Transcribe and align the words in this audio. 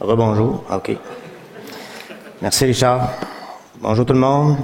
Rebonjour. 0.00 0.64
OK. 0.72 0.96
Merci, 2.42 2.64
Richard. 2.64 3.10
Bonjour 3.80 4.04
tout 4.04 4.12
le 4.12 4.18
monde. 4.18 4.56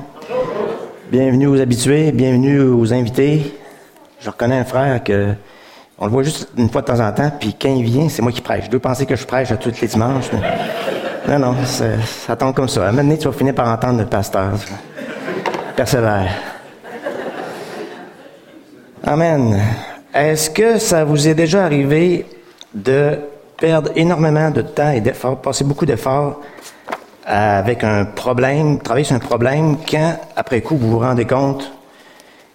Bienvenue 1.11 1.47
aux 1.47 1.61
habitués, 1.61 2.11
bienvenue 2.13 2.61
aux 2.61 2.93
invités. 2.93 3.55
Je 4.21 4.29
reconnais 4.29 4.59
un 4.59 4.65
frère 4.65 5.03
que 5.03 5.35
on 5.99 6.07
le 6.07 6.11
voit 6.11 6.23
juste 6.23 6.49
une 6.57 6.69
fois 6.71 6.81
de 6.81 6.87
temps 6.87 7.01
en 7.01 7.13
temps, 7.13 7.31
puis 7.39 7.55
quand 7.61 7.69
il 7.69 7.85
vient, 7.85 8.09
c'est 8.09 8.23
moi 8.23 8.33
qui 8.33 8.41
prêche. 8.41 8.65
Je 8.65 8.71
dois 8.71 8.81
penser 8.81 9.07
que 9.07 9.17
je 9.17 9.27
prêche 9.27 9.53
à 9.53 9.57
tous 9.57 9.81
les 9.81 9.87
dimanches. 9.87 10.31
Mais... 10.33 11.39
Non, 11.39 11.53
non, 11.53 11.57
ça 11.65 12.37
tombe 12.37 12.55
comme 12.55 12.69
ça. 12.69 12.87
À 12.87 12.89
un 12.89 12.91
moment 12.91 13.03
donné, 13.03 13.19
tu 13.19 13.29
vas 13.29 13.33
finir 13.33 13.55
par 13.55 13.69
entendre 13.69 14.01
le 14.01 14.07
pasteur. 14.07 14.53
Persévère. 15.77 16.31
Amen. 19.05 19.61
Est-ce 20.13 20.51
que 20.51 20.79
ça 20.79 21.05
vous 21.05 21.29
est 21.29 21.35
déjà 21.35 21.65
arrivé 21.65 22.27
de 22.75 23.19
perdre 23.61 23.91
énormément 23.95 24.51
de 24.51 24.63
temps 24.63 24.91
et 24.91 25.01
d'efforts, 25.01 25.41
passer 25.41 25.65
beaucoup 25.65 25.87
d'efforts 25.87 26.41
avec 27.25 27.85
un 27.85 28.07
problème, 28.07 28.81
travailler 28.81 29.05
sur 29.05 29.15
un 29.15 29.21
problème, 29.21 29.77
quand, 29.89 30.19
après 30.35 30.63
coup, 30.63 30.77
vous 30.77 30.91
vous 30.91 30.99
rendez 30.99 31.27
compte 31.27 31.71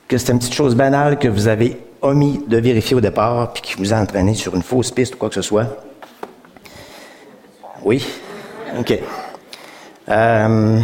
que 0.07 0.17
c'est 0.17 0.33
une 0.33 0.39
petite 0.39 0.53
chose 0.53 0.75
banale 0.75 1.17
que 1.17 1.27
vous 1.27 1.47
avez 1.47 1.79
omis 2.01 2.43
de 2.47 2.57
vérifier 2.57 2.95
au 2.95 3.01
départ, 3.01 3.53
puis 3.53 3.61
qui 3.61 3.75
vous 3.75 3.93
a 3.93 3.97
entraîné 3.97 4.33
sur 4.33 4.55
une 4.55 4.63
fausse 4.63 4.91
piste 4.91 5.15
ou 5.15 5.17
quoi 5.17 5.29
que 5.29 5.35
ce 5.35 5.41
soit? 5.41 5.67
Oui? 7.83 8.05
OK. 8.77 8.99
Euh, 10.09 10.79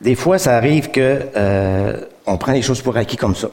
des 0.00 0.14
fois, 0.14 0.38
ça 0.38 0.56
arrive 0.56 0.90
que 0.90 1.26
euh, 1.36 2.00
on 2.26 2.38
prend 2.38 2.52
les 2.52 2.62
choses 2.62 2.82
pour 2.82 2.96
acquis 2.96 3.16
comme 3.16 3.36
ça. 3.36 3.48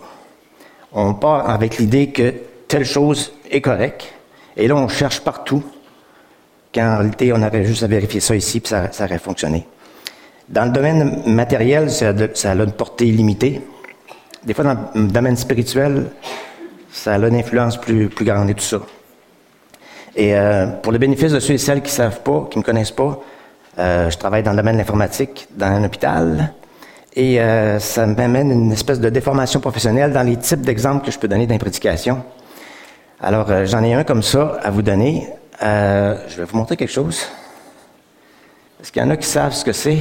On 0.94 1.14
part 1.14 1.50
avec 1.50 1.78
l'idée 1.78 2.12
que 2.12 2.34
telle 2.68 2.86
chose 2.86 3.34
est 3.50 3.62
correcte, 3.62 4.14
et 4.58 4.68
là, 4.68 4.76
on 4.76 4.88
cherche 4.88 5.22
partout, 5.22 5.64
quand 6.74 6.86
en 6.86 6.98
réalité, 6.98 7.34
on 7.34 7.42
avait 7.42 7.66
juste 7.66 7.84
à 7.84 7.88
vérifier 7.88 8.20
ça 8.20 8.36
ici, 8.36 8.60
puis 8.60 8.70
ça, 8.70 8.92
ça 8.92 9.06
aurait 9.06 9.20
fonctionné. 9.20 9.66
Dans 10.48 10.66
le 10.66 10.72
domaine 10.72 11.24
matériel, 11.26 11.90
ça 11.90 12.10
a, 12.10 12.54
une 12.54 12.72
portée 12.72 13.06
limitée. 13.06 13.62
Des 14.44 14.54
fois, 14.54 14.64
dans 14.64 14.78
le 14.94 15.08
domaine 15.08 15.36
spirituel, 15.36 16.12
ça 16.92 17.16
a 17.16 17.18
une 17.18 17.36
influence 17.36 17.78
plus, 17.78 18.10
plus 18.10 18.26
grande 18.26 18.50
et 18.50 18.54
tout 18.54 18.64
ça. 18.64 18.82
Et 20.16 20.36
euh, 20.36 20.68
pour 20.68 20.92
le 20.92 20.98
bénéfice 20.98 21.32
de 21.32 21.40
ceux 21.40 21.56
et 21.56 21.58
celles 21.58 21.82
qui 21.82 21.90
ne 21.90 21.96
savent 21.96 22.22
pas, 22.22 22.48
qui 22.50 22.58
ne 22.58 22.62
me 22.62 22.66
connaissent 22.66 22.92
pas, 22.92 23.20
euh, 23.80 24.10
je 24.10 24.18
travaille 24.18 24.44
dans 24.44 24.52
le 24.52 24.58
domaine 24.58 24.76
de 24.76 24.80
l'informatique 24.80 25.48
dans 25.56 25.66
un 25.66 25.84
hôpital. 25.84 26.54
Et 27.16 27.42
euh, 27.42 27.80
ça 27.80 28.06
m'amène 28.06 28.52
une 28.52 28.72
espèce 28.72 29.00
de 29.00 29.10
déformation 29.10 29.60
professionnelle 29.60 30.14
dans 30.14 30.24
les 30.24 30.38
types 30.38 30.62
d'exemples 30.62 31.06
que 31.06 31.12
je 31.12 31.20
peux 31.20 31.28
donner 31.28 31.48
dans 31.48 31.54
les 31.54 31.60
prédications. 31.60 32.24
Alors, 33.22 33.50
euh, 33.50 33.66
j'en 33.66 33.82
ai 33.84 33.94
un 33.94 34.04
comme 34.04 34.24
ça 34.24 34.58
à 34.62 34.70
vous 34.72 34.82
donner. 34.82 35.28
Euh, 35.64 36.18
je 36.28 36.38
vais 36.38 36.44
vous 36.44 36.58
montrer 36.58 36.76
quelque 36.76 36.92
chose. 36.92 37.26
Est-ce 38.82 38.92
qu'il 38.92 39.02
y 39.02 39.06
en 39.06 39.10
a 39.10 39.18
qui 39.18 39.28
savent 39.28 39.54
ce 39.54 39.64
que 39.64 39.72
c'est? 39.72 40.00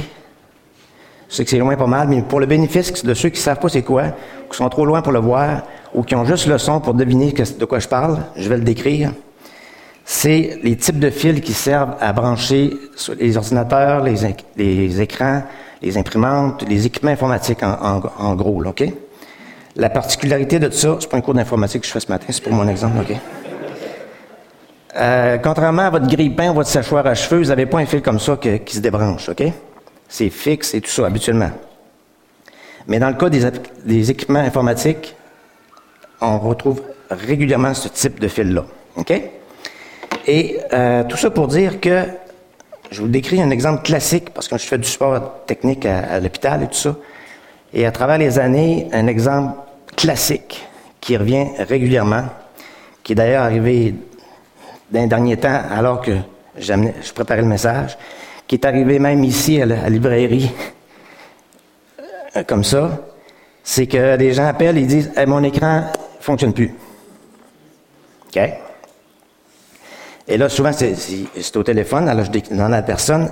Je 1.29 1.35
sais 1.35 1.43
que 1.45 1.49
c'est 1.49 1.57
loin 1.57 1.75
pas 1.75 1.87
mal, 1.87 2.09
mais 2.09 2.21
pour 2.21 2.39
le 2.39 2.45
bénéfice 2.45 3.03
de 3.03 3.13
ceux 3.13 3.29
qui 3.29 3.39
ne 3.39 3.43
savent 3.43 3.59
pas 3.59 3.69
c'est 3.69 3.81
quoi, 3.81 4.09
qui 4.51 4.57
sont 4.57 4.67
trop 4.69 4.85
loin 4.85 5.01
pour 5.01 5.13
le 5.13 5.19
voir, 5.19 5.63
ou 5.93 6.03
qui 6.03 6.13
ont 6.13 6.25
juste 6.25 6.45
le 6.47 6.57
son 6.57 6.81
pour 6.81 6.93
deviner 6.93 7.31
de 7.31 7.65
quoi 7.65 7.79
je 7.79 7.87
parle, 7.87 8.19
je 8.35 8.49
vais 8.49 8.57
le 8.57 8.63
décrire. 8.63 9.11
C'est 10.03 10.59
les 10.61 10.75
types 10.75 10.99
de 10.99 11.09
fils 11.09 11.41
qui 11.41 11.53
servent 11.53 11.95
à 11.99 12.13
brancher 12.13 12.73
les 13.17 13.37
ordinateurs, 13.37 14.03
les, 14.03 15.01
écrans, 15.01 15.41
les 15.81 15.97
imprimantes, 15.97 16.63
les 16.67 16.85
équipements 16.85 17.11
informatiques 17.11 17.63
en, 17.63 18.35
gros, 18.35 18.63
OK? 18.63 18.83
La 19.77 19.89
particularité 19.89 20.57
de 20.57 20.69
ça, 20.69 20.97
c'est 21.01 21.09
pas 21.09 21.17
un 21.17 21.21
cours 21.21 21.33
d'informatique 21.33 21.81
que 21.81 21.87
je 21.87 21.91
fais 21.91 21.99
ce 21.99 22.07
matin, 22.07 22.27
c'est 22.29 22.41
pour 22.41 22.53
mon 22.53 22.67
exemple, 22.67 22.97
OK? 23.01 23.17
Euh, 24.95 25.37
contrairement 25.39 25.81
à 25.81 25.89
votre 25.89 26.07
grille-pain, 26.07 26.53
votre 26.53 26.69
séchoir 26.69 27.05
à 27.05 27.13
cheveux, 27.13 27.41
vous 27.41 27.49
n'avez 27.49 27.65
pas 27.65 27.79
un 27.79 27.85
fil 27.85 28.01
comme 28.01 28.19
ça 28.19 28.37
qui 28.37 28.75
se 28.75 28.79
débranche, 28.79 29.27
OK? 29.27 29.43
C'est 30.07 30.29
fixe 30.29 30.73
et 30.73 30.79
tout 30.79 30.89
ça, 30.89 31.05
habituellement. 31.05 31.49
Mais 32.87 32.99
dans 32.99 33.09
le 33.09 33.15
cas 33.15 33.29
des, 33.29 34.11
équipements 34.11 34.39
informatiques, 34.39 35.13
on 36.21 36.39
retrouve 36.39 36.81
régulièrement 37.09 37.73
ce 37.73 37.89
type 37.89 38.21
de 38.21 38.29
fil-là, 38.29 38.63
OK? 38.95 39.11
Et 40.25 40.57
euh, 40.71 41.03
tout 41.03 41.17
ça 41.17 41.29
pour 41.31 41.49
dire 41.49 41.81
que 41.81 42.03
je 42.91 43.01
vous 43.01 43.09
décris 43.09 43.41
un 43.41 43.49
exemple 43.49 43.83
classique, 43.83 44.29
parce 44.29 44.47
que 44.47 44.57
je 44.57 44.65
fais 44.65 44.77
du 44.77 44.87
support 44.87 45.43
technique 45.45 45.85
à, 45.85 45.99
à 45.99 46.19
l'hôpital 46.21 46.63
et 46.63 46.67
tout 46.67 46.75
ça. 46.75 46.95
Et 47.73 47.85
à 47.85 47.91
travers 47.91 48.17
les 48.17 48.39
années, 48.39 48.87
un 48.93 49.07
exemple 49.07 49.64
classique 49.95 50.65
qui 51.01 51.17
revient 51.17 51.47
régulièrement, 51.59 52.25
qui 53.03 53.13
est 53.13 53.15
d'ailleurs 53.15 53.43
arrivé 53.43 53.95
d'un 54.91 55.07
dernier 55.07 55.37
temps, 55.37 55.61
alors 55.69 56.01
que 56.01 56.13
je 56.57 57.13
préparais 57.13 57.41
le 57.41 57.47
message, 57.47 57.97
qui 58.47 58.55
est 58.55 58.65
arrivé 58.65 58.99
même 58.99 59.23
ici 59.23 59.61
à 59.61 59.65
la, 59.65 59.89
librairie, 59.89 60.51
euh, 62.35 62.43
comme 62.43 62.63
ça, 62.63 63.05
c'est 63.63 63.87
que 63.87 64.15
les 64.15 64.33
gens 64.33 64.47
appellent 64.47 64.77
et 64.77 64.85
disent 64.85 65.11
Mon 65.25 65.43
écran 65.43 65.81
ne 65.81 66.21
fonctionne 66.21 66.53
plus. 66.53 66.73
OK? 68.27 68.41
Et 70.27 70.37
là, 70.37 70.49
souvent, 70.49 70.71
c'est 70.73 71.55
au 71.55 71.63
téléphone, 71.63 72.09
alors 72.09 72.25
je 72.25 72.31
demande 72.31 72.73
à 72.73 72.77
la 72.77 72.81
personne 72.81 73.31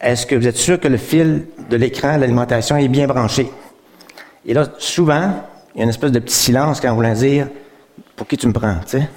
Est-ce 0.00 0.26
que 0.26 0.34
vous 0.34 0.46
êtes 0.46 0.56
sûr 0.56 0.78
que 0.78 0.88
le 0.88 0.98
fil 0.98 1.46
de 1.70 1.76
l'écran, 1.76 2.16
l'alimentation, 2.18 2.76
est 2.76 2.88
bien 2.88 3.06
branché? 3.06 3.50
Et 4.44 4.54
là, 4.54 4.66
souvent, 4.78 5.32
il 5.76 5.80
y 5.80 5.82
a 5.82 5.84
une 5.84 5.90
espèce 5.90 6.10
de 6.10 6.20
petit 6.20 6.34
silence 6.34 6.80
quand 6.80 6.90
on 6.90 6.94
voulait 6.94 7.12
dire 7.12 7.48
Pour 8.16 8.26
qui 8.26 8.38
tu 8.38 8.46
me 8.46 8.52
prends? 8.54 8.76
Tu 8.86 8.98
sais? 8.98 9.08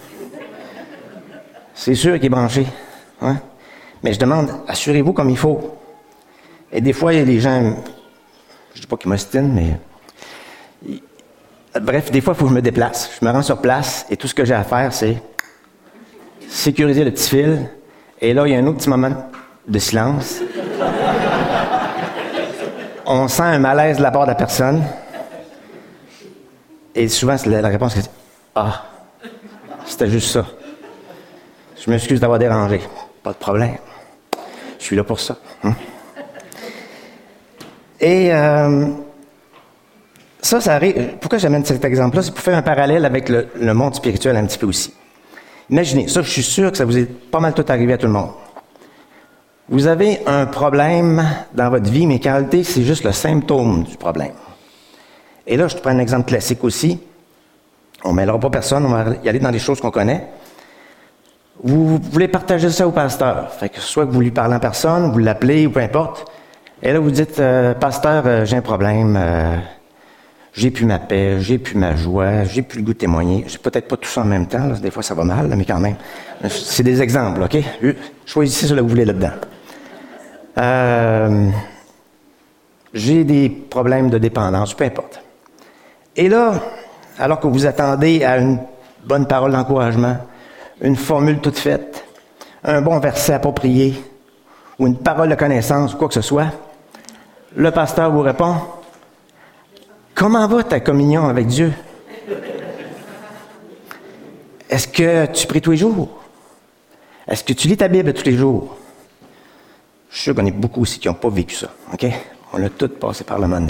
C'est 1.73 1.95
sûr 1.95 2.15
qu'il 2.15 2.25
est 2.25 2.29
branché. 2.29 2.67
Hein? 3.21 3.37
Mais 4.03 4.11
je 4.11 4.19
demande, 4.19 4.51
assurez-vous 4.67 5.13
comme 5.13 5.29
il 5.29 5.37
faut. 5.37 5.77
Et 6.69 6.81
des 6.81 6.91
fois, 6.91 7.13
il 7.13 7.19
y 7.19 7.21
a 7.21 7.25
des 7.25 7.39
gens, 7.39 7.61
je 7.61 8.77
ne 8.77 8.81
dis 8.81 8.87
pas 8.87 8.97
qu'ils 8.97 9.09
m'ostinent, 9.09 9.53
mais. 9.53 9.79
Bref, 11.79 12.11
des 12.11 12.19
fois, 12.19 12.33
il 12.33 12.37
faut 12.37 12.43
que 12.43 12.49
je 12.49 12.55
me 12.55 12.61
déplace. 12.61 13.09
Je 13.17 13.25
me 13.25 13.31
rends 13.31 13.41
sur 13.41 13.61
place 13.61 14.05
et 14.09 14.17
tout 14.17 14.27
ce 14.27 14.35
que 14.35 14.43
j'ai 14.43 14.53
à 14.53 14.65
faire, 14.65 14.91
c'est 14.91 15.15
sécuriser 16.49 17.05
le 17.05 17.11
petit 17.11 17.29
fil. 17.29 17.69
Et 18.19 18.33
là, 18.33 18.45
il 18.45 18.51
y 18.51 18.55
a 18.55 18.59
un 18.59 18.67
autre 18.67 18.79
petit 18.79 18.89
moment 18.89 19.29
de 19.65 19.79
silence. 19.79 20.41
On 23.05 23.29
sent 23.29 23.43
un 23.43 23.59
malaise 23.59 23.97
de 23.97 24.03
la 24.03 24.11
part 24.11 24.23
de 24.23 24.31
la 24.31 24.35
personne. 24.35 24.83
Et 26.99 27.07
souvent, 27.07 27.37
la, 27.45 27.61
la 27.61 27.69
réponse 27.69 27.95
est 27.95 28.11
Ah, 28.53 28.83
c'était 29.85 30.09
juste 30.09 30.31
ça. 30.31 30.45
Je 31.81 31.89
m'excuse 31.89 32.19
d'avoir 32.19 32.37
dérangé. 32.37 32.81
Pas 33.23 33.31
de 33.31 33.37
problème. 33.37 33.77
Je 34.77 34.83
suis 34.83 34.97
là 34.97 35.05
pour 35.05 35.17
ça. 35.17 35.37
Hein. 35.63 35.75
Et 38.01 38.33
euh, 38.33 38.87
ça, 40.41 40.59
ça 40.59 40.75
arrive. 40.75 41.15
Pourquoi 41.21 41.37
j'amène 41.37 41.63
cet 41.63 41.85
exemple-là? 41.85 42.21
C'est 42.21 42.33
pour 42.33 42.43
faire 42.43 42.57
un 42.57 42.61
parallèle 42.61 43.05
avec 43.05 43.29
le, 43.29 43.73
monde 43.73 43.95
spirituel 43.95 44.35
un 44.35 44.45
petit 44.45 44.57
peu 44.57 44.67
aussi. 44.67 44.93
Imaginez, 45.69 46.09
ça, 46.09 46.21
je 46.21 46.29
suis 46.29 46.43
sûr 46.43 46.69
que 46.69 46.77
ça 46.77 46.83
vous 46.83 46.97
est 46.97 47.05
pas 47.05 47.39
mal 47.39 47.53
tout 47.53 47.65
arrivé 47.69 47.93
à 47.93 47.97
tout 47.97 48.07
le 48.07 48.11
monde. 48.11 48.31
Vous 49.69 49.87
avez 49.87 50.19
un 50.25 50.47
problème 50.47 51.25
dans 51.53 51.69
votre 51.69 51.89
vie, 51.89 52.07
mais 52.07 52.19
qu'en 52.19 52.31
réalité, 52.31 52.65
c'est 52.65 52.83
juste 52.83 53.05
le 53.05 53.13
symptôme 53.13 53.85
du 53.85 53.95
problème. 53.95 54.33
Et 55.49 55.57
là, 55.57 55.67
je 55.67 55.75
te 55.75 55.81
prends 55.81 55.89
un 55.89 55.99
exemple 55.99 56.27
classique 56.27 56.63
aussi. 56.63 56.99
On 58.03 58.11
ne 58.11 58.17
mêlera 58.17 58.39
pas 58.39 58.51
personne, 58.51 58.85
on 58.85 58.89
va 58.89 59.05
y 59.23 59.27
aller 59.27 59.39
dans 59.39 59.51
des 59.51 59.59
choses 59.59 59.81
qu'on 59.81 59.89
connaît. 59.89 60.27
Vous, 61.61 61.97
voulez 61.97 62.27
partager 62.27 62.69
ça 62.69 62.87
au 62.87 62.91
pasteur? 62.91 63.51
Fait 63.51 63.67
que 63.67 63.81
soit 63.81 64.05
que 64.05 64.11
vous 64.11 64.21
lui 64.21 64.31
parlez 64.31 64.55
en 64.55 64.59
personne, 64.59 65.11
vous 65.11 65.17
l'appelez 65.17 65.65
ou 65.65 65.71
peu 65.71 65.81
importe. 65.81 66.31
Et 66.83 66.93
là, 66.93 66.99
vous 66.99 67.09
dites, 67.09 67.39
euh, 67.39 67.73
pasteur, 67.73 68.23
euh, 68.27 68.45
j'ai 68.45 68.57
un 68.57 68.61
problème. 68.61 69.17
Euh, 69.19 69.57
j'ai 70.53 70.69
plus 70.69 70.85
ma 70.85 70.99
paix, 70.99 71.37
j'ai 71.39 71.57
plus 71.57 71.75
ma 71.75 71.95
joie, 71.95 72.43
j'ai 72.43 72.61
plus 72.61 72.79
le 72.79 72.85
goût 72.85 72.93
de 72.93 72.99
témoigner. 72.99 73.43
J'ai 73.47 73.57
peut-être 73.57 73.87
pas 73.87 73.97
tout 73.97 74.07
ça 74.07 74.21
en 74.21 74.25
même 74.25 74.47
temps. 74.47 74.67
Des 74.67 74.91
fois, 74.91 75.01
ça 75.01 75.15
va 75.15 75.23
mal, 75.23 75.51
mais 75.57 75.65
quand 75.65 75.79
même. 75.79 75.95
C'est 76.47 76.83
des 76.83 77.01
exemples, 77.01 77.41
OK? 77.41 77.57
Choisissez 78.25 78.67
ce 78.67 78.73
que 78.75 78.79
vous 78.79 78.87
voulez 78.87 79.05
là-dedans. 79.05 79.33
j'ai 82.93 83.23
des 83.23 83.49
problèmes 83.49 84.11
de 84.11 84.19
dépendance, 84.19 84.75
peu 84.75 84.85
importe. 84.85 85.21
Et 86.19 86.27
là, 86.27 86.51
alors 87.17 87.39
que 87.39 87.47
vous 87.47 87.65
attendez 87.65 88.25
à 88.25 88.39
une 88.39 88.59
bonne 89.05 89.25
parole 89.25 89.53
d'encouragement, 89.53 90.17
une 90.81 90.97
formule 90.97 91.39
toute 91.39 91.57
faite, 91.57 92.03
un 92.61 92.81
bon 92.81 92.99
verset 92.99 93.35
approprié, 93.35 93.93
ou 94.77 94.87
une 94.87 94.97
parole 94.97 95.29
de 95.29 95.35
connaissance, 95.35 95.93
ou 95.93 95.97
quoi 95.97 96.09
que 96.09 96.13
ce 96.13 96.21
soit, 96.21 96.47
le 97.55 97.71
pasteur 97.71 98.11
vous 98.11 98.19
répond 98.19 98.53
Comment 100.13 100.45
va 100.45 100.61
ta 100.63 100.81
communion 100.81 101.29
avec 101.29 101.47
Dieu? 101.47 101.71
Est-ce 104.69 104.89
que 104.89 105.25
tu 105.27 105.47
pries 105.47 105.61
tous 105.61 105.71
les 105.71 105.77
jours? 105.77 106.09
Est-ce 107.29 107.45
que 107.45 107.53
tu 107.53 107.69
lis 107.69 107.77
ta 107.77 107.87
Bible 107.87 108.11
tous 108.13 108.25
les 108.25 108.35
jours? 108.35 108.75
Je 110.09 110.15
suis 110.15 110.23
sûr 110.23 110.35
qu'on 110.35 110.45
est 110.45 110.51
beaucoup 110.51 110.81
aussi 110.81 110.99
qui 110.99 111.07
n'ont 111.07 111.13
pas 111.13 111.29
vécu 111.29 111.55
ça. 111.55 111.69
OK? 111.93 112.05
On 112.51 112.61
a 112.61 112.67
tout 112.67 112.89
passé 112.89 113.23
par 113.23 113.39
le 113.39 113.47
moment 113.47 113.67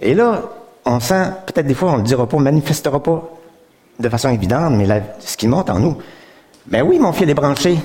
Et 0.00 0.14
là, 0.14 0.42
on 0.84 1.00
sent, 1.00 1.24
peut-être 1.46 1.66
des 1.66 1.74
fois, 1.74 1.90
on 1.90 1.94
ne 1.94 1.98
le 1.98 2.04
dira 2.04 2.28
pas, 2.28 2.36
on 2.36 2.40
ne 2.40 2.44
manifestera 2.44 3.02
pas 3.02 3.30
de 3.98 4.08
façon 4.08 4.30
évidente, 4.30 4.74
mais 4.74 4.86
ce 5.20 5.36
qui 5.36 5.48
monte 5.48 5.70
en 5.70 5.78
nous, 5.78 5.96
Ben 6.66 6.82
oui, 6.82 6.98
mon 6.98 7.12
fil 7.12 7.28
est 7.28 7.34
branché. 7.34 7.76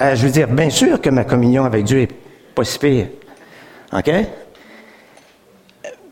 Euh, 0.00 0.14
je 0.14 0.26
veux 0.26 0.32
dire, 0.32 0.48
bien 0.48 0.70
sûr 0.70 1.00
que 1.00 1.10
ma 1.10 1.24
communion 1.24 1.64
avec 1.64 1.84
Dieu 1.84 2.00
est 2.02 2.12
pas 2.54 2.64
si 2.64 2.78
pire. 2.78 3.08
OK? 3.92 4.10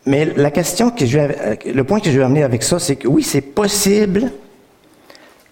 Mais 0.05 0.25
la 0.37 0.51
question 0.51 0.89
que 0.89 1.05
je 1.05 1.19
euh, 1.19 1.55
le 1.65 1.83
point 1.83 1.99
que 1.99 2.09
je 2.09 2.17
vais 2.17 2.23
amener 2.23 2.43
avec 2.43 2.63
ça, 2.63 2.79
c'est 2.79 2.95
que 2.95 3.07
oui, 3.07 3.23
c'est 3.23 3.41
possible 3.41 4.31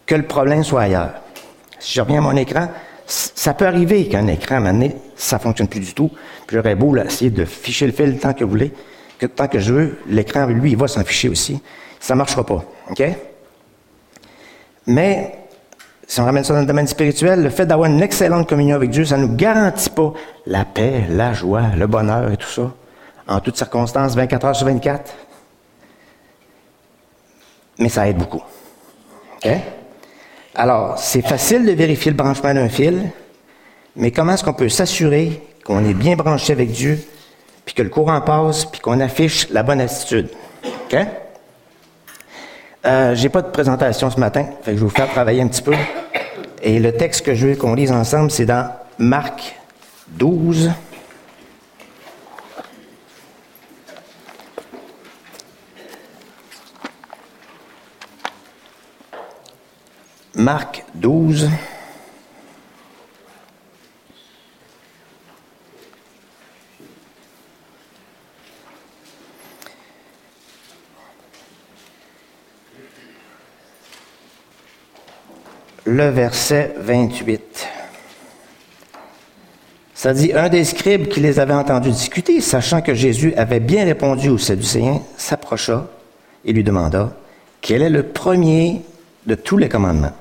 que 0.05 0.15
le 0.15 0.23
problème 0.23 0.63
soit 0.63 0.83
ailleurs. 0.83 1.13
Si 1.79 1.95
je 1.95 2.01
reviens 2.01 2.19
à 2.19 2.21
mon 2.21 2.35
écran, 2.35 2.69
ça 3.05 3.53
peut 3.53 3.67
arriver 3.67 4.07
qu'un 4.07 4.27
écran, 4.27 4.55
à 4.55 4.57
un 4.57 4.61
moment 4.61 4.73
donné, 4.73 4.95
ça 5.15 5.39
fonctionne 5.39 5.67
plus 5.67 5.81
du 5.81 5.93
tout. 5.93 6.09
Puis 6.47 6.55
j'aurais 6.55 6.75
beau 6.75 6.95
essayer 6.97 7.31
de 7.31 7.45
ficher 7.45 7.85
le 7.85 7.91
fil 7.91 8.17
tant 8.17 8.33
que 8.33 8.43
vous 8.43 8.49
voulez, 8.49 8.71
que 9.19 9.25
tant 9.25 9.47
que 9.47 9.59
je 9.59 9.73
veux, 9.73 9.97
l'écran, 10.07 10.45
lui, 10.47 10.71
il 10.71 10.77
va 10.77 10.87
s'en 10.87 11.03
ficher 11.03 11.29
aussi. 11.29 11.61
Ça 11.99 12.13
ne 12.13 12.19
marchera 12.19 12.45
pas. 12.45 12.63
OK? 12.89 13.03
Mais, 14.87 15.35
si 16.07 16.19
on 16.19 16.25
ramène 16.25 16.43
ça 16.43 16.53
dans 16.53 16.59
le 16.61 16.65
domaine 16.65 16.87
spirituel, 16.87 17.43
le 17.43 17.49
fait 17.49 17.65
d'avoir 17.65 17.89
une 17.89 18.01
excellente 18.01 18.47
communion 18.47 18.75
avec 18.75 18.89
Dieu, 18.91 19.05
ça 19.05 19.17
ne 19.17 19.25
nous 19.25 19.35
garantit 19.35 19.89
pas 19.89 20.13
la 20.45 20.65
paix, 20.65 21.05
la 21.09 21.33
joie, 21.33 21.69
le 21.75 21.87
bonheur 21.87 22.31
et 22.31 22.37
tout 22.37 22.47
ça, 22.47 22.71
en 23.27 23.39
toutes 23.39 23.57
circonstances, 23.57 24.15
24 24.15 24.45
heures 24.45 24.55
sur 24.55 24.67
24. 24.67 25.13
Mais 27.79 27.89
ça 27.89 28.07
aide 28.07 28.17
beaucoup. 28.17 28.43
OK? 29.37 29.49
Alors, 30.53 30.97
c'est 30.97 31.21
facile 31.21 31.65
de 31.65 31.71
vérifier 31.71 32.11
le 32.11 32.17
branchement 32.17 32.53
d'un 32.53 32.69
fil, 32.69 33.11
mais 33.95 34.11
comment 34.11 34.33
est-ce 34.33 34.43
qu'on 34.43 34.53
peut 34.53 34.69
s'assurer 34.69 35.41
qu'on 35.65 35.83
est 35.83 35.93
bien 35.93 36.15
branché 36.15 36.53
avec 36.53 36.71
Dieu, 36.71 36.99
puis 37.65 37.73
que 37.73 37.81
le 37.81 37.89
courant 37.89 38.21
passe, 38.21 38.65
puis 38.65 38.79
qu'on 38.79 38.99
affiche 38.99 39.49
la 39.49 39.63
bonne 39.63 39.81
attitude? 39.81 40.29
OK? 40.63 40.97
Euh, 42.85 43.15
J'ai 43.15 43.29
pas 43.29 43.41
de 43.41 43.49
présentation 43.49 44.09
ce 44.11 44.19
matin, 44.19 44.45
fait 44.61 44.71
que 44.71 44.77
je 44.77 44.81
vais 44.83 44.87
vous 44.87 44.89
faire 44.89 45.09
travailler 45.09 45.41
un 45.41 45.47
petit 45.47 45.63
peu. 45.63 45.73
Et 46.61 46.79
le 46.79 46.91
texte 46.93 47.25
que 47.25 47.33
je 47.33 47.47
veux 47.47 47.55
qu'on 47.55 47.73
lise 47.73 47.91
ensemble, 47.91 48.31
c'est 48.31 48.45
dans 48.45 48.71
Marc 48.97 49.55
12. 50.09 50.71
Marc 60.35 60.83
12. 60.95 61.49
Le 75.85 76.09
verset 76.09 76.73
28. 76.79 77.67
Ça 79.93 80.13
dit, 80.13 80.33
un 80.33 80.49
des 80.49 80.63
scribes 80.63 81.07
qui 81.07 81.19
les 81.19 81.39
avait 81.39 81.53
entendus 81.53 81.91
discuter, 81.91 82.41
sachant 82.41 82.81
que 82.81 82.95
Jésus 82.95 83.35
avait 83.35 83.59
bien 83.59 83.85
répondu 83.85 84.29
aux 84.29 84.39
Sadducéens, 84.39 85.01
s'approcha 85.15 85.87
et 86.43 86.53
lui 86.53 86.63
demanda, 86.63 87.15
quel 87.61 87.83
est 87.83 87.89
le 87.91 88.01
premier 88.01 88.81
de 89.27 89.35
tous 89.35 89.57
les 89.57 89.69
commandements? 89.69 90.13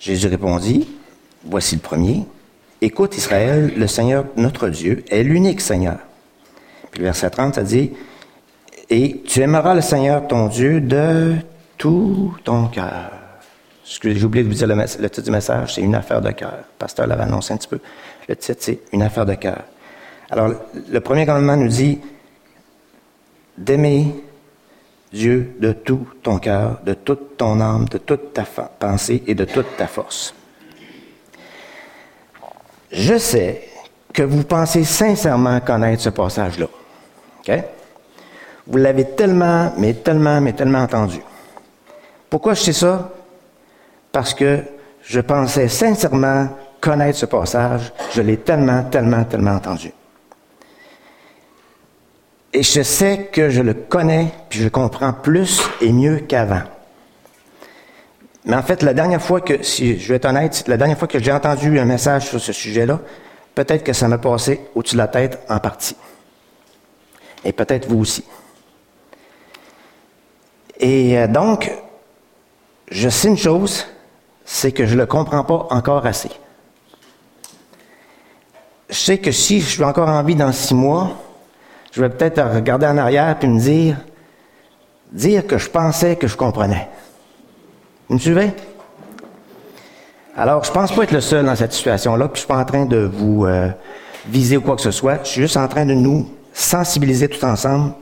Jésus 0.00 0.26
répondit, 0.26 0.88
Voici 1.44 1.76
le 1.76 1.80
premier. 1.80 2.24
Écoute 2.80 3.16
Israël, 3.16 3.72
le 3.76 3.86
Seigneur 3.86 4.24
notre 4.36 4.68
Dieu 4.70 5.04
est 5.08 5.22
l'unique 5.22 5.60
Seigneur. 5.60 5.98
Puis 6.90 7.00
le 7.00 7.06
verset 7.06 7.30
30, 7.30 7.54
ça 7.54 7.62
dit, 7.62 7.92
Et 8.90 9.22
tu 9.24 9.40
aimeras 9.40 9.74
le 9.74 9.82
Seigneur 9.82 10.26
ton 10.26 10.48
Dieu 10.48 10.80
de 10.80 11.34
tout 11.78 12.34
ton 12.44 12.66
cœur. 12.66 13.23
J'ai 13.84 14.24
oublié 14.24 14.44
de 14.44 14.48
vous 14.48 14.54
dire 14.54 14.66
le, 14.66 15.10
titre 15.10 15.22
du 15.22 15.30
message, 15.30 15.74
c'est 15.74 15.82
une 15.82 15.94
affaire 15.94 16.22
de 16.22 16.30
cœur. 16.30 16.64
Pasteur 16.78 17.06
l'avait 17.06 17.24
annoncé 17.24 17.52
un 17.52 17.58
petit 17.58 17.68
peu. 17.68 17.80
Le 18.28 18.36
titre, 18.36 18.58
c'est 18.60 18.80
une 18.92 19.02
affaire 19.02 19.26
de 19.26 19.34
cœur. 19.34 19.62
Alors, 20.30 20.52
le 20.88 21.00
premier 21.00 21.26
commandement 21.26 21.56
nous 21.56 21.68
dit 21.68 22.00
d'aimer 23.58 24.06
Dieu 25.12 25.54
de 25.60 25.72
tout 25.72 26.08
ton 26.22 26.38
cœur, 26.38 26.80
de 26.84 26.94
toute 26.94 27.36
ton 27.36 27.60
âme, 27.60 27.86
de 27.88 27.98
toute 27.98 28.32
ta 28.32 28.44
pensée 28.44 29.22
et 29.26 29.34
de 29.34 29.44
toute 29.44 29.76
ta 29.76 29.86
force. 29.86 30.34
Je 32.90 33.18
sais 33.18 33.68
que 34.12 34.22
vous 34.22 34.44
pensez 34.44 34.84
sincèrement 34.84 35.60
connaître 35.60 36.02
ce 36.02 36.08
passage-là. 36.08 36.66
Vous 38.66 38.78
l'avez 38.78 39.04
tellement, 39.10 39.74
mais 39.76 39.92
tellement, 39.92 40.40
mais 40.40 40.54
tellement 40.54 40.78
entendu. 40.78 41.20
Pourquoi 42.30 42.54
je 42.54 42.62
sais 42.62 42.72
ça? 42.72 43.10
Parce 44.14 44.32
que 44.32 44.60
je 45.02 45.18
pensais 45.18 45.66
sincèrement 45.66 46.48
connaître 46.80 47.18
ce 47.18 47.26
passage. 47.26 47.92
Je 48.12 48.22
l'ai 48.22 48.36
tellement, 48.36 48.84
tellement, 48.84 49.24
tellement 49.24 49.50
entendu. 49.50 49.90
Et 52.52 52.62
je 52.62 52.82
sais 52.82 53.28
que 53.32 53.50
je 53.50 53.60
le 53.60 53.74
connais, 53.74 54.28
puis 54.48 54.60
je 54.60 54.68
comprends 54.68 55.12
plus 55.12 55.60
et 55.80 55.90
mieux 55.90 56.18
qu'avant. 56.18 56.62
Mais 58.44 58.54
en 58.54 58.62
fait, 58.62 58.84
la 58.84 58.94
dernière 58.94 59.20
fois 59.20 59.40
que, 59.40 59.64
si 59.64 59.98
je 59.98 60.08
vais 60.08 60.14
être 60.14 60.26
honnête, 60.26 60.62
la 60.68 60.76
dernière 60.76 60.96
fois 60.96 61.08
que 61.08 61.18
j'ai 61.18 61.32
entendu 61.32 61.76
un 61.80 61.84
message 61.84 62.28
sur 62.28 62.40
ce 62.40 62.52
sujet-là, 62.52 63.00
peut-être 63.56 63.82
que 63.82 63.92
ça 63.92 64.06
m'a 64.06 64.18
passé 64.18 64.60
au-dessus 64.76 64.94
de 64.94 64.98
la 64.98 65.08
tête 65.08 65.40
en 65.48 65.58
partie. 65.58 65.96
Et 67.44 67.52
peut-être 67.52 67.88
vous 67.88 67.98
aussi. 67.98 68.24
Et 70.78 71.18
euh, 71.18 71.26
donc, 71.26 71.72
je 72.92 73.08
sais 73.08 73.26
une 73.26 73.36
chose, 73.36 73.88
c'est 74.44 74.72
que 74.72 74.86
je 74.86 74.94
ne 74.94 75.00
le 75.00 75.06
comprends 75.06 75.44
pas 75.44 75.66
encore 75.70 76.06
assez. 76.06 76.30
Je 78.90 78.94
sais 78.94 79.18
que 79.18 79.32
si 79.32 79.60
je 79.60 79.66
suis 79.66 79.84
encore 79.84 80.08
en 80.08 80.22
vie 80.22 80.34
dans 80.34 80.52
six 80.52 80.74
mois, 80.74 81.10
je 81.92 82.00
vais 82.00 82.10
peut-être 82.10 82.42
regarder 82.54 82.86
en 82.86 82.98
arrière 82.98 83.36
et 83.40 83.46
me 83.46 83.58
dire, 83.58 83.96
dire 85.12 85.46
que 85.46 85.58
je 85.58 85.70
pensais 85.70 86.16
que 86.16 86.26
je 86.26 86.36
comprenais. 86.36 86.88
Vous 88.08 88.16
me 88.16 88.20
suivez? 88.20 88.52
Alors, 90.36 90.64
je 90.64 90.72
pense 90.72 90.92
pas 90.92 91.04
être 91.04 91.12
le 91.12 91.20
seul 91.20 91.46
dans 91.46 91.54
cette 91.54 91.72
situation-là, 91.72 92.26
puis 92.28 92.36
je 92.36 92.40
suis 92.40 92.48
pas 92.48 92.58
en 92.58 92.64
train 92.64 92.84
de 92.84 92.98
vous 92.98 93.46
euh, 93.46 93.68
viser 94.26 94.56
ou 94.56 94.60
quoi 94.60 94.74
que 94.74 94.82
ce 94.82 94.90
soit. 94.90 95.20
Je 95.22 95.28
suis 95.28 95.42
juste 95.42 95.56
en 95.56 95.68
train 95.68 95.86
de 95.86 95.94
nous 95.94 96.28
sensibiliser 96.52 97.28
tout 97.28 97.44
ensemble 97.44 97.92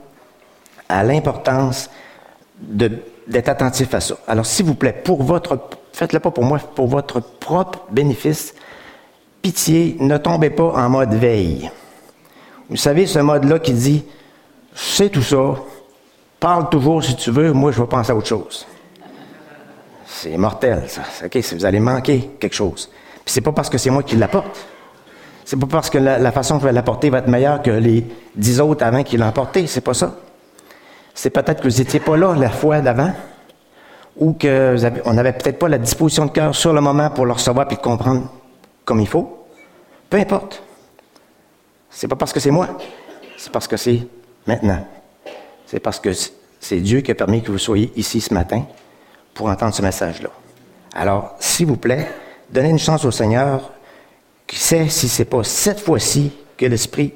à 0.89 1.03
l'importance 1.03 1.89
d'être 2.59 3.49
attentif 3.49 3.93
à 3.93 4.01
ça. 4.01 4.15
Alors, 4.27 4.45
s'il 4.45 4.65
vous 4.65 4.75
plaît, 4.75 4.93
pour 4.93 5.21
votre, 5.23 5.59
faites-le 5.93 6.19
pas 6.19 6.31
pour 6.31 6.43
moi, 6.43 6.59
pour 6.59 6.87
votre 6.87 7.21
propre 7.21 7.85
bénéfice, 7.91 8.53
pitié, 9.41 9.95
ne 9.99 10.17
tombez 10.17 10.49
pas 10.49 10.73
en 10.75 10.89
mode 10.89 11.13
veille. 11.13 11.71
Vous 12.69 12.77
savez, 12.77 13.05
ce 13.05 13.19
mode-là 13.19 13.59
qui 13.59 13.73
dit, 13.73 14.03
c'est 14.73 15.09
tout 15.09 15.21
ça, 15.21 15.55
parle 16.39 16.69
toujours 16.69 17.03
si 17.03 17.15
tu 17.15 17.31
veux, 17.31 17.53
moi 17.53 17.71
je 17.71 17.81
vais 17.81 17.87
penser 17.87 18.11
à 18.11 18.15
autre 18.15 18.27
chose. 18.27 18.65
C'est 20.05 20.37
mortel, 20.37 20.83
ça. 20.87 21.01
OK, 21.25 21.37
si 21.41 21.55
vous 21.55 21.65
allez 21.65 21.79
manquer 21.79 22.31
quelque 22.39 22.55
chose. 22.55 22.89
Puis 23.25 23.33
c'est 23.33 23.41
pas 23.41 23.51
parce 23.51 23.69
que 23.69 23.77
c'est 23.77 23.89
moi 23.89 24.03
qui 24.03 24.15
l'apporte. 24.15 24.57
C'est 25.45 25.59
pas 25.59 25.67
parce 25.67 25.89
que 25.89 25.97
la, 25.97 26.31
façon 26.31 26.55
que 26.55 26.61
je 26.61 26.67
vais 26.67 26.73
l'apporter 26.73 27.09
va 27.09 27.19
être 27.19 27.27
meilleure 27.27 27.61
que 27.61 27.71
les 27.71 28.05
dix 28.35 28.61
autres 28.61 28.85
avant 28.85 29.03
qui 29.03 29.17
l'ont 29.17 29.27
apporté. 29.27 29.67
C'est 29.67 29.81
pas 29.81 29.93
ça. 29.93 30.15
C'est 31.13 31.29
peut-être 31.29 31.61
que 31.61 31.67
vous 31.67 31.77
n'étiez 31.77 31.99
pas 31.99 32.17
là 32.17 32.33
la 32.35 32.49
fois 32.49 32.81
d'avant, 32.81 33.11
ou 34.17 34.33
qu'on 34.33 35.13
n'avait 35.13 35.33
peut-être 35.33 35.59
pas 35.59 35.67
la 35.67 35.77
disposition 35.77 36.25
de 36.25 36.31
cœur 36.31 36.55
sur 36.55 36.73
le 36.73 36.81
moment 36.81 37.09
pour 37.09 37.25
le 37.25 37.31
recevoir 37.31 37.67
et 37.67 37.75
le 37.75 37.81
comprendre 37.81 38.31
comme 38.85 38.99
il 38.99 39.07
faut. 39.07 39.45
Peu 40.09 40.17
importe. 40.17 40.61
C'est 41.89 42.07
pas 42.07 42.15
parce 42.15 42.33
que 42.33 42.39
c'est 42.39 42.51
moi, 42.51 42.77
c'est 43.37 43.51
parce 43.51 43.67
que 43.67 43.77
c'est 43.77 44.07
maintenant. 44.47 44.85
C'est 45.65 45.79
parce 45.79 45.99
que 45.99 46.11
c'est 46.59 46.77
Dieu 46.77 47.01
qui 47.01 47.11
a 47.11 47.15
permis 47.15 47.41
que 47.41 47.51
vous 47.51 47.57
soyez 47.57 47.91
ici 47.95 48.21
ce 48.21 48.33
matin 48.33 48.63
pour 49.33 49.47
entendre 49.47 49.73
ce 49.73 49.81
message-là. 49.81 50.29
Alors, 50.95 51.35
s'il 51.39 51.67
vous 51.67 51.77
plaît, 51.77 52.07
donnez 52.49 52.69
une 52.69 52.79
chance 52.79 53.05
au 53.05 53.11
Seigneur 53.11 53.71
qui 54.45 54.57
sait 54.57 54.87
si 54.89 55.07
c'est 55.07 55.25
pas 55.25 55.43
cette 55.43 55.79
fois-ci 55.79 56.31
que 56.57 56.65
l'Esprit 56.65 57.13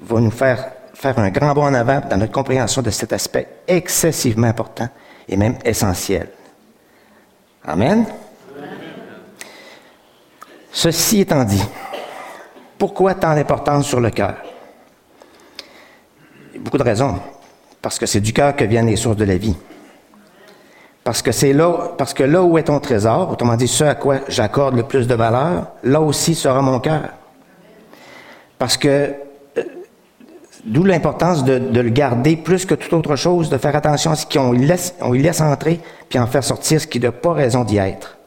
va 0.00 0.20
nous 0.20 0.30
faire 0.30 0.72
faire 0.94 1.18
un 1.18 1.30
grand 1.30 1.54
bond 1.54 1.66
en 1.66 1.74
avant 1.74 2.00
dans 2.08 2.16
notre 2.16 2.32
compréhension 2.32 2.82
de 2.82 2.90
cet 2.90 3.12
aspect 3.12 3.48
excessivement 3.68 4.46
important 4.46 4.88
et 5.28 5.36
même 5.36 5.56
essentiel. 5.64 6.28
Amen. 7.64 8.06
Ceci 10.72 11.20
étant 11.20 11.44
dit, 11.44 11.62
pourquoi 12.78 13.14
tant 13.14 13.34
d'importance 13.34 13.86
sur 13.86 14.00
le 14.00 14.10
cœur? 14.10 14.34
Beaucoup 16.58 16.78
de 16.78 16.82
raisons. 16.82 17.20
Parce 17.80 17.98
que 17.98 18.06
c'est 18.06 18.20
du 18.20 18.32
cœur 18.32 18.56
que 18.56 18.64
viennent 18.64 18.86
les 18.86 18.96
sources 18.96 19.16
de 19.16 19.24
la 19.24 19.36
vie. 19.36 19.56
Parce 21.04 21.20
que 21.20 21.32
c'est 21.32 21.52
là, 21.52 21.92
parce 21.98 22.14
que 22.14 22.22
là 22.22 22.42
où 22.42 22.56
est 22.56 22.64
ton 22.64 22.80
trésor, 22.80 23.30
autrement 23.30 23.56
dit, 23.56 23.68
ce 23.68 23.84
à 23.84 23.94
quoi 23.94 24.20
j'accorde 24.26 24.74
le 24.74 24.84
plus 24.84 25.06
de 25.06 25.14
valeur, 25.14 25.68
là 25.82 26.00
aussi 26.00 26.34
sera 26.34 26.62
mon 26.62 26.80
cœur. 26.80 27.10
Parce 28.58 28.76
que, 28.78 29.14
d'où 30.64 30.84
l'importance 30.84 31.44
de, 31.44 31.80
le 31.80 31.90
garder 31.90 32.36
plus 32.36 32.64
que 32.64 32.74
toute 32.74 32.92
autre 32.92 33.16
chose, 33.16 33.50
de 33.50 33.58
faire 33.58 33.76
attention 33.76 34.10
à 34.10 34.16
ce 34.16 34.26
qu'on 34.26 34.54
y, 34.54 34.72
on 35.00 35.12
laisse 35.12 35.40
entrer, 35.40 35.80
puis 36.08 36.18
en 36.18 36.26
faire 36.26 36.44
sortir 36.44 36.80
ce 36.80 36.86
qui 36.86 37.00
n'a 37.00 37.12
pas 37.12 37.32
raison 37.32 37.64
d'y 37.64 37.76
être. 37.76 38.18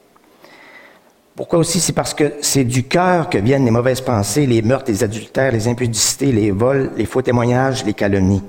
Pourquoi 1.36 1.60
aussi? 1.60 1.79
C'est 1.79 1.94
parce 1.94 2.13
que 2.13 2.34
c'est 2.41 2.63
du 2.63 2.84
cœur 2.84 3.29
que 3.29 3.38
viennent 3.38 3.65
les 3.65 3.72
mauvaises 3.72 4.01
pensées, 4.01 4.48
les 4.48 4.62
meurtres, 4.62 4.89
les 4.89 5.03
adultères, 5.03 5.51
les 5.51 5.67
impudicités, 5.67 6.32
les 6.32 6.50
vols, 6.51 6.91
les 6.98 7.06
faux 7.06 7.22
témoignages, 7.22 7.86
les 7.86 7.94
calomnies. 7.94 8.44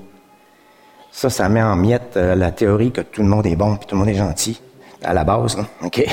Ça, 1.11 1.29
ça 1.29 1.49
met 1.49 1.61
en 1.61 1.75
miettes 1.75 2.17
euh, 2.17 2.35
la 2.35 2.51
théorie 2.51 2.91
que 2.91 3.01
tout 3.01 3.21
le 3.21 3.27
monde 3.27 3.45
est 3.45 3.55
bon 3.55 3.75
puis 3.75 3.87
tout 3.87 3.95
le 3.95 3.99
monde 3.99 4.09
est 4.09 4.15
gentil, 4.15 4.59
à 5.03 5.13
la 5.13 5.23
base, 5.23 5.57
là, 5.57 5.65
OK? 5.83 6.01
Puis 6.03 6.07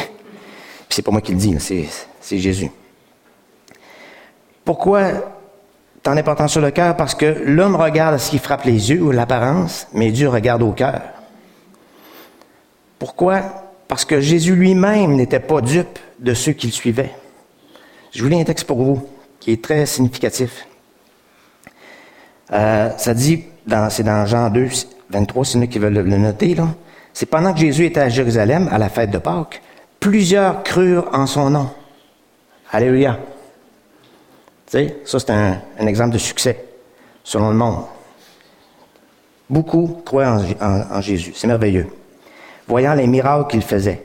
c'est 0.90 1.02
pas 1.02 1.10
moi 1.10 1.20
qui 1.20 1.32
le 1.32 1.38
dis, 1.38 1.56
c'est 1.58 2.38
Jésus. 2.38 2.70
Pourquoi 4.64 5.35
tant 6.06 6.14
d'importance 6.14 6.52
sur 6.52 6.60
le 6.60 6.70
cœur? 6.70 6.96
Parce 6.96 7.16
que 7.16 7.42
l'homme 7.44 7.74
regarde 7.74 8.18
ce 8.18 8.30
qui 8.30 8.38
frappe 8.38 8.62
les 8.62 8.90
yeux 8.90 9.02
ou 9.02 9.10
l'apparence, 9.10 9.88
mais 9.92 10.12
Dieu 10.12 10.28
regarde 10.28 10.62
au 10.62 10.70
cœur. 10.70 11.00
Pourquoi? 13.00 13.40
Parce 13.88 14.04
que 14.04 14.20
Jésus 14.20 14.54
lui-même 14.54 15.16
n'était 15.16 15.40
pas 15.40 15.60
dupe 15.60 15.98
de 16.20 16.32
ceux 16.32 16.52
qui 16.52 16.68
le 16.68 16.72
suivaient. 16.72 17.10
Je 18.12 18.22
vous 18.22 18.28
lis 18.28 18.40
un 18.40 18.44
texte 18.44 18.68
pour 18.68 18.80
vous 18.84 19.04
qui 19.40 19.50
est 19.50 19.62
très 19.62 19.84
significatif. 19.84 20.68
Euh, 22.52 22.90
ça 22.96 23.12
dit, 23.12 23.42
c'est 23.90 24.04
dans 24.04 24.26
Jean 24.26 24.48
2, 24.50 24.68
23, 25.10 25.44
c'est 25.44 25.58
nous 25.58 25.66
qui 25.66 25.80
veulent 25.80 25.92
le 25.92 26.18
noter, 26.18 26.54
là. 26.54 26.68
C'est 27.12 27.26
pendant 27.26 27.52
que 27.52 27.58
Jésus 27.58 27.84
était 27.84 28.00
à 28.00 28.08
Jérusalem, 28.10 28.68
à 28.70 28.78
la 28.78 28.90
fête 28.90 29.10
de 29.10 29.18
Pâques, 29.18 29.60
plusieurs 29.98 30.62
crurent 30.62 31.08
en 31.12 31.26
son 31.26 31.50
nom. 31.50 31.68
Alléluia. 32.70 33.18
Ça 34.66 34.80
c'est 35.04 35.30
un, 35.30 35.60
exemple 35.86 36.14
de 36.14 36.18
succès, 36.18 36.64
selon 37.22 37.50
le 37.50 37.56
monde. 37.56 37.84
Beaucoup 39.48 40.02
croient 40.04 40.38
en, 40.60 41.00
Jésus. 41.00 41.32
C'est 41.36 41.46
merveilleux. 41.46 41.86
Voyant 42.66 42.94
les 42.94 43.06
miracles 43.06 43.48
qu'il 43.48 43.62
faisait. 43.62 44.02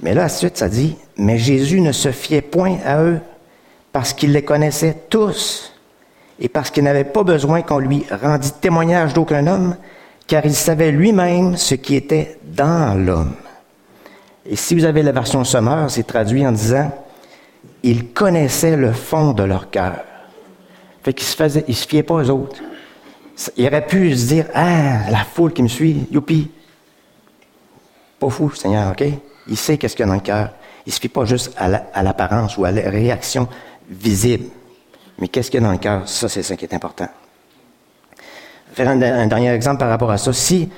Mais 0.00 0.14
là, 0.14 0.24
ensuite, 0.24 0.56
ça 0.56 0.68
dit, 0.68 0.96
mais 1.16 1.38
Jésus 1.38 1.80
ne 1.80 1.92
se 1.92 2.12
fiait 2.12 2.40
point 2.40 2.78
à 2.84 3.02
eux, 3.02 3.20
parce 3.92 4.12
qu'il 4.12 4.32
les 4.32 4.44
connaissait 4.44 4.96
tous 5.10 5.72
et 6.40 6.48
parce 6.48 6.70
qu'il 6.70 6.84
n'avait 6.84 7.04
pas 7.04 7.24
besoin 7.24 7.62
qu'on 7.62 7.78
lui 7.78 8.06
rendît 8.22 8.52
témoignage 8.52 9.12
d'aucun 9.12 9.46
homme, 9.46 9.76
car 10.26 10.46
il 10.46 10.54
savait 10.54 10.92
lui-même 10.92 11.56
ce 11.56 11.74
qui 11.74 11.96
était 11.96 12.38
dans 12.44 12.94
l'homme. 12.94 13.34
Et 14.46 14.56
si 14.56 14.74
vous 14.74 14.84
avez 14.84 15.02
la 15.02 15.12
version 15.12 15.44
sommeur, 15.44 15.90
c'est 15.90 16.06
traduit 16.06 16.46
en 16.46 16.52
disant, 16.52 16.90
il 17.82 18.12
connaissait 18.12 18.76
le 18.76 18.92
fond 18.92 19.32
de 19.32 19.42
leur 19.42 19.70
cœur. 19.70 20.04
Fait 21.02 21.12
qu'il 21.12 21.26
se 21.26 21.36
faisait, 21.36 21.64
il 21.68 21.76
se 21.76 21.86
fiait 21.86 22.02
pas 22.02 22.14
aux 22.14 22.30
autres. 22.30 22.60
Il 23.56 23.66
aurait 23.66 23.86
pu 23.86 24.16
se 24.16 24.26
dire, 24.26 24.46
ah, 24.54 25.10
la 25.10 25.24
foule 25.24 25.52
qui 25.52 25.62
me 25.62 25.68
suit, 25.68 26.06
youpi. 26.10 26.50
Pas 28.18 28.30
fou, 28.30 28.50
Seigneur, 28.52 28.90
OK? 28.90 29.04
Il 29.48 29.56
sait 29.56 29.78
qu'est-ce 29.78 29.94
qu'il 29.94 30.04
y 30.04 30.08
a 30.08 30.10
dans 30.10 30.16
le 30.16 30.20
cœur. 30.20 30.50
Il 30.86 30.92
se 30.92 31.00
fie 31.00 31.08
pas 31.08 31.24
juste 31.24 31.52
à 31.56 32.02
l'apparence 32.02 32.56
ou 32.56 32.64
à 32.64 32.72
la 32.72 32.90
réaction 32.90 33.48
visible. 33.88 34.46
Mais 35.18 35.28
qu'est-ce 35.28 35.50
qu'il 35.50 35.60
y 35.60 35.64
a 35.64 35.66
dans 35.66 35.72
le 35.72 35.78
cœur? 35.78 36.08
Ça, 36.08 36.28
c'est 36.28 36.42
ça 36.42 36.56
qui 36.56 36.64
est 36.64 36.74
important. 36.74 37.08
Faire 38.72 38.88
un, 38.88 39.26
dernier 39.26 39.50
exemple 39.50 39.78
par 39.78 39.88
rapport 39.88 40.10
à 40.10 40.18
ça. 40.18 40.32
Si, 40.32 40.68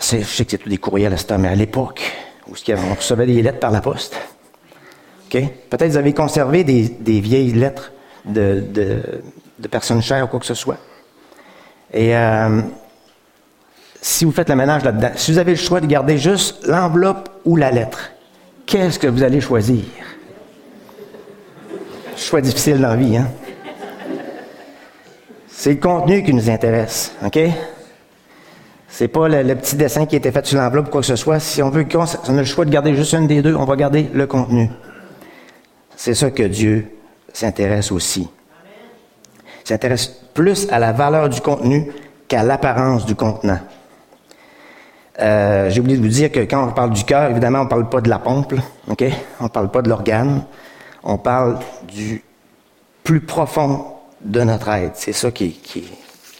je 0.00 0.04
sais 0.04 0.44
que 0.44 0.50
c'est 0.50 0.58
tout 0.58 0.68
des 0.68 0.78
courriels 0.78 1.12
à 1.12 1.16
ce 1.16 1.26
temps, 1.26 1.38
mais 1.38 1.48
à 1.48 1.54
l'époque, 1.54 2.02
où 2.48 2.52
on 2.52 2.94
recevait 2.94 3.26
des 3.26 3.42
lettres 3.42 3.60
par 3.60 3.70
la 3.70 3.80
poste, 3.80 4.16
Peut-être 5.30 5.90
vous 5.90 5.96
avez 5.96 6.12
conservé 6.12 6.64
des, 6.64 7.20
vieilles 7.20 7.52
lettres 7.52 7.92
de, 8.24 8.62
personnes 9.70 10.02
chères 10.02 10.24
ou 10.24 10.28
quoi 10.28 10.40
que 10.40 10.46
ce 10.46 10.54
soit. 10.54 10.78
Et 11.92 12.16
euh, 12.16 12.60
si 14.00 14.24
vous 14.24 14.32
faites 14.32 14.48
le 14.48 14.56
ménage 14.56 14.84
là-dedans, 14.84 15.10
si 15.16 15.32
vous 15.32 15.38
avez 15.38 15.52
le 15.52 15.58
choix 15.58 15.80
de 15.80 15.86
garder 15.86 16.18
juste 16.18 16.66
l'enveloppe 16.66 17.28
ou 17.44 17.56
la 17.56 17.70
lettre, 17.70 18.10
qu'est-ce 18.66 18.98
que 18.98 19.06
vous 19.06 19.22
allez 19.22 19.40
choisir? 19.40 19.84
Choix 22.16 22.40
difficile 22.40 22.80
dans 22.80 22.88
la 22.88 22.96
vie, 22.96 23.16
hein? 23.16 23.28
C'est 25.48 25.70
le 25.70 25.80
contenu 25.80 26.22
qui 26.22 26.34
nous 26.34 26.50
intéresse, 26.50 27.14
OK? 27.24 27.38
C'est 28.88 29.08
pas 29.08 29.28
le, 29.28 29.54
petit 29.54 29.76
dessin 29.76 30.06
qui 30.06 30.14
a 30.14 30.18
été 30.18 30.30
fait 30.30 30.46
sur 30.46 30.60
l'enveloppe 30.60 30.88
ou 30.88 30.90
quoi 30.90 31.00
que 31.00 31.06
ce 31.06 31.16
soit. 31.16 31.40
Si 31.40 31.62
on 31.62 31.70
veut 31.70 31.86
on 31.94 32.38
a 32.38 32.40
le 32.40 32.44
choix 32.44 32.64
de 32.64 32.70
garder 32.70 32.94
juste 32.94 33.12
une 33.14 33.26
des 33.26 33.42
deux, 33.42 33.54
on 33.54 33.64
va 33.64 33.74
garder 33.74 34.08
le 34.12 34.26
contenu. 34.26 34.70
C'est 35.96 36.14
ça 36.14 36.30
que 36.30 36.42
Dieu 36.42 36.90
s'intéresse 37.32 37.92
aussi. 37.92 38.28
Il 39.64 39.68
s'intéresse 39.68 40.06
plus 40.34 40.68
à 40.70 40.78
la 40.78 40.92
valeur 40.92 41.28
du 41.28 41.40
contenu 41.40 41.90
qu'à 42.28 42.42
l'apparence 42.42 43.06
du 43.06 43.14
contenant. 43.14 43.60
Euh, 45.20 45.70
j'ai 45.70 45.80
oublié 45.80 45.96
de 45.96 46.02
vous 46.02 46.08
dire 46.08 46.32
que 46.32 46.40
quand 46.40 46.68
on 46.68 46.72
parle 46.72 46.90
du 46.90 47.04
cœur, 47.04 47.30
évidemment, 47.30 47.60
on 47.60 47.64
ne 47.64 47.68
parle 47.68 47.88
pas 47.88 48.00
de 48.00 48.10
la 48.10 48.18
pompe? 48.18 48.54
On 48.88 48.94
ne 49.44 49.48
parle 49.48 49.70
pas 49.70 49.82
de 49.82 49.88
l'organe 49.88 50.42
on 51.04 51.18
parle 51.18 51.58
du 51.86 52.24
plus 53.02 53.20
profond 53.20 53.84
de 54.22 54.40
notre 54.40 54.68
être. 54.70 54.96
C'est 54.96 55.12
ça 55.12 55.30
qui, 55.30 55.60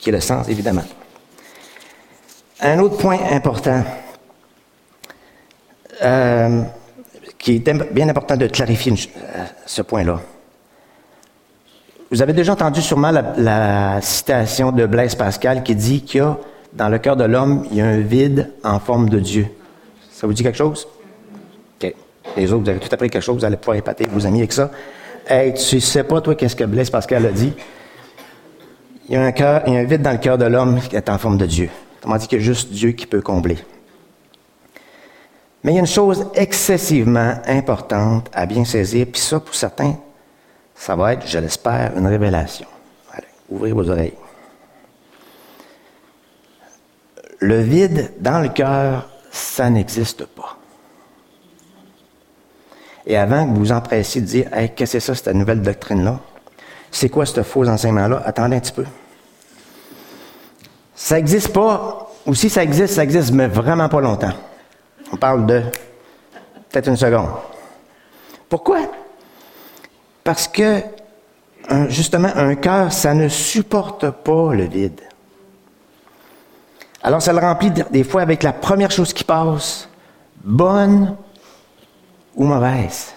est 0.06 0.11
le 0.11 0.20
sens, 0.20 0.49
évidemment. 0.49 0.84
Un 2.61 2.78
autre 2.78 2.96
point 2.96 3.18
important, 3.30 3.84
euh, 6.02 6.62
qui 7.45 7.57
est 7.57 7.93
bien 7.93 8.09
important 8.09 8.39
de 8.39 8.47
clarifier 8.47 8.95
euh, 8.95 9.45
ce 9.67 9.83
point-là. 9.83 10.19
Vous 12.11 12.23
avez 12.23 12.33
déjà 12.33 12.55
entendu 12.55 12.81
sûrement 12.81 13.11
la, 13.11 14.01
citation 14.01 14.73
de 14.73 14.87
Blaise 14.87 15.15
Pascal 15.15 15.63
qui 15.63 15.75
dit 15.75 16.03
qu'il 16.03 16.21
y 16.21 16.23
a, 16.23 16.39
dans 16.73 16.89
le 16.89 16.99
cœur 16.99 17.17
de 17.17 17.25
l'homme, 17.25 17.67
il 17.71 17.77
y 17.77 17.81
a 17.83 17.87
un 17.87 18.01
vide 18.01 18.51
en 18.65 18.81
forme 18.81 19.11
de 19.11 19.21
Dieu. 19.21 19.47
Ça 20.11 20.27
vous 20.27 20.33
dit 20.33 20.43
quelque 20.43 20.57
chose? 20.57 20.89
Les 22.37 22.51
autres, 22.51 22.65
vous 22.65 22.71
avez 22.71 22.81
tout 22.81 22.89
appris 22.91 23.11
quelque 23.11 23.23
chose, 23.23 23.37
vous 23.37 23.45
allez 23.45 23.59
pouvoir 23.59 23.77
épater 23.77 24.07
vos 24.11 24.25
amis 24.25 24.39
avec 24.39 24.55
ça. 24.55 24.71
Hey, 25.29 25.53
tu 25.53 25.81
sais 25.81 26.03
pas, 26.03 26.23
toi, 26.23 26.35
qu'est-ce 26.35 26.57
que 26.57 26.65
Blaise 26.65 26.89
Pascal 26.89 27.27
a 27.27 27.31
dit? 27.31 27.53
Il 29.07 29.15
y 29.15 29.17
a 29.19 29.23
un 29.23 29.33
cœur, 29.33 29.63
il 29.67 29.75
y 29.75 29.77
a 29.77 29.81
un 29.81 29.85
vide 29.85 30.01
dans 30.01 30.13
le 30.13 30.19
cœur 30.19 30.39
de 30.39 30.47
l'homme 30.47 30.81
qui 30.81 30.97
est 30.97 31.11
en 31.11 31.19
forme 31.19 31.37
de 31.37 31.45
Dieu. 31.45 31.69
Autrement 31.99 32.17
dit 32.17 32.27
qu'il 32.27 32.39
y 32.39 32.41
a 32.41 32.45
juste 32.45 32.73
Dieu 32.73 32.93
qui 32.93 33.07
peut 33.07 33.21
combler. 33.21 33.59
Mais 35.64 35.73
il 35.73 35.75
y 35.76 35.78
a 35.78 35.80
une 35.80 35.87
chose 35.87 36.26
excessivement 36.35 37.37
importante 37.47 38.30
à 38.35 38.44
bien 38.44 38.66
saisir, 38.66 39.06
puis 39.11 39.21
ça, 39.21 39.40
pour 39.40 39.54
certains, 39.54 39.97
ça 40.76 40.94
va 40.94 41.14
être, 41.14 41.26
je 41.26 41.38
l'espère, 41.38 41.97
une 41.97 42.06
révélation. 42.06 42.66
Allez, 43.11 43.26
ouvrez 43.49 43.73
vos 43.73 43.88
oreilles. 43.88 44.14
Le 47.38 47.61
vide 47.62 48.12
dans 48.21 48.40
le 48.40 48.50
cœur, 48.50 49.09
ça 49.30 49.71
n'existe 49.71 50.26
pas. 50.26 50.59
Et 53.06 53.16
avant 53.16 53.47
que 53.47 53.50
vous 53.50 53.61
vous 53.61 53.73
empressiez 53.73 54.21
de 54.21 54.26
dire, 54.26 54.54
hey, 54.54 54.71
qu'est-ce 54.75 54.92
que 54.92 55.00
c'est 55.00 55.06
ça, 55.06 55.14
cette 55.14 55.35
nouvelle 55.35 55.62
doctrine-là? 55.62 56.21
C'est 56.90 57.09
quoi 57.09 57.25
ce 57.25 57.42
faux 57.42 57.66
enseignement-là? 57.66 58.23
Attendez 58.25 58.56
un 58.56 58.61
petit 58.61 58.73
peu. 58.73 58.85
Ça 60.94 61.16
n'existe 61.16 61.52
pas, 61.52 62.11
ou 62.26 62.35
si 62.35 62.50
ça 62.50 62.62
existe, 62.62 62.94
ça 62.94 63.02
existe, 63.02 63.33
mais 63.33 63.47
vraiment 63.47 63.88
pas 63.88 64.00
longtemps. 64.00 64.33
On 65.12 65.16
parle 65.16 65.46
de 65.46 65.62
peut-être 66.70 66.88
une 66.88 66.96
seconde. 66.96 67.30
Pourquoi? 68.49 68.80
Parce 70.23 70.49
que, 70.49 70.82
justement, 71.88 72.30
un 72.34 72.54
cœur, 72.54 72.92
ça 72.92 73.14
ne 73.14 73.28
supporte 73.28 74.11
pas 74.11 74.54
le 74.54 74.64
vide. 74.64 75.00
Alors, 77.02 77.20
ça 77.20 77.32
le 77.32 77.38
remplit 77.38 77.70
des 77.70 78.04
fois 78.04 78.23
avec 78.23 78.42
la 78.42 78.52
première 78.52 78.90
chose 78.90 79.12
qui 79.12 79.25
passe, 79.25 79.88
bonne 80.42 81.16
ou 82.34 82.44
mauvaise. 82.44 83.12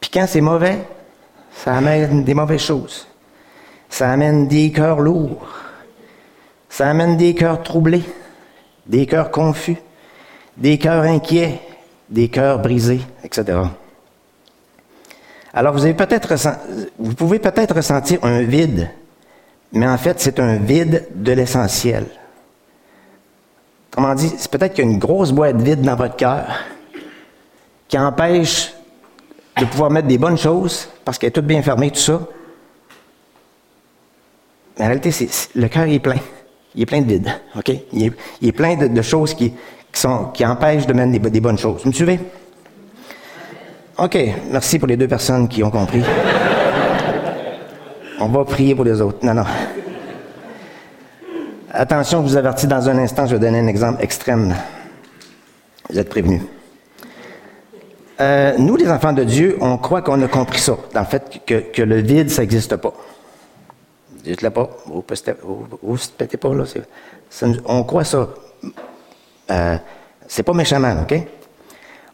Puis 0.00 0.10
quand 0.10 0.26
c'est 0.28 0.40
mauvais, 0.40 0.78
ça 1.52 1.74
amène 1.74 2.24
des 2.24 2.34
mauvaises 2.34 2.60
choses. 2.60 3.06
Ça 3.88 4.10
amène 4.10 4.48
des 4.48 4.70
cœurs 4.70 5.00
lourds. 5.00 5.48
Ça 6.68 6.88
amène 6.88 7.16
des 7.16 7.34
cœurs 7.34 7.62
troublés, 7.62 8.04
des 8.86 9.06
cœurs 9.06 9.30
confus, 9.30 9.78
des 10.56 10.78
cœurs 10.78 11.04
inquiets, 11.04 11.60
des 12.08 12.28
cœurs 12.28 12.60
brisés, 12.60 13.00
etc. 13.24 13.58
Alors 15.52 15.72
vous 15.72 15.84
avez 15.84 15.94
peut-être 15.94 16.34
pouvez 17.16 17.38
peut-être 17.38 17.74
ressentir 17.74 18.24
un 18.24 18.42
vide, 18.42 18.90
mais 19.72 19.86
en 19.86 19.98
fait 19.98 20.20
c'est 20.20 20.38
un 20.38 20.56
vide 20.56 21.08
de 21.14 21.32
l'essentiel. 21.32 22.06
Comment 23.90 24.14
dit, 24.14 24.32
c'est 24.38 24.50
peut-être 24.50 24.74
qu'il 24.74 24.84
y 24.84 24.88
a 24.88 24.90
une 24.90 24.98
grosse 24.98 25.32
boîte 25.32 25.60
vide 25.60 25.82
dans 25.82 25.96
votre 25.96 26.16
cœur, 26.16 26.46
qui 27.88 27.98
empêche 27.98 28.72
de 29.58 29.64
pouvoir 29.64 29.90
mettre 29.90 30.06
des 30.06 30.18
bonnes 30.18 30.38
choses 30.38 30.88
parce 31.04 31.18
qu'elle 31.18 31.28
est 31.28 31.32
toute 31.32 31.46
bien 31.46 31.60
fermée, 31.62 31.90
tout 31.90 31.98
ça. 31.98 32.20
Mais 34.78 34.84
en 34.84 34.88
réalité, 34.88 35.12
le 35.54 35.68
cœur 35.68 35.84
est 35.84 35.98
plein. 35.98 36.16
Il 36.74 36.82
est 36.82 36.86
plein 36.86 37.00
de 37.00 37.06
vide. 37.06 37.28
Il 37.92 38.14
est, 38.40 38.52
plein 38.52 38.76
de, 38.76 39.02
choses 39.02 39.34
qui, 39.34 39.52
qui 40.34 40.46
empêchent 40.46 40.86
de 40.86 40.92
mettre 40.92 41.30
des, 41.30 41.40
bonnes 41.40 41.58
choses. 41.58 41.82
Vous 41.82 41.88
me 41.88 41.94
suivez? 41.94 42.20
OK. 43.98 44.18
Merci 44.50 44.78
pour 44.78 44.88
les 44.88 44.96
deux 44.96 45.08
personnes 45.08 45.48
qui 45.48 45.62
ont 45.62 45.70
compris. 45.70 46.02
On 48.20 48.28
va 48.28 48.44
prier 48.44 48.74
pour 48.74 48.84
les 48.84 49.00
autres. 49.00 49.18
Non, 49.24 49.34
non. 49.34 49.44
Attention, 51.72 52.22
je 52.22 52.32
vous 52.32 52.36
avertis 52.36 52.66
dans 52.66 52.88
un 52.88 52.98
instant, 52.98 53.26
je 53.26 53.34
vais 53.34 53.38
donner 53.38 53.60
un 53.60 53.66
exemple 53.66 54.02
extrême. 54.02 54.54
Vous 55.88 55.98
êtes 55.98 56.08
prévenus. 56.08 56.42
euh, 58.20 58.54
nous, 58.58 58.76
les 58.76 58.90
enfants 58.90 59.12
de 59.12 59.24
Dieu, 59.24 59.56
on 59.60 59.78
croit 59.78 60.02
qu'on 60.02 60.20
a 60.22 60.28
compris 60.28 60.60
ça, 60.60 60.76
le 60.94 61.04
fait 61.04 61.40
que, 61.46 61.82
le 61.82 61.96
vide, 62.00 62.28
ça 62.28 62.42
n'existe 62.42 62.76
pas. 62.76 62.92
Dites-le 64.24 64.50
pas, 64.50 64.68
vous 64.86 64.96
ne 64.96 65.96
pétez 66.18 66.36
pas, 66.36 66.54
là. 66.54 66.64
on 67.66 67.84
croit 67.84 68.04
ça. 68.04 68.28
Euh, 69.50 69.76
c'est 70.28 70.42
pas 70.42 70.52
méchamment, 70.52 71.02
OK? 71.02 71.14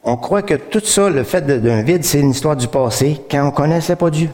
On 0.04 0.16
croit 0.16 0.42
que 0.42 0.54
tout 0.54 0.80
ça, 0.80 1.10
le 1.10 1.24
fait 1.24 1.42
d'un 1.42 1.82
vide, 1.82 2.04
c'est 2.04 2.20
une 2.20 2.30
histoire 2.30 2.56
du 2.56 2.68
passé, 2.68 3.20
quand 3.30 3.42
on 3.42 3.46
ne 3.46 3.50
connaissait 3.50 3.96
pas 3.96 4.08
Dieu. 4.08 4.30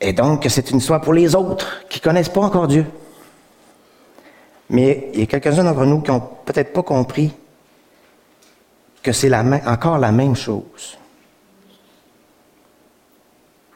Et 0.00 0.12
donc, 0.12 0.44
c'est 0.48 0.70
une 0.70 0.78
histoire 0.78 1.00
pour 1.00 1.12
les 1.12 1.34
autres 1.36 1.84
qui 1.88 2.00
ne 2.00 2.02
connaissent 2.02 2.28
pas 2.28 2.40
encore 2.40 2.66
Dieu. 2.66 2.84
Mais 4.68 5.10
il 5.14 5.20
y 5.20 5.22
a 5.22 5.26
quelques-uns 5.26 5.64
d'entre 5.64 5.84
nous 5.84 6.00
qui 6.00 6.10
n'ont 6.10 6.28
peut-être 6.44 6.72
pas 6.72 6.82
compris 6.82 7.32
que 9.00 9.12
c'est 9.12 9.32
encore 9.34 9.98
la 9.98 10.10
même 10.10 10.34
chose 10.34 10.98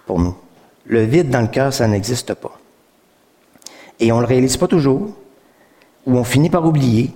pour 0.05 0.19
nous. 0.19 0.37
Le 0.85 1.02
vide 1.02 1.31
dans 1.31 1.43
le 1.43 1.49
cœur, 1.49 1.73
ça 1.73 1.87
n'existe 1.87 2.35
pas. 2.35 2.59
Et 4.00 4.11
on 4.11 4.16
ne 4.16 4.23
le 4.23 4.26
réalise 4.26 4.57
pas 4.57 4.66
toujours, 4.69 5.14
ou 6.06 6.16
on 6.16 6.25
finit 6.25 6.50
par 6.50 6.64
oublier 6.64 7.12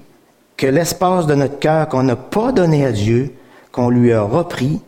que 0.56 0.66
l'espace 0.66 1.26
de 1.26 1.34
notre 1.34 1.58
cœur 1.58 1.88
qu'on 1.88 2.02
n'a 2.02 2.16
pas 2.16 2.52
donné 2.52 2.84
à 2.84 2.92
Dieu, 2.92 3.32
qu'on 3.72 3.88
lui 3.88 4.12
a 4.12 4.22
repris, 4.22 4.80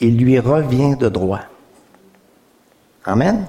il 0.00 0.18
lui 0.18 0.38
revient 0.38 0.96
de 0.96 1.08
droit. 1.08 1.40
Amen. 3.04 3.46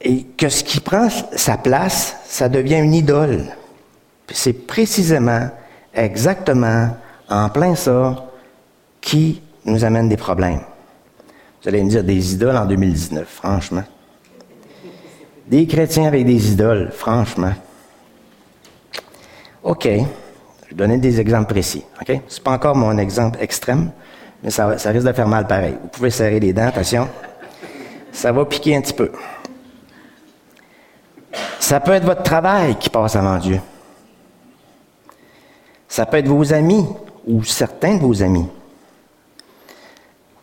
Et 0.00 0.24
que 0.24 0.48
ce 0.48 0.64
qui 0.64 0.80
prend 0.80 1.08
sa 1.10 1.58
place, 1.58 2.16
ça 2.24 2.48
devient 2.48 2.78
une 2.78 2.94
idole. 2.94 3.44
C'est 4.30 4.66
précisément, 4.66 5.48
exactement, 5.94 6.96
en 7.28 7.48
plein 7.50 7.74
ça, 7.74 8.26
qui 9.00 9.42
nous 9.64 9.84
amène 9.84 10.08
des 10.08 10.16
problèmes. 10.16 10.60
Vous 11.62 11.68
allez 11.68 11.82
me 11.82 11.90
dire 11.90 12.04
des 12.04 12.34
idoles 12.34 12.56
en 12.56 12.66
2019, 12.66 13.26
franchement. 13.28 13.84
Des 15.46 15.66
chrétiens 15.66 16.06
avec 16.06 16.26
des 16.26 16.52
idoles, 16.52 16.90
franchement. 16.92 17.52
OK. 19.62 19.84
Je 19.84 20.70
vais 20.70 20.76
donner 20.76 20.98
des 20.98 21.20
exemples 21.20 21.52
précis. 21.52 21.84
OK? 22.00 22.20
Ce 22.26 22.38
n'est 22.38 22.42
pas 22.42 22.52
encore 22.52 22.74
mon 22.74 22.98
exemple 22.98 23.38
extrême, 23.40 23.90
mais 24.42 24.50
ça, 24.50 24.76
ça 24.78 24.90
risque 24.90 25.06
de 25.06 25.12
faire 25.12 25.28
mal 25.28 25.46
pareil. 25.46 25.76
Vous 25.80 25.88
pouvez 25.88 26.10
serrer 26.10 26.40
les 26.40 26.52
dents, 26.52 26.66
attention. 26.66 27.08
Ça 28.12 28.32
va 28.32 28.44
piquer 28.44 28.76
un 28.76 28.80
petit 28.80 28.92
peu. 28.92 29.12
Ça 31.60 31.80
peut 31.80 31.92
être 31.92 32.04
votre 32.04 32.22
travail 32.22 32.76
qui 32.76 32.90
passe 32.90 33.16
avant 33.16 33.38
Dieu. 33.38 33.60
Ça 35.88 36.06
peut 36.06 36.16
être 36.16 36.28
vos 36.28 36.52
amis 36.52 36.86
ou 37.26 37.42
certains 37.44 37.96
de 37.96 38.00
vos 38.00 38.22
amis. 38.22 38.46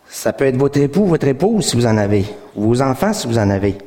Ça 0.07 0.31
peut 0.31 0.45
être 0.45 0.57
votre 0.57 0.79
époux, 0.79 1.05
votre 1.05 1.27
épouse 1.27 1.65
si 1.65 1.75
vous 1.75 1.85
en 1.85 1.97
avez, 1.97 2.25
vos 2.55 2.81
enfants 2.81 3.13
si 3.13 3.27
vous 3.27 3.37
en 3.37 3.49
avez, 3.49 3.77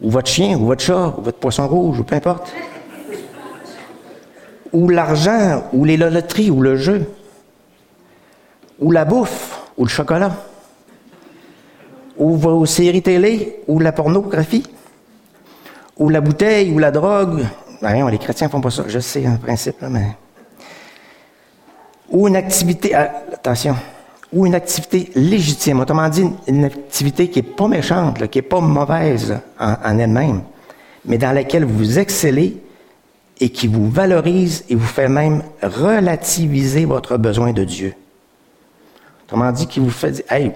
ou 0.00 0.10
votre 0.10 0.28
chien, 0.28 0.56
ou 0.58 0.66
votre 0.66 0.82
chat, 0.82 1.14
ou 1.18 1.22
votre 1.22 1.38
poisson 1.38 1.66
rouge, 1.66 2.00
ou 2.00 2.04
peu 2.04 2.14
importe. 2.14 2.52
Ou 4.72 4.88
l'argent, 4.88 5.64
ou 5.72 5.84
les 5.84 5.96
loteries, 5.96 6.50
ou 6.50 6.60
le 6.60 6.76
jeu, 6.76 7.10
ou 8.78 8.90
la 8.90 9.04
bouffe, 9.04 9.60
ou 9.76 9.84
le 9.84 9.90
chocolat, 9.90 10.32
ou 12.16 12.36
vos 12.36 12.66
séries 12.66 13.02
télé, 13.02 13.60
ou 13.66 13.80
la 13.80 13.92
pornographie 13.92 14.64
ou 15.98 16.08
la 16.08 16.20
bouteille, 16.20 16.70
ou 16.70 16.78
la 16.78 16.90
drogue. 16.90 17.44
Ben, 17.82 18.08
les 18.08 18.18
chrétiens 18.18 18.48
font 18.48 18.60
pas 18.60 18.70
ça, 18.70 18.84
je 18.86 18.98
sais 18.98 19.26
en 19.26 19.36
principe, 19.36 19.82
mais. 19.82 20.16
Ou 22.10 22.26
une 22.28 22.36
activité, 22.36 22.94
ah, 22.94 23.12
attention, 23.32 23.76
ou 24.32 24.46
une 24.46 24.54
activité 24.54 25.10
légitime, 25.14 25.80
autrement 25.80 26.08
dit, 26.08 26.28
une 26.46 26.64
activité 26.64 27.28
qui 27.28 27.40
n'est 27.40 27.48
pas 27.48 27.68
méchante, 27.68 28.28
qui 28.28 28.38
n'est 28.38 28.42
pas 28.42 28.60
mauvaise 28.60 29.38
en, 29.58 29.98
elle-même, 29.98 30.42
mais 31.04 31.18
dans 31.18 31.32
laquelle 31.32 31.64
vous 31.64 31.98
excellez 31.98 32.56
et 33.40 33.50
qui 33.50 33.68
vous 33.68 33.88
valorise 33.88 34.64
et 34.68 34.74
vous 34.74 34.86
fait 34.86 35.08
même 35.08 35.42
relativiser 35.62 36.84
votre 36.84 37.16
besoin 37.16 37.52
de 37.52 37.64
Dieu. 37.64 37.94
Autrement 39.24 39.52
dit, 39.52 39.66
qui 39.66 39.80
vous 39.80 39.90
fait 39.90 40.10
dire, 40.10 40.24
hey, 40.30 40.52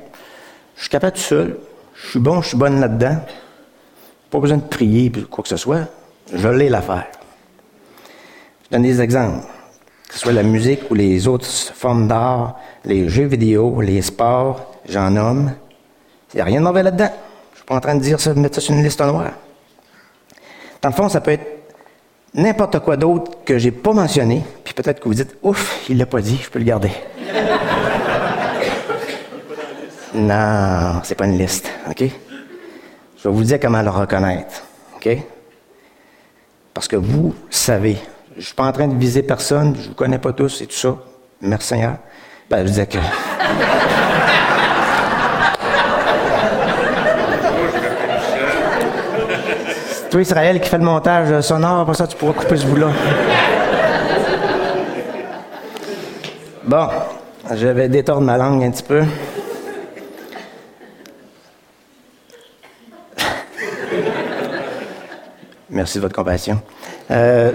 je 0.76 0.82
suis 0.82 0.90
capable 0.90 1.16
tout 1.16 1.22
seul, 1.22 1.58
je 1.94 2.10
suis 2.10 2.18
bon, 2.18 2.42
je 2.42 2.48
suis 2.48 2.56
bonne 2.56 2.80
là-dedans, 2.80 3.18
pas 4.30 4.38
besoin 4.38 4.58
de 4.58 4.62
prier, 4.62 5.10
quoi 5.30 5.42
que 5.42 5.48
ce 5.48 5.56
soit. 5.56 5.88
Je 6.32 6.48
l'ai 6.48 6.68
l'affaire. 6.68 7.06
Je 8.64 8.70
donne 8.70 8.82
des 8.82 9.00
exemples. 9.00 9.46
Que 10.12 10.18
ce 10.18 10.24
soit 10.24 10.32
la 10.32 10.42
musique 10.42 10.90
ou 10.90 10.94
les 10.94 11.26
autres 11.26 11.46
formes 11.46 12.06
d'art, 12.06 12.60
les 12.84 13.08
jeux 13.08 13.24
vidéo, 13.24 13.80
les 13.80 14.02
sports, 14.02 14.74
j'en 14.86 15.08
nomme. 15.10 15.52
Il 16.34 16.36
n'y 16.36 16.42
a 16.42 16.44
rien 16.44 16.60
de 16.60 16.64
mauvais 16.66 16.82
là-dedans. 16.82 17.08
Je 17.08 17.52
ne 17.52 17.56
suis 17.56 17.64
pas 17.64 17.76
en 17.76 17.80
train 17.80 17.94
de 17.94 18.02
dire 18.02 18.20
ça, 18.20 18.34
de 18.34 18.38
mettre 18.38 18.56
ça 18.56 18.60
sur 18.60 18.74
une 18.74 18.82
liste 18.82 19.00
noire. 19.00 19.30
Dans 20.82 20.90
le 20.90 20.94
fond, 20.94 21.08
ça 21.08 21.22
peut 21.22 21.30
être 21.30 21.64
n'importe 22.34 22.80
quoi 22.80 22.98
d'autre 22.98 23.38
que 23.42 23.56
j'ai 23.56 23.70
pas 23.70 23.94
mentionné, 23.94 24.44
puis 24.62 24.74
peut-être 24.74 25.00
que 25.00 25.08
vous 25.08 25.14
dites, 25.14 25.34
ouf, 25.42 25.82
il 25.88 25.96
l'a 25.96 26.04
pas 26.04 26.20
dit, 26.20 26.38
je 26.42 26.50
peux 26.50 26.58
le 26.58 26.66
garder. 26.66 26.90
non, 30.14 31.00
c'est 31.04 31.14
pas 31.14 31.24
une 31.24 31.38
liste, 31.38 31.70
OK? 31.88 32.02
Je 33.16 33.28
vais 33.28 33.34
vous 33.34 33.44
dire 33.44 33.58
comment 33.58 33.80
le 33.80 33.88
reconnaître. 33.88 34.62
OK? 34.96 35.08
Parce 36.74 36.86
que 36.86 36.96
vous 36.96 37.34
savez. 37.48 37.96
Je 38.34 38.38
ne 38.38 38.44
suis 38.44 38.54
pas 38.54 38.64
en 38.64 38.72
train 38.72 38.88
de 38.88 38.96
viser 38.98 39.22
personne, 39.22 39.74
je 39.76 39.82
ne 39.82 39.88
vous 39.88 39.94
connais 39.94 40.16
pas 40.18 40.32
tous 40.32 40.62
et 40.62 40.66
tout 40.66 40.74
ça. 40.74 40.96
Merci 41.42 41.68
Seigneur. 41.68 41.96
Ben, 42.48 42.62
je 42.62 42.68
disais 42.68 42.86
que. 42.86 42.96
C'est 49.90 50.08
toi, 50.10 50.22
Israël, 50.22 50.60
qui 50.60 50.68
fait 50.70 50.78
le 50.78 50.84
montage 50.84 51.42
sonore, 51.42 51.84
pour 51.84 51.94
ça, 51.94 52.06
tu 52.06 52.16
pourras 52.16 52.32
couper 52.32 52.56
ce 52.56 52.64
bout-là. 52.64 52.88
Bon, 56.64 56.88
je 57.54 57.66
vais 57.66 57.90
détordre 57.90 58.22
ma 58.22 58.38
langue 58.38 58.64
un 58.64 58.70
petit 58.70 58.82
peu. 58.82 59.02
Merci 65.68 65.98
de 65.98 66.02
votre 66.02 66.14
compassion. 66.14 66.62
Euh, 67.10 67.50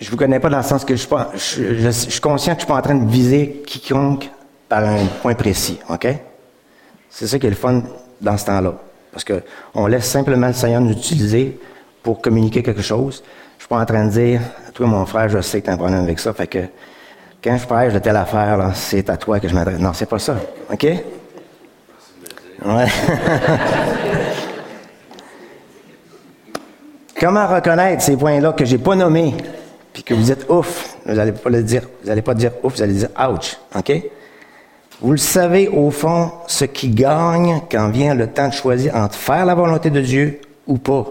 je 0.00 0.10
vous 0.10 0.16
connais 0.16 0.38
pas 0.38 0.48
dans 0.48 0.58
le 0.58 0.62
sens 0.62 0.84
que 0.84 0.94
je 0.94 1.00
suis, 1.00 1.08
pas, 1.08 1.30
je, 1.34 1.90
suis 1.90 2.20
conscient 2.20 2.54
que 2.54 2.60
je 2.60 2.64
suis 2.64 2.72
pas 2.72 2.78
en 2.78 2.82
train 2.82 2.94
de 2.94 3.10
viser 3.10 3.62
quiconque 3.66 4.30
par 4.68 4.84
un 4.84 5.06
point 5.22 5.34
précis, 5.34 5.80
OK? 5.88 6.06
C'est 7.10 7.26
ça 7.26 7.38
qui 7.38 7.46
est 7.46 7.50
le 7.50 7.56
fun 7.56 7.82
dans 8.20 8.36
ce 8.36 8.46
temps-là. 8.46 8.74
Parce 9.10 9.24
qu'on 9.24 9.86
laisse 9.86 10.08
simplement 10.08 10.48
le 10.48 10.52
Seigneur 10.52 10.80
nous 10.80 10.92
utiliser 10.92 11.58
pour 12.02 12.20
communiquer 12.20 12.62
quelque 12.62 12.82
chose. 12.82 13.24
Je 13.56 13.62
suis 13.62 13.68
pas 13.68 13.80
en 13.80 13.86
train 13.86 14.04
de 14.04 14.10
dire, 14.10 14.40
toi, 14.74 14.86
mon 14.86 15.04
frère, 15.06 15.28
je 15.28 15.40
sais 15.40 15.60
que 15.60 15.70
as 15.70 15.72
un 15.74 15.76
problème 15.76 16.02
avec 16.02 16.20
ça, 16.20 16.32
fait 16.32 16.46
que 16.46 16.60
quand 17.42 17.56
je 17.56 17.66
prêche 17.66 17.92
de 17.92 17.98
telle 17.98 18.16
affaire, 18.16 18.70
c'est 18.74 19.10
à 19.10 19.16
toi 19.16 19.40
que 19.40 19.48
je 19.48 19.54
m'adresse. 19.54 19.80
Non, 19.80 19.92
c'est 19.94 20.08
pas 20.08 20.18
ça. 20.18 20.36
OK? 20.72 20.84
Ouais. 22.64 22.86
Comment 27.20 27.48
reconnaître 27.48 28.02
ces 28.02 28.16
points-là 28.16 28.52
que 28.52 28.64
j'ai 28.64 28.78
pas 28.78 28.94
nommés, 28.94 29.34
puis 29.98 30.04
que 30.04 30.14
vous 30.14 30.22
dites 30.22 30.46
ouf, 30.48 30.96
vous 31.04 31.12
n'allez 31.12 31.32
pas 31.32 31.50
le 31.50 31.60
dire, 31.60 31.82
vous 32.02 32.08
n'allez 32.08 32.22
pas 32.22 32.34
dire 32.34 32.52
ouf, 32.62 32.76
vous 32.76 32.82
allez 32.82 32.92
dire 32.92 33.08
ouch, 33.18 33.58
ok? 33.74 34.00
Vous 35.00 35.10
le 35.10 35.18
savez 35.18 35.66
au 35.66 35.90
fond, 35.90 36.30
ce 36.46 36.66
qui 36.66 36.90
gagne 36.90 37.62
quand 37.68 37.88
vient 37.88 38.14
le 38.14 38.28
temps 38.28 38.46
de 38.46 38.52
choisir 38.52 38.94
entre 38.94 39.16
faire 39.16 39.44
la 39.44 39.56
volonté 39.56 39.90
de 39.90 40.00
Dieu 40.00 40.40
ou 40.68 40.78
pas. 40.78 41.04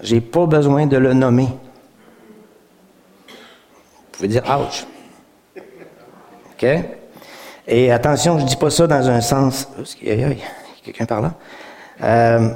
J'ai 0.00 0.20
pas 0.20 0.46
besoin 0.46 0.86
de 0.86 0.96
le 0.96 1.12
nommer. 1.12 1.48
Vous 3.26 3.32
pouvez 4.12 4.28
dire 4.28 4.44
ouch. 4.44 4.86
OK? 6.52 6.68
Et 7.66 7.90
attention, 7.90 8.38
je 8.38 8.44
dis 8.44 8.56
pas 8.56 8.70
ça 8.70 8.86
dans 8.86 9.08
un 9.08 9.20
sens. 9.20 9.68
Il 10.00 10.20
y 10.20 10.22
a 10.22 10.34
quelqu'un 10.84 11.04
par 11.04 11.20
là. 11.20 11.34
Euh, 12.04 12.50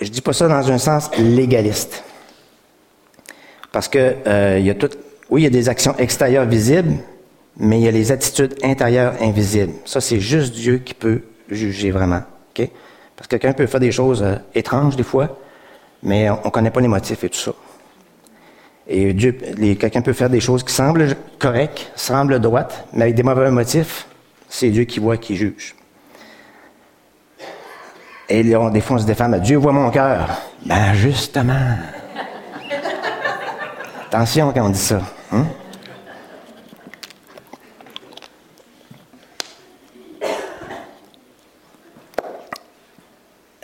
je 0.00 0.08
dis 0.08 0.22
pas 0.22 0.32
ça 0.32 0.48
dans 0.48 0.72
un 0.72 0.78
sens 0.78 1.10
légaliste. 1.18 2.04
Parce 3.72 3.88
que 3.88 4.14
euh, 4.26 4.58
il 4.58 4.66
y 4.66 4.70
a 4.70 4.74
tout, 4.74 4.90
oui, 5.30 5.42
il 5.42 5.44
y 5.44 5.46
a 5.46 5.50
des 5.50 5.68
actions 5.68 5.96
extérieures 5.96 6.44
visibles, 6.44 6.94
mais 7.56 7.80
il 7.80 7.84
y 7.84 7.88
a 7.88 7.90
les 7.90 8.12
attitudes 8.12 8.54
intérieures 8.62 9.14
invisibles. 9.20 9.72
Ça, 9.86 10.00
c'est 10.00 10.20
juste 10.20 10.54
Dieu 10.54 10.78
qui 10.78 10.94
peut 10.94 11.22
juger 11.50 11.90
vraiment. 11.90 12.22
OK? 12.50 12.68
Parce 13.16 13.26
que 13.26 13.36
quelqu'un 13.36 13.52
peut 13.54 13.66
faire 13.66 13.80
des 13.80 13.92
choses 13.92 14.22
euh, 14.22 14.36
étranges 14.54 14.96
des 14.96 15.02
fois, 15.02 15.38
mais 16.02 16.28
on 16.30 16.44
ne 16.44 16.50
connaît 16.50 16.70
pas 16.70 16.80
les 16.80 16.88
motifs 16.88 17.24
et 17.24 17.28
tout 17.30 17.38
ça. 17.38 17.52
Et 18.88 19.12
Dieu, 19.12 19.32
quelqu'un 19.78 20.02
peut 20.02 20.12
faire 20.12 20.28
des 20.28 20.40
choses 20.40 20.64
qui 20.64 20.74
semblent 20.74 21.14
correctes, 21.38 21.92
semblent 21.94 22.40
droites, 22.40 22.86
mais 22.92 23.04
avec 23.04 23.14
des 23.14 23.22
mauvais 23.22 23.50
motifs. 23.50 24.06
C'est 24.48 24.70
Dieu 24.70 24.84
qui 24.84 24.98
voit, 24.98 25.16
qui 25.16 25.36
juge. 25.36 25.74
Et 28.28 28.42
des 28.42 28.80
fois, 28.80 28.96
on 28.96 28.98
se 28.98 29.06
défend, 29.06 29.28
Dieu 29.38 29.56
voit 29.56 29.72
mon 29.72 29.90
cœur. 29.90 30.28
Ben, 30.66 30.92
justement. 30.94 31.76
Attention 34.12 34.52
quand 34.52 34.66
on 34.66 34.68
dit 34.68 34.78
ça. 34.78 35.00
Hein? 35.32 35.46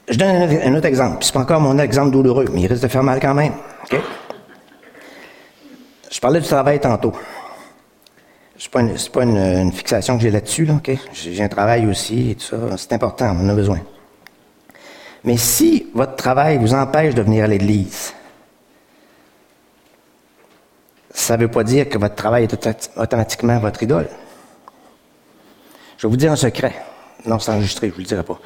Je 0.08 0.16
donne 0.16 0.30
un, 0.30 0.74
autre 0.74 0.86
exemple. 0.86 1.18
C'est 1.20 1.34
pas 1.34 1.40
encore 1.40 1.60
mon 1.60 1.78
exemple 1.78 2.12
douloureux, 2.12 2.46
mais 2.50 2.62
il 2.62 2.66
risque 2.66 2.82
de 2.82 2.88
faire 2.88 3.02
mal 3.02 3.20
quand 3.20 3.34
même. 3.34 3.52
Je 6.10 6.18
parlais 6.18 6.40
du 6.40 6.46
travail 6.46 6.80
tantôt. 6.80 7.12
Ce 8.56 8.68
n'est 8.78 8.94
pas, 9.12 9.24
une, 9.24 9.70
fixation 9.70 10.16
que 10.16 10.22
j'ai 10.22 10.30
là-dessus. 10.30 10.64
Là, 10.64 10.80
J'ai 11.12 11.42
un 11.42 11.48
travail 11.48 11.84
aussi 11.84 12.30
et 12.30 12.34
tout 12.36 12.46
ça. 12.46 12.56
C'est 12.78 12.94
important, 12.94 13.36
on 13.38 13.44
en 13.44 13.50
a 13.50 13.54
besoin. 13.54 13.80
Mais 15.24 15.36
si 15.36 15.88
votre 15.92 16.16
travail 16.16 16.56
vous 16.56 16.72
empêche 16.72 17.14
de 17.14 17.20
venir 17.20 17.44
à 17.44 17.48
l'Église, 17.48 18.14
ça 21.18 21.36
ne 21.36 21.42
veut 21.42 21.50
pas 21.50 21.64
dire 21.64 21.88
que 21.88 21.98
votre 21.98 22.14
travail 22.14 22.44
est 22.44 22.68
automatiquement 22.96 23.58
votre 23.58 23.82
idole. 23.82 24.08
Je 25.96 26.06
vais 26.06 26.10
vous 26.10 26.16
dire 26.16 26.30
un 26.30 26.36
secret. 26.36 26.76
Non, 27.26 27.40
c'est 27.40 27.50
enregistré, 27.50 27.88
je 27.88 27.92
ne 27.92 27.94
vous 27.96 28.00
le 28.02 28.06
dirai 28.06 28.22
pas. 28.22 28.38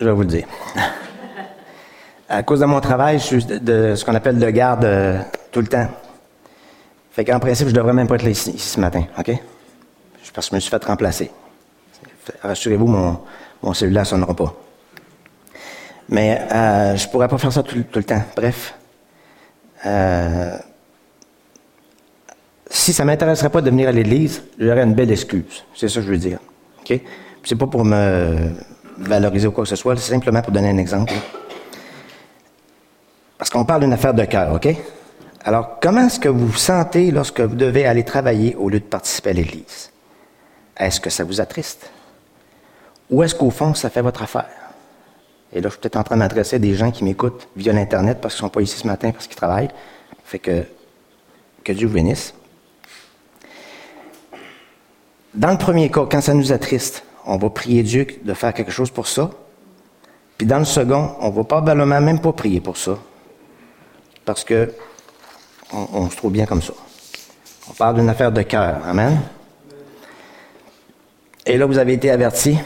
Je 0.00 0.04
vais 0.06 0.12
vous 0.12 0.22
le 0.22 0.28
dire. 0.28 0.46
À 2.26 2.42
cause 2.42 2.60
de 2.60 2.64
mon 2.64 2.80
travail, 2.80 3.18
je 3.18 3.24
suis 3.24 3.44
de, 3.44 3.94
ce 3.94 4.02
qu'on 4.02 4.14
appelle 4.14 4.38
de 4.38 4.48
garde 4.48 4.84
euh, 4.84 5.20
tout 5.52 5.60
le 5.60 5.66
temps. 5.66 5.88
Fait 7.10 7.24
qu'en 7.24 7.38
principe, 7.38 7.68
je 7.68 7.74
devrais 7.74 7.92
même 7.92 8.08
pas 8.08 8.14
être 8.14 8.22
là 8.22 8.30
ici, 8.30 8.58
ce 8.58 8.80
matin, 8.80 9.04
OK? 9.18 9.30
Parce 10.32 10.48
que 10.48 10.52
je 10.52 10.54
me 10.54 10.60
suis 10.60 10.70
fait 10.70 10.82
remplacer. 10.82 11.30
Rassurez-vous, 12.42 12.86
mon, 12.86 13.20
mon 13.62 13.74
cellulaire 13.74 14.04
ne 14.04 14.08
sonnera 14.08 14.32
pas. 14.32 14.54
Mais 16.10 16.42
euh, 16.52 16.96
je 16.96 17.08
pourrais 17.08 17.28
pas 17.28 17.38
faire 17.38 17.52
ça 17.52 17.62
tout, 17.62 17.76
le 17.94 18.04
temps. 18.04 18.22
Bref. 18.36 18.74
Euh, 19.86 20.58
si 22.68 22.92
ça 22.92 23.04
m'intéresserait 23.04 23.48
pas 23.48 23.62
de 23.62 23.70
venir 23.70 23.88
à 23.88 23.92
l'église, 23.92 24.42
j'aurais 24.58 24.82
une 24.82 24.94
belle 24.94 25.12
excuse. 25.12 25.64
C'est 25.74 25.88
ça 25.88 26.00
que 26.00 26.06
je 26.06 26.10
veux 26.10 26.18
dire. 26.18 26.38
OK? 26.80 27.00
C'est 27.44 27.56
pas 27.56 27.68
pour 27.68 27.84
me 27.84 28.50
valoriser 28.98 29.46
ou 29.46 29.52
quoi 29.52 29.64
que 29.64 29.70
ce 29.70 29.76
soit, 29.76 29.96
c'est 29.96 30.12
simplement 30.12 30.42
pour 30.42 30.52
donner 30.52 30.70
un 30.70 30.78
exemple. 30.78 31.14
Parce 33.38 33.48
qu'on 33.48 33.64
parle 33.64 33.82
d'une 33.82 33.92
affaire 33.92 34.12
de 34.12 34.24
cœur, 34.24 34.52
OK? 34.52 34.68
Alors, 35.44 35.78
comment 35.80 36.06
est-ce 36.06 36.20
que 36.20 36.28
vous 36.28 36.48
vous 36.48 36.58
sentez 36.58 37.10
lorsque 37.10 37.40
vous 37.40 37.56
devez 37.56 37.86
aller 37.86 38.04
travailler 38.04 38.56
au 38.56 38.68
lieu 38.68 38.80
de 38.80 38.84
participer 38.84 39.30
à 39.30 39.32
l'Église? 39.32 39.90
Est-ce 40.76 41.00
que 41.00 41.08
ça 41.08 41.24
vous 41.24 41.40
attriste? 41.40 41.90
Ou 43.08 43.22
est-ce 43.22 43.34
qu'au 43.34 43.50
fond, 43.50 43.74
ça 43.74 43.88
fait 43.88 44.02
votre 44.02 44.22
affaire? 44.22 44.59
Et 45.52 45.60
là, 45.60 45.68
je 45.68 45.70
suis 45.70 45.80
peut-être 45.80 45.96
en 45.96 46.04
train 46.04 46.16
d'adresser 46.16 46.58
des 46.58 46.74
gens 46.74 46.90
qui 46.90 47.04
m'écoutent 47.04 47.48
via 47.56 47.72
l'Internet 47.72 48.18
parce 48.20 48.34
qu'ils 48.34 48.44
ne 48.44 48.48
sont 48.48 48.52
pas 48.52 48.62
ici 48.62 48.78
ce 48.78 48.86
matin 48.86 49.10
parce 49.10 49.26
qu'ils 49.26 49.36
travaillent. 49.36 49.70
Fait 50.24 50.38
que, 50.38 50.64
que 51.64 51.72
Dieu 51.72 51.88
vous 51.88 51.94
bénisse. 51.94 52.34
Dans 55.34 55.50
le 55.50 55.58
premier 55.58 55.90
cas, 55.90 56.06
quand 56.10 56.20
ça 56.20 56.34
nous 56.34 56.52
attriste, 56.52 57.04
on 57.24 57.36
va 57.36 57.50
prier 57.50 57.82
Dieu 57.82 58.06
de 58.22 58.34
faire 58.34 58.54
quelque 58.54 58.72
chose 58.72 58.90
pour 58.90 59.06
ça. 59.06 59.30
Puis 60.38 60.46
dans 60.46 60.58
le 60.58 60.64
second, 60.64 61.16
on 61.20 61.30
va 61.30 61.44
probablement 61.44 62.00
même 62.00 62.20
pas 62.20 62.32
prier 62.32 62.60
pour 62.60 62.76
ça. 62.76 62.98
Parce 64.24 64.44
que 64.44 64.72
on, 65.72 66.10
se 66.10 66.16
trouve 66.16 66.32
bien 66.32 66.46
comme 66.46 66.62
ça. 66.62 66.72
On 67.68 67.72
parle 67.74 67.96
d'une 67.96 68.08
affaire 68.08 68.32
de 68.32 68.42
cœur. 68.42 68.80
Amen. 68.84 69.20
Et 71.46 71.56
là, 71.56 71.66
vous 71.66 71.78
avez 71.78 71.92
été 71.92 72.10
averti 72.10 72.58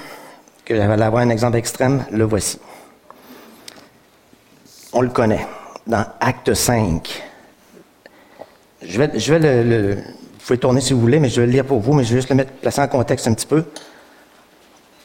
que 0.64 0.75
j'allais 0.75 1.03
avoir 1.03 1.23
un 1.23 1.29
exemple 1.29 1.57
extrême. 1.59 2.05
Le 2.11 2.25
voici. 2.25 2.59
On 4.95 5.01
le 5.01 5.09
connaît. 5.09 5.45
Dans 5.89 6.07
Acte 6.21 6.55
5. 6.55 7.23
Je 8.81 8.99
vais, 8.99 9.39
le, 9.39 9.95
Vous 9.97 10.01
pouvez 10.47 10.59
tourner 10.59 10.81
si 10.81 10.93
vous 10.93 11.01
voulez, 11.01 11.19
mais 11.19 11.29
je 11.29 11.41
vais 11.41 11.47
le 11.47 11.53
lire 11.53 11.65
pour 11.65 11.81
vous, 11.81 11.93
mais 11.93 12.05
je 12.05 12.11
vais 12.11 12.21
juste 12.21 12.31
le 12.31 12.37
mettre, 12.37 12.53
placer 12.53 12.81
en 12.81 12.87
contexte 12.87 13.27
un 13.27 13.35
petit 13.35 13.47
peu. 13.47 13.65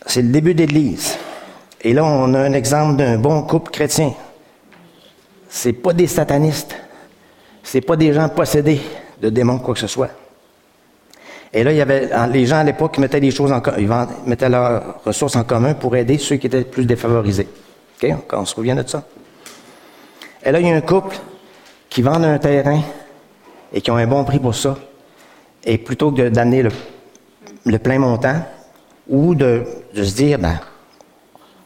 C'est 0.06 0.22
le 0.22 0.30
début 0.30 0.54
d'Église. 0.54 1.18
Et 1.82 1.94
là, 1.94 2.06
on 2.06 2.34
a 2.36 2.40
un 2.40 2.54
exemple 2.54 2.98
d'un 2.98 3.18
bon 3.18 3.42
couple 3.42 3.72
chrétien. 3.72 4.14
C'est 5.50 5.74
pas 5.74 5.94
des 5.94 6.08
satanistes. 6.08 6.76
C'est 7.64 7.82
pas 7.82 7.96
des 7.96 8.14
gens 8.14 8.30
possédés 8.30 8.82
de 9.20 9.30
démons, 9.30 9.60
quoi 9.60 9.74
que 9.74 9.80
ce 9.80 9.88
soit. 9.88 10.12
Et 11.52 11.64
là, 11.64 11.72
il 11.72 11.78
y 11.78 11.82
avait, 11.82 12.10
les 12.32 12.46
gens 12.46 12.58
à 12.58 12.64
l'époque 12.64 13.00
mettaient 13.00 13.20
des 13.20 13.32
choses 13.32 13.52
en 13.52 13.62
ils 13.78 13.90
mettaient 14.28 14.50
leurs 14.50 15.02
ressources 15.04 15.36
en 15.36 15.44
commun 15.44 15.74
pour 15.74 15.96
aider 15.96 16.20
ceux 16.20 16.36
qui 16.36 16.46
étaient 16.46 16.64
plus 16.64 16.86
défavorisés. 16.86 17.48
OK? 18.02 18.14
On 18.34 18.46
se 18.46 18.54
souvient 18.54 18.76
de 18.76 18.88
ça? 18.88 19.04
Et 20.44 20.52
là, 20.52 20.60
il 20.60 20.68
y 20.68 20.72
a 20.72 20.76
un 20.76 20.82
couple 20.82 21.18
qui 21.90 22.02
vend 22.02 22.24
un 22.24 22.38
terrain 22.38 22.82
et 23.74 23.82
qui 23.82 23.92
ont 23.92 23.98
un 23.98 24.08
bon 24.08 24.24
prix 24.24 24.40
pour 24.40 24.56
ça. 24.56 24.78
Et 25.64 25.78
plutôt 25.78 26.12
que 26.12 26.30
d'amener 26.30 26.64
le 27.66 27.80
plein 27.80 28.00
montant, 28.00 28.42
ou 29.10 29.36
de, 29.36 29.66
se 29.94 30.16
dire, 30.16 30.40
ben, 30.40 30.60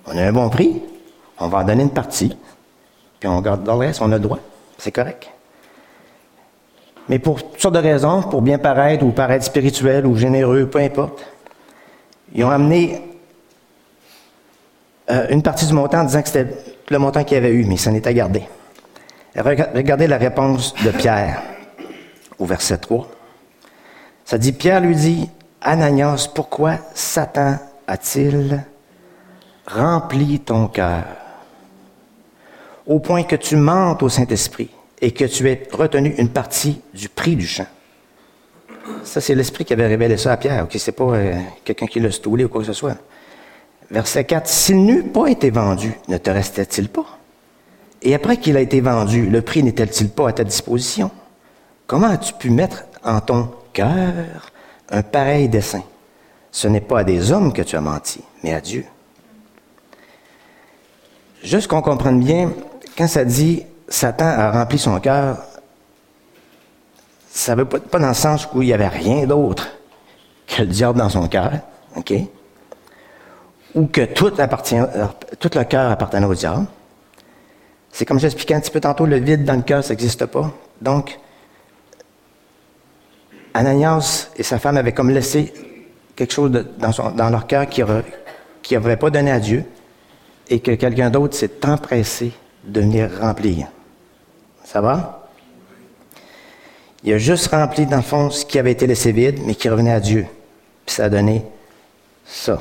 on 0.08 0.18
a 0.18 0.24
un 0.24 0.32
bon 0.32 0.50
prix, 0.50 0.82
on 1.40 1.48
va 1.48 1.60
en 1.60 1.64
donner 1.64 1.84
une 1.84 1.92
partie, 1.92 2.36
puis 3.20 3.30
on 3.30 3.42
garde 3.42 3.66
le 3.68 3.74
reste, 3.74 4.02
on 4.02 4.12
a 4.12 4.16
le 4.16 4.22
droit. 4.22 4.40
C'est 4.78 4.92
correct. 4.92 5.30
Mais 7.10 7.20
pour 7.20 7.44
toutes 7.44 7.60
sortes 7.60 7.76
de 7.76 7.80
raisons, 7.80 8.24
pour 8.24 8.42
bien 8.42 8.58
paraître 8.58 9.04
ou 9.06 9.12
paraître 9.12 9.44
spirituel 9.44 10.06
ou 10.06 10.16
généreux, 10.16 10.68
peu 10.68 10.80
importe, 10.80 11.26
ils 12.34 12.44
ont 12.46 12.50
amené 12.50 13.02
euh, 15.12 15.28
une 15.30 15.44
partie 15.44 15.68
du 15.68 15.74
montant 15.74 16.00
en 16.00 16.04
disant 16.06 16.22
que 16.22 16.30
c'était 16.30 16.48
le 16.90 16.98
montant 16.98 17.24
qu'il 17.26 17.36
y 17.36 17.38
avait 17.38 17.52
eu, 17.52 17.66
mais 17.66 17.76
ça 17.76 17.92
n'était 17.92 18.14
gardé. 18.14 18.44
Regardez 19.36 20.08
la 20.08 20.17
réponse 20.17 20.76
de 20.84 20.91
Pierre 20.91 21.41
au 22.38 22.46
verset 22.46 22.78
3. 22.78 23.10
Ça 24.26 24.38
dit, 24.38 24.52
Pierre 24.52 24.82
lui 24.82 24.96
dit, 24.96 25.30
Ananias, 25.62 26.30
pourquoi 26.34 26.78
Satan 26.93 27.58
a-t-il 27.88 28.63
rempli 29.65 30.39
ton 30.39 30.67
cœur 30.67 31.04
au 32.86 33.00
point 33.00 33.24
que 33.24 33.36
tu 33.36 33.56
mentes 33.56 34.04
au 34.04 34.10
Saint-Esprit 34.10 34.69
et 35.02 35.12
que 35.12 35.26
tu 35.26 35.50
aies 35.50 35.67
retenu 35.72 36.13
une 36.17 36.30
partie 36.30 36.82
du 36.93 37.10
prix 37.10 37.36
du 37.36 37.48
champ? 37.48 37.67
Ça, 39.04 39.22
c'est 39.22 39.36
l'Esprit 39.36 39.65
qui 39.65 39.74
avait 39.74 39.88
révélé 39.88 40.17
ça 40.17 40.34
à 40.34 40.38
Pierre. 40.38 40.67
Ce 40.69 40.78
c'est 40.78 40.91
pas 40.91 41.06
euh, 41.06 41.36
quelqu'un 41.63 41.88
qui 41.88 42.00
l'a 42.00 42.12
stoulé 42.12 42.43
ou 42.43 42.50
quoi 42.50 42.62
que 42.62 42.67
ce 42.67 42.74
soit. 42.74 42.98
Verset 43.89 44.26
4. 44.26 44.48
S'il 44.48 44.86
n'eût 44.86 45.04
pas 45.04 45.28
été 45.28 45.50
vendu, 45.50 45.93
ne 46.10 46.17
te 46.17 46.30
restait-il 46.30 46.89
pas? 46.89 47.19
Et 48.04 48.13
après 48.13 48.38
qu'il 48.38 48.58
a 48.58 48.60
été 48.60 48.82
vendu, 48.82 49.30
le 49.30 49.42
prix 49.42 49.63
n'était-il 49.63 50.10
pas 50.10 50.30
à 50.30 50.34
ta 50.34 50.44
disposition? 50.44 51.10
Comment 51.88 52.08
as-tu 52.08 52.34
pu 52.34 52.50
mettre 52.50 52.84
en 53.04 53.22
ton 53.22 53.50
cœur 53.72 54.52
un 54.89 55.02
pareil 55.02 55.48
dessein? 55.48 55.84
Ce 56.52 56.68
n'est 56.68 56.82
pas 56.82 57.00
à 57.00 57.04
des 57.06 57.32
hommes 57.32 57.54
que 57.54 57.62
tu 57.62 57.78
as 57.78 57.82
menti, 57.82 58.22
mais 58.44 58.54
à 58.54 58.60
Dieu. 58.60 58.86
Juste 61.42 61.68
qu'on 61.68 61.82
comprenne 61.82 62.20
bien, 62.20 62.52
quand 62.98 63.08
ça 63.08 63.24
dit 63.24 63.66
Satan 63.88 64.26
a 64.26 64.52
rempli 64.52 64.78
son 64.78 65.00
cœur, 65.00 65.38
ça 67.30 67.56
ne 67.56 67.62
veut 67.62 67.66
pas, 67.66 68.00
dans 68.00 68.10
le 68.10 68.13
sens 68.13 68.48
où 68.54 68.62
il 68.62 68.68
n'y 68.68 68.74
avait 68.74 68.88
rien 68.88 69.26
d'autre 69.26 69.68
que 70.46 70.62
le 70.62 70.68
diable 70.68 71.00
dans 71.00 71.10
son 71.10 71.28
cœur, 71.28 71.52
OK? 71.96 72.13
Ou 73.76 73.88
que 73.88 74.02
tout, 74.06 74.30
tout 74.30 75.52
le 75.56 75.63
cœur 75.63 75.92
appartenait 75.92 76.28
au 76.28 76.36
diable. 76.36 76.68
C'est 77.93 78.06
comme 78.06 78.19
j'expliquais 78.19 78.56
un 78.56 78.60
petit 78.60 78.71
peu 78.71 78.79
tantôt, 78.79 79.06
le 79.06 79.17
vide 79.17 79.45
dans 79.45 79.56
le 79.56 79.62
cœur, 79.62 79.84
ça 79.84 79.91
n'existe 79.91 80.25
pas. 80.25 80.51
Donc, 80.82 81.19
Ananias 83.53 84.29
et 84.36 84.41
sa 84.41 84.58
femme 84.58 84.77
avaient 84.77 84.93
comme 84.93 85.12
laissé 85.12 85.53
quelque 86.15 86.34
chose 86.34 86.51
dans, 86.51 87.29
leur 87.29 87.45
cœur 87.45 87.69
qu'ils 87.69 87.86
n'avaient 88.71 88.97
pas 88.97 89.12
donné 89.12 89.29
à 89.29 89.39
Dieu 89.39 89.63
et 90.49 90.60
que 90.60 90.71
quelqu'un 90.71 91.12
d'autre 91.12 91.36
s'est 91.36 91.63
empressé 91.63 92.34
de 92.63 92.82
venir 92.82 93.12
remplir. 93.21 93.67
Ça 94.63 94.82
va? 94.82 95.29
Il 97.03 97.13
a 97.13 97.19
juste 97.19 97.47
rempli, 97.47 97.86
dans 97.86 97.97
le 97.97 98.01
fond, 98.01 98.32
ce 98.32 98.43
qui 98.43 98.58
avait 98.58 98.71
été 98.71 98.88
laissé 98.88 99.12
vide, 99.12 99.39
mais 99.45 99.53
qui 99.53 99.69
revenait 99.69 99.93
à 99.93 99.99
Dieu. 99.99 100.25
Puis 100.84 100.95
ça 100.95 101.06
a 101.06 101.10
donné 101.10 101.45
ça. 102.25 102.60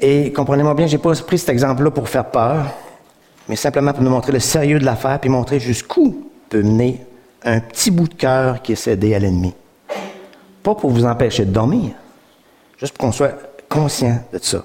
Et 0.00 0.32
comprenez-moi 0.32 0.74
bien, 0.74 0.88
je 0.88 0.96
n'ai 0.96 1.02
pas 1.02 1.14
pris 1.14 1.38
cet 1.38 1.50
exemple-là 1.50 1.92
pour 1.92 2.08
faire 2.08 2.28
peur, 2.28 2.74
mais 3.48 3.56
simplement 3.56 3.92
pour 3.92 4.02
nous 4.02 4.10
montrer 4.10 4.32
le 4.32 4.40
sérieux 4.40 4.78
de 4.78 4.84
l'affaire, 4.84 5.20
puis 5.20 5.30
montrer 5.30 5.60
jusqu'où 5.60 6.28
peut 6.48 6.62
mener 6.62 7.00
un 7.44 7.60
petit 7.60 7.90
bout 7.90 8.08
de 8.08 8.14
cœur 8.14 8.62
qui 8.62 8.72
est 8.72 8.76
cédé 8.76 9.14
à 9.14 9.18
l'ennemi. 9.18 9.54
Pas 10.62 10.74
pour 10.74 10.90
vous 10.90 11.04
empêcher 11.04 11.44
de 11.44 11.52
dormir, 11.52 11.92
juste 12.78 12.96
pour 12.96 13.06
qu'on 13.06 13.12
soit 13.12 13.34
conscient 13.68 14.20
de 14.32 14.38
ça. 14.38 14.64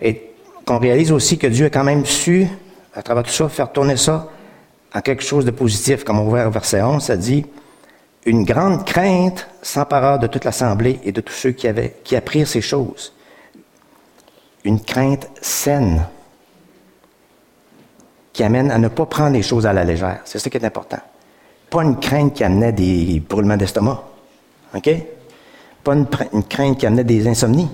Et 0.00 0.30
qu'on 0.64 0.78
réalise 0.78 1.12
aussi 1.12 1.38
que 1.38 1.46
Dieu 1.46 1.66
a 1.66 1.70
quand 1.70 1.84
même 1.84 2.06
su, 2.06 2.46
à 2.94 3.02
travers 3.02 3.22
tout 3.22 3.30
ça, 3.30 3.48
faire 3.48 3.70
tourner 3.72 3.96
ça 3.96 4.28
en 4.94 5.00
quelque 5.00 5.22
chose 5.22 5.44
de 5.44 5.50
positif. 5.50 6.04
Comme 6.04 6.18
on 6.18 6.24
voit 6.24 6.46
au 6.46 6.50
verset 6.50 6.82
11, 6.82 7.02
ça 7.02 7.16
dit 7.16 7.44
Une 8.24 8.44
grande 8.44 8.86
crainte 8.86 9.46
s'empara 9.60 10.18
de 10.18 10.26
toute 10.26 10.44
l'assemblée 10.44 11.00
et 11.04 11.12
de 11.12 11.20
tous 11.20 11.34
ceux 11.34 11.52
qui, 11.52 11.68
avaient, 11.68 11.96
qui 12.04 12.16
apprirent 12.16 12.48
ces 12.48 12.60
choses. 12.60 13.12
Une 14.64 14.80
crainte 14.80 15.28
saine 15.40 16.06
qui 18.38 18.44
amène 18.44 18.70
à 18.70 18.78
ne 18.78 18.86
pas 18.86 19.04
prendre 19.04 19.32
les 19.32 19.42
choses 19.42 19.66
à 19.66 19.72
la 19.72 19.82
légère. 19.82 20.20
C'est 20.24 20.38
ça 20.38 20.48
qui 20.48 20.56
est 20.56 20.64
important. 20.64 21.00
Pas 21.68 21.82
une 21.82 21.98
crainte 21.98 22.34
qui 22.34 22.44
amenait 22.44 22.70
des 22.70 23.18
brûlements 23.18 23.56
d'estomac. 23.56 24.00
OK? 24.72 24.90
Pas 25.82 25.94
une, 25.94 26.06
crainte 26.48 26.78
qui 26.78 26.86
amenait 26.86 27.02
des 27.02 27.26
insomnies. 27.26 27.68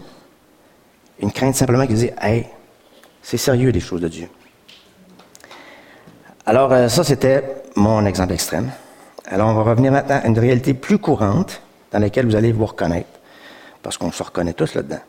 Une 1.21 1.31
crainte 1.31 1.55
simplement 1.55 1.87
qui 1.87 1.93
disait 1.93 2.15
Hey, 2.19 2.47
c'est 3.23 3.37
sérieux 3.37 3.73
les 3.73 3.81
choses 3.81 4.01
de 4.01 4.09
Dieu. 4.09 4.31
Alors, 6.47 6.73
euh, 6.73 6.89
ça, 6.89 7.05
c'était 7.05 7.45
mon 7.77 8.07
exemple 8.07 8.33
extrême. 8.33 8.71
Alors, 9.27 9.51
on 9.51 9.55
va 9.55 9.71
revenir 9.71 9.93
maintenant 9.93 10.23
à 10.25 10.27
une 10.27 10.39
réalité 10.39 10.73
plus 10.73 10.97
courante 10.97 11.61
dans 11.93 11.99
laquelle 11.99 12.25
vous 12.25 12.37
allez 12.37 12.53
vous 12.53 12.65
reconnaître. 12.65 13.21
Parce 13.83 13.99
qu'on 13.99 14.11
se 14.11 14.23
reconnaît 14.23 14.55
tous 14.55 14.73
là-dedans. 14.73 15.03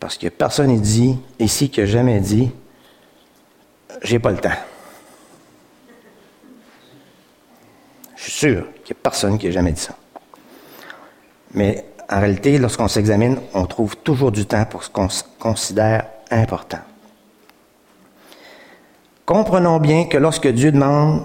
Parce 0.00 0.18
que 0.18 0.26
personne 0.26 0.72
n'est 0.72 0.80
dit 0.80 1.16
ici 1.38 1.70
qui 1.70 1.86
jamais 1.86 2.18
dit 2.18 2.50
J'ai 4.02 4.18
pas 4.18 4.30
le 4.30 4.38
temps. 4.38 4.50
Je 8.16 8.22
suis 8.22 8.32
sûr 8.32 8.66
qu'il 8.84 8.94
n'y 8.94 9.00
a 9.00 9.02
personne 9.02 9.38
qui 9.38 9.48
a 9.48 9.50
jamais 9.50 9.72
dit 9.72 9.80
ça. 9.80 9.96
Mais 11.54 11.84
en 12.08 12.20
réalité, 12.20 12.58
lorsqu'on 12.58 12.88
s'examine, 12.88 13.40
on 13.54 13.66
trouve 13.66 13.96
toujours 13.96 14.32
du 14.32 14.46
temps 14.46 14.64
pour 14.64 14.84
ce 14.84 14.90
qu'on 14.90 15.08
considère 15.38 16.06
important. 16.30 16.80
Comprenons 19.24 19.78
bien 19.78 20.06
que 20.06 20.18
lorsque 20.18 20.48
Dieu 20.48 20.72
demande, 20.72 21.24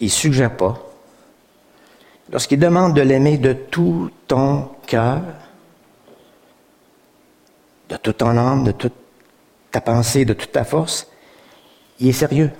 il 0.00 0.06
ne 0.06 0.10
suggère 0.10 0.56
pas. 0.56 0.78
Lorsqu'il 2.30 2.58
demande 2.58 2.94
de 2.94 3.02
l'aimer 3.02 3.38
de 3.38 3.52
tout 3.52 4.10
ton 4.26 4.68
cœur, 4.86 5.22
de 7.88 7.96
toute 7.96 8.18
ton 8.18 8.36
âme, 8.36 8.64
de 8.64 8.72
toute 8.72 8.94
ta 9.70 9.80
pensée, 9.80 10.24
de 10.24 10.34
toute 10.34 10.52
ta 10.52 10.64
force, 10.64 11.06
il 12.00 12.08
est 12.08 12.12
sérieux. 12.12 12.50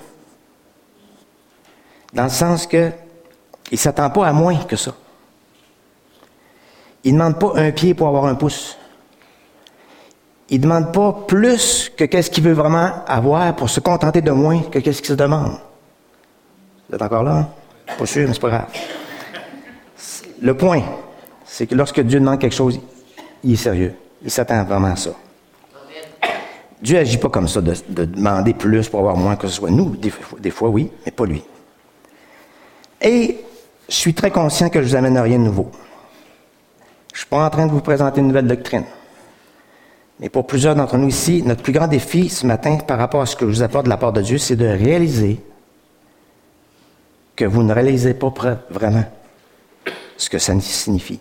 Dans 2.13 2.25
le 2.25 2.31
sens 2.31 2.67
que 2.67 2.91
il 3.71 3.75
ne 3.75 3.79
s'attend 3.79 4.11
pas 4.11 4.27
à 4.27 4.33
moins 4.33 4.57
que 4.65 4.77
ça. 4.77 4.95
Il 7.05 7.15
ne 7.15 7.19
demande 7.19 7.39
pas 7.39 7.53
un 7.57 7.71
pied 7.71 7.95
pour 7.95 8.09
avoir 8.09 8.25
un 8.25 8.35
pouce. 8.35 8.77
Il 10.49 10.59
ne 10.59 10.63
demande 10.63 10.93
pas 10.93 11.13
plus 11.27 11.93
que 11.95 12.05
qu'est-ce 12.05 12.31
qu'il 12.31 12.45
veut 12.45 12.55
vraiment 12.55 13.05
avoir 13.07 13.55
pour 13.55 13.69
se 13.69 13.81
contenter 13.81 14.23
de 14.23 14.31
moins 14.31 14.63
que 14.63 14.79
qu'est-ce 14.79 15.03
qu'il 15.03 15.11
se 15.11 15.15
demande. 15.15 15.59
Vous 16.89 16.95
êtes 16.97 17.03
encore 17.03 17.23
là? 17.23 17.49
Pas 17.99 18.07
sûr, 18.07 18.27
mais 18.27 18.33
c'est 18.33 18.41
pas 18.41 18.49
grave. 18.49 18.69
Le 20.41 20.57
point, 20.57 20.83
c'est 21.45 21.67
que 21.67 21.75
lorsque 21.75 22.01
Dieu 22.01 22.19
demande 22.21 22.41
quelque 22.41 22.55
chose, 22.55 22.81
il 23.45 23.53
est 23.53 23.57
sérieux. 23.57 23.95
Il 24.23 24.31
s'attend 24.31 24.65
vraiment 24.65 24.89
à 24.89 24.97
ça. 24.97 25.11
Dieu 26.83 26.97
n'agit 26.97 27.19
pas 27.19 27.29
comme 27.29 27.49
ça, 27.49 27.61
de, 27.61 27.75
demander 28.05 28.55
plus 28.55 28.89
pour 28.89 29.01
avoir 29.01 29.17
moins 29.17 29.37
que 29.37 29.49
ce 29.49 29.55
soit 29.55 29.71
nous. 29.71 29.97
Des, 29.97 30.13
des 30.39 30.51
fois, 30.51 30.69
oui, 30.69 30.91
mais 31.05 31.13
pas 31.13 31.27
lui. 31.27 31.43
Et 33.01 33.39
je 33.89 33.95
suis 33.95 34.15
très 34.15 34.31
conscient 34.31 34.69
que 34.69 34.83
je 34.83 34.89
vous 34.89 34.97
amène 34.97 35.19
rien 35.19 35.39
de 35.39 35.45
nouveau. 35.45 35.71
Je 37.13 37.17
ne 37.17 37.19
suis 37.19 37.27
pas 37.27 37.45
en 37.45 37.51
train 37.51 37.67
de 37.67 37.73
vous 37.73 37.81
présenter 37.81 38.21
une 38.21 38.29
nouvelle 38.29 38.47
doctrine. 38.47 38.85
Mais 40.21 40.29
pour 40.29 40.47
plusieurs 40.47 40.75
d'entre 40.75 40.97
nous 40.97 41.09
ici, 41.09 41.43
notre 41.45 41.63
plus 41.63 41.73
grand 41.73 41.87
défi 41.87 42.29
ce 42.29 42.47
matin 42.47 42.77
par 42.79 42.99
rapport 42.99 43.23
à 43.23 43.27
ce 43.27 43.37
que 43.37 43.47
je 43.47 43.51
vous 43.51 43.63
apporte 43.63 43.85
de 43.85 43.91
la 43.91 43.97
part 43.97 44.13
de 44.13 44.21
Dieu, 44.21 44.39
c'est 44.39 44.57
de 44.57 44.67
réaliser 44.67 45.41
que 47.37 47.45
vous 47.45 47.63
ne 47.63 47.73
réalisez 47.73 48.15
pas 48.15 48.33
vraiment 48.69 49.05
ce 50.17 50.29
que 50.29 50.39
ça 50.39 50.59
signifie. 50.61 51.21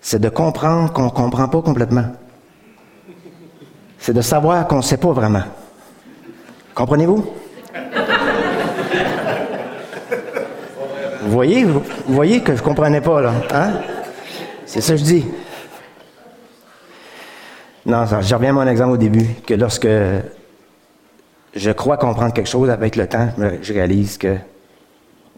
C'est 0.00 0.18
de 0.18 0.28
comprendre 0.28 0.92
qu'on 0.92 1.04
ne 1.04 1.10
comprend 1.10 1.48
pas 1.48 1.62
complètement. 1.62 2.06
C'est 4.06 4.12
de 4.12 4.20
savoir 4.20 4.68
qu'on 4.68 4.76
ne 4.76 4.82
sait 4.82 4.98
pas 4.98 5.10
vraiment. 5.10 5.42
Comprenez-vous? 6.76 7.26
Vous 11.22 11.30
voyez, 11.32 11.64
vous 11.64 12.40
que 12.40 12.54
je 12.54 12.62
ne 12.62 12.64
comprenais 12.64 13.00
pas, 13.00 13.20
là. 13.20 13.32
Hein? 13.52 13.72
C'est 14.64 14.80
ça 14.80 14.92
que 14.92 15.00
je 15.00 15.04
dis. 15.04 15.26
Non, 17.84 18.06
je 18.06 18.32
reviens 18.32 18.50
à 18.50 18.52
mon 18.52 18.68
exemple 18.68 18.92
au 18.92 18.96
début, 18.96 19.26
que 19.44 19.54
lorsque 19.54 19.88
je 21.56 21.70
crois 21.72 21.96
comprendre 21.96 22.32
quelque 22.32 22.48
chose 22.48 22.70
avec 22.70 22.94
le 22.94 23.08
temps, 23.08 23.30
je 23.60 23.72
réalise 23.72 24.18
que 24.18 24.36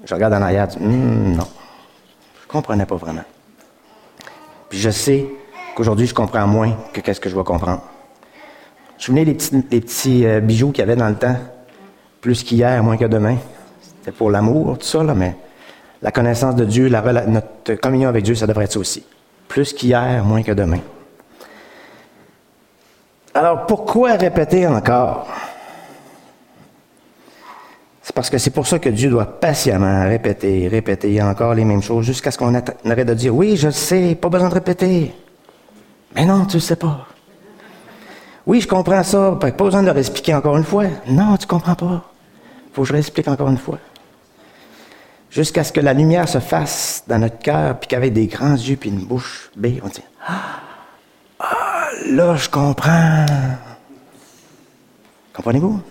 je 0.04 0.14
regarde 0.14 0.34
en 0.34 0.42
arrière, 0.42 0.68
je 0.70 0.76
dis, 0.76 0.84
hmm, 0.84 1.36
non, 1.36 1.48
je 2.40 2.46
ne 2.46 2.50
comprenais 2.50 2.84
pas 2.84 2.96
vraiment. 2.96 3.24
Puis 4.68 4.78
je 4.78 4.90
sais 4.90 5.26
qu'aujourd'hui, 5.74 6.06
je 6.06 6.12
comprends 6.12 6.46
moins 6.46 6.76
que 6.92 7.00
qu'est-ce 7.00 7.18
que 7.18 7.30
je 7.30 7.34
dois 7.34 7.44
comprendre. 7.44 7.80
Souvenez 8.98 9.24
les 9.24 9.34
petits, 9.34 9.64
les 9.70 9.80
petits 9.80 10.26
euh, 10.26 10.40
bijoux 10.40 10.72
qu'il 10.72 10.80
y 10.80 10.82
avait 10.82 10.96
dans 10.96 11.08
le 11.08 11.14
temps, 11.14 11.36
plus 12.20 12.42
qu'hier, 12.42 12.82
moins 12.82 12.96
que 12.96 13.04
demain. 13.04 13.36
C'était 13.80 14.12
pour 14.12 14.30
l'amour, 14.30 14.76
tout 14.78 14.86
ça, 14.86 15.02
là, 15.04 15.14
mais 15.14 15.36
la 16.02 16.10
connaissance 16.10 16.56
de 16.56 16.64
Dieu, 16.64 16.88
notre 16.88 17.74
communion 17.74 18.08
avec 18.08 18.24
Dieu, 18.24 18.34
ça 18.34 18.46
devrait 18.46 18.64
être 18.64 18.72
ça 18.72 18.78
aussi. 18.80 19.04
Plus 19.46 19.72
qu'hier, 19.72 20.24
moins 20.24 20.42
que 20.42 20.52
demain. 20.52 20.80
Alors 23.34 23.66
pourquoi 23.66 24.14
répéter 24.14 24.66
encore? 24.66 25.28
C'est 28.02 28.14
parce 28.14 28.30
que 28.30 28.38
c'est 28.38 28.50
pour 28.50 28.66
ça 28.66 28.78
que 28.78 28.88
Dieu 28.88 29.10
doit 29.10 29.38
patiemment 29.38 30.04
répéter, 30.08 30.66
répéter 30.66 31.22
encore 31.22 31.54
les 31.54 31.64
mêmes 31.64 31.82
choses 31.82 32.04
jusqu'à 32.04 32.30
ce 32.30 32.38
qu'on 32.38 32.54
arrête 32.54 33.06
de 33.06 33.14
dire 33.14 33.34
oui, 33.34 33.56
je 33.56 33.70
sais, 33.70 34.14
pas 34.14 34.28
besoin 34.28 34.48
de 34.48 34.54
répéter. 34.54 35.14
Mais 36.14 36.24
non, 36.24 36.46
tu 36.46 36.56
ne 36.56 36.60
sais 36.60 36.76
pas. 36.76 37.06
Oui, 38.48 38.62
je 38.62 38.66
comprends 38.66 39.02
ça, 39.02 39.36
pas 39.38 39.50
besoin 39.50 39.82
de 39.82 39.88
le 39.88 39.92
réexpliquer 39.92 40.34
encore 40.34 40.56
une 40.56 40.64
fois. 40.64 40.86
Non, 41.06 41.36
tu 41.36 41.46
comprends 41.46 41.74
pas. 41.74 42.02
Faut 42.72 42.80
que 42.80 42.88
je 42.88 42.94
réexplique 42.94 43.28
encore 43.28 43.50
une 43.50 43.58
fois. 43.58 43.78
Jusqu'à 45.30 45.62
ce 45.64 45.70
que 45.70 45.80
la 45.80 45.92
lumière 45.92 46.26
se 46.26 46.38
fasse 46.40 47.04
dans 47.06 47.18
notre 47.18 47.38
cœur, 47.40 47.78
puis 47.78 47.88
qu'avec 47.88 48.14
des 48.14 48.26
grands 48.26 48.54
yeux 48.54 48.76
puis 48.76 48.88
une 48.88 49.04
bouche 49.04 49.50
B, 49.54 49.66
on 49.84 49.88
dit 49.88 50.00
ah, 50.26 51.90
là, 52.06 52.36
je 52.36 52.48
comprends. 52.48 53.26
Comprenez-vous? 55.34 55.82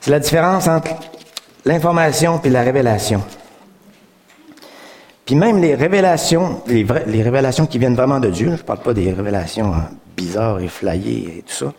C'est 0.00 0.10
la 0.12 0.20
différence 0.20 0.66
entre 0.66 0.92
l'information 1.66 2.40
et 2.42 2.48
la 2.48 2.62
révélation. 2.62 3.22
Puis 5.30 5.38
même 5.38 5.60
les 5.60 5.76
révélations, 5.76 6.60
les, 6.66 6.84
les 7.06 7.22
révélations 7.22 7.64
qui 7.64 7.78
viennent 7.78 7.94
vraiment 7.94 8.18
de 8.18 8.30
Dieu, 8.30 8.46
je 8.46 8.50
ne 8.50 8.66
parle 8.66 8.80
pas 8.80 8.92
des 8.92 9.12
révélations 9.12 9.72
hein, 9.72 9.90
bizarres 10.16 10.58
et 10.58 10.66
flyées 10.66 11.38
et 11.38 11.42
tout 11.42 11.54
ça. 11.54 11.72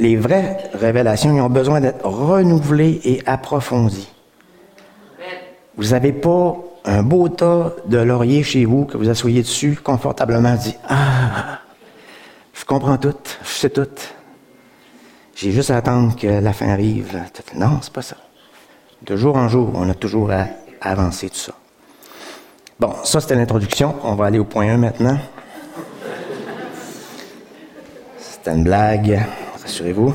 Les 0.00 0.16
vraies 0.16 0.58
révélations, 0.74 1.36
ils 1.36 1.40
ont 1.40 1.48
besoin 1.48 1.80
d'être 1.80 2.04
renouvelées 2.04 3.00
et 3.04 3.22
approfondies. 3.26 4.08
Vous 5.76 5.90
n'avez 5.90 6.12
pas 6.12 6.56
un 6.84 7.04
beau 7.04 7.28
tas 7.28 7.74
de 7.86 7.98
lauriers 7.98 8.42
chez 8.42 8.64
vous 8.64 8.86
que 8.86 8.96
vous 8.96 9.08
asseyez 9.08 9.42
dessus 9.42 9.78
confortablement 9.80 10.56
dit 10.56 10.74
Ah, 10.88 11.60
je 12.54 12.64
comprends 12.64 12.96
tout, 12.96 13.14
je 13.44 13.48
sais 13.52 13.70
tout. 13.70 13.86
J'ai 15.36 15.52
juste 15.52 15.70
à 15.70 15.76
attendre 15.76 16.16
que 16.16 16.26
la 16.26 16.52
fin 16.52 16.70
arrive. 16.70 17.20
Non, 17.54 17.78
c'est 17.82 17.92
pas 17.92 18.02
ça. 18.02 18.16
De 19.02 19.14
jour 19.14 19.36
en 19.36 19.46
jour, 19.48 19.70
on 19.76 19.88
a 19.88 19.94
toujours 19.94 20.32
à 20.32 20.46
avancer 20.80 21.30
tout 21.30 21.36
ça. 21.36 21.52
Bon, 22.82 22.96
ça 23.04 23.20
c'était 23.20 23.36
l'introduction. 23.36 23.94
On 24.02 24.16
va 24.16 24.24
aller 24.24 24.40
au 24.40 24.44
point 24.44 24.68
1 24.68 24.76
maintenant. 24.76 25.16
C'était 28.18 28.50
une 28.50 28.64
blague, 28.64 29.24
rassurez-vous. 29.62 30.12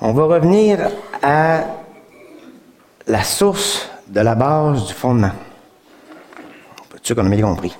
On 0.00 0.14
va 0.14 0.24
revenir 0.24 0.88
à 1.22 1.64
la 3.06 3.22
source 3.22 3.86
de 4.06 4.20
la 4.20 4.34
base 4.34 4.86
du 4.86 4.94
fondement. 4.94 5.32
Sûr 7.02 7.14
qu'on 7.14 7.26
a 7.26 7.36
bien 7.36 7.44
compris? 7.44 7.76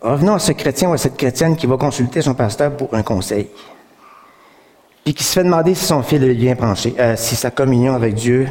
Revenons 0.00 0.34
à 0.34 0.38
ce 0.40 0.50
chrétien 0.50 0.88
ou 0.88 0.94
à 0.94 0.98
cette 0.98 1.16
chrétienne 1.16 1.54
qui 1.54 1.68
va 1.68 1.76
consulter 1.76 2.20
son 2.20 2.34
pasteur 2.34 2.76
pour 2.76 2.92
un 2.94 3.04
conseil. 3.04 3.48
Puis 5.04 5.14
qui 5.14 5.22
se 5.22 5.34
fait 5.34 5.44
demander 5.44 5.76
si 5.76 5.84
son 5.84 6.02
fils 6.02 6.20
est 6.20 6.34
bien 6.34 6.56
penché, 6.56 6.96
euh, 6.98 7.14
si 7.14 7.36
sa 7.36 7.52
communion 7.52 7.94
avec 7.94 8.16
Dieu 8.16 8.48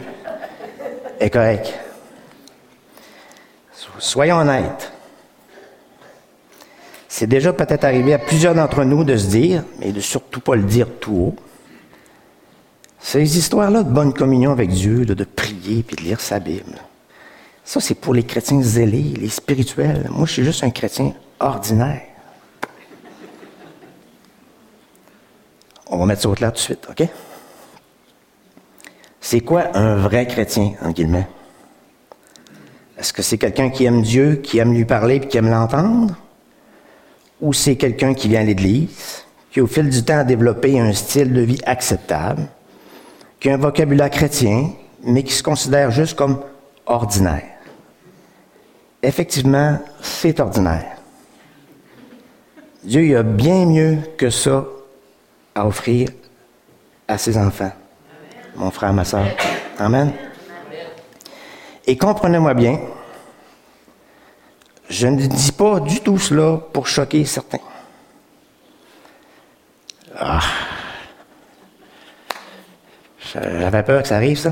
est 1.21 1.29
correcte. 1.29 1.73
Soyons 3.99 4.37
honnêtes. 4.37 4.91
C'est 7.07 7.27
déjà 7.27 7.53
peut-être 7.53 7.83
arrivé 7.83 8.13
à 8.13 8.19
plusieurs 8.19 8.55
d'entre 8.55 8.83
nous 8.83 9.03
de 9.03 9.15
se 9.15 9.27
dire, 9.27 9.63
mais 9.79 9.91
de 9.91 9.99
surtout 9.99 10.39
pas 10.39 10.55
le 10.55 10.63
dire 10.63 10.87
tout 10.99 11.13
haut, 11.13 11.35
ces 12.99 13.37
histoires-là 13.37 13.83
de 13.83 13.91
bonne 13.91 14.13
communion 14.13 14.51
avec 14.51 14.69
Dieu, 14.69 15.05
de, 15.05 15.23
prier 15.23 15.83
puis 15.83 15.95
de 15.95 16.01
lire 16.03 16.21
sa 16.21 16.39
Bible, 16.39 16.75
ça 17.63 17.79
c'est 17.79 17.95
pour 17.95 18.13
les 18.13 18.23
chrétiens 18.23 18.61
zélés, 18.61 19.13
les 19.19 19.29
spirituels. 19.29 20.07
Moi, 20.11 20.25
je 20.25 20.33
suis 20.33 20.43
juste 20.43 20.63
un 20.63 20.69
chrétien 20.69 21.13
ordinaire. 21.39 22.01
On 25.87 25.97
va 25.97 26.05
mettre 26.05 26.21
ça 26.21 26.29
au 26.29 26.33
clair 26.33 26.51
tout 26.51 26.57
de 26.57 26.61
suite, 26.61 26.87
OK? 26.89 27.07
C'est 29.21 29.39
quoi 29.39 29.77
un 29.77 29.95
vrai 29.95 30.27
chrétien, 30.27 30.73
en 30.81 30.91
guillemets? 30.91 31.27
Est-ce 32.97 33.13
que 33.13 33.21
c'est 33.21 33.37
quelqu'un 33.37 33.69
qui 33.69 33.85
aime 33.85 34.01
Dieu, 34.01 34.35
qui 34.35 34.57
aime 34.57 34.73
lui 34.73 34.85
parler 34.85 35.15
et 35.15 35.19
qui 35.21 35.37
aime 35.37 35.49
l'entendre? 35.49 36.15
ou 37.41 37.53
c'est 37.53 37.75
quelqu'un 37.75 38.13
qui 38.13 38.27
vient 38.29 38.41
à 38.41 38.43
l'Église, 38.43 39.25
qui 39.51 39.59
au 39.59 39.67
fil 39.67 39.89
du 39.89 40.03
temps 40.03 40.19
a 40.19 40.23
développé 40.23 40.79
un 40.79 40.93
style 40.93 41.33
de 41.33 41.41
vie 41.41 41.59
acceptable, 41.65 42.47
qui 43.39 43.49
a 43.49 43.55
un 43.55 43.57
vocabulaire 43.57 44.11
chrétien, 44.11 44.69
mais 45.03 45.23
qui 45.23 45.33
se 45.33 45.43
considère 45.43 45.91
juste 45.91 46.15
comme 46.15 46.39
ordinaire? 46.85 47.43
Effectivement, 49.01 49.79
c'est 50.01 50.39
ordinaire. 50.39 50.97
Dieu 52.83 53.17
a 53.17 53.23
bien 53.23 53.65
mieux 53.65 53.97
que 54.17 54.29
ça 54.29 54.65
à 55.55 55.65
offrir 55.65 56.09
à 57.07 57.17
ses 57.17 57.37
enfants. 57.37 57.71
Mon 58.55 58.71
frère, 58.71 58.93
ma 58.93 59.05
soeur. 59.05 59.25
Amen. 59.79 60.13
Et 61.87 61.97
comprenez-moi 61.97 62.53
bien, 62.53 62.79
je 64.89 65.07
ne 65.07 65.25
dis 65.25 65.51
pas 65.51 65.79
du 65.79 66.01
tout 66.01 66.17
cela 66.17 66.57
pour 66.71 66.87
choquer 66.87 67.25
certains. 67.25 67.59
Ah. 70.17 70.41
J'avais 73.33 73.83
peur 73.83 74.01
que 74.01 74.07
ça 74.07 74.17
arrive, 74.17 74.37
ça. 74.37 74.51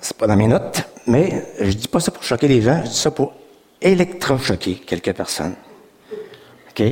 C'est 0.00 0.16
pas 0.16 0.26
dans 0.26 0.36
mes 0.36 0.46
notes, 0.46 0.82
mais 1.06 1.46
je 1.60 1.70
dis 1.70 1.88
pas 1.88 2.00
ça 2.00 2.10
pour 2.10 2.22
choquer 2.22 2.48
les 2.48 2.62
gens, 2.62 2.80
je 2.84 2.88
dis 2.88 2.96
ça 2.96 3.10
pour 3.10 3.34
électrochoquer 3.80 4.76
quelques 4.76 5.12
personnes. 5.12 5.54
OK? 6.70 6.82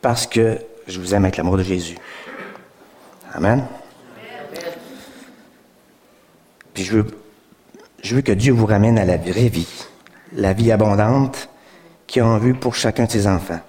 Parce 0.00 0.26
que 0.26 0.58
je 0.86 0.98
vous 0.98 1.14
aime 1.14 1.24
avec 1.24 1.36
l'amour 1.36 1.58
de 1.58 1.62
Jésus. 1.62 1.96
Amen. 3.34 3.66
Puis 6.74 6.84
je 6.84 6.96
veux, 8.14 8.22
que 8.22 8.32
Dieu 8.32 8.52
vous 8.52 8.66
ramène 8.66 8.98
à 8.98 9.04
la 9.04 9.16
vraie 9.16 9.48
vie, 9.48 9.68
la 10.32 10.52
vie 10.52 10.72
abondante 10.72 11.48
qu'il 12.06 12.22
a 12.22 12.26
en 12.26 12.38
vue 12.38 12.54
pour 12.54 12.74
chacun 12.74 13.04
de 13.04 13.10
ses 13.10 13.26
enfants. 13.26 13.60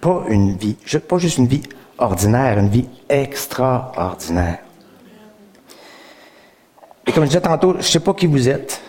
Pas 0.00 0.24
une 0.28 0.56
vie, 0.56 0.76
pas 1.08 1.18
juste 1.18 1.38
une 1.38 1.46
vie 1.46 1.62
ordinaire, 1.98 2.58
une 2.58 2.68
vie 2.68 2.88
extraordinaire. 3.08 4.58
Et 7.06 7.12
comme 7.12 7.24
je 7.24 7.28
disais 7.28 7.40
tantôt, 7.40 7.72
je 7.72 7.78
ne 7.78 7.82
sais 7.82 8.00
pas 8.00 8.14
qui 8.14 8.26
vous 8.26 8.48
êtes. 8.48 8.80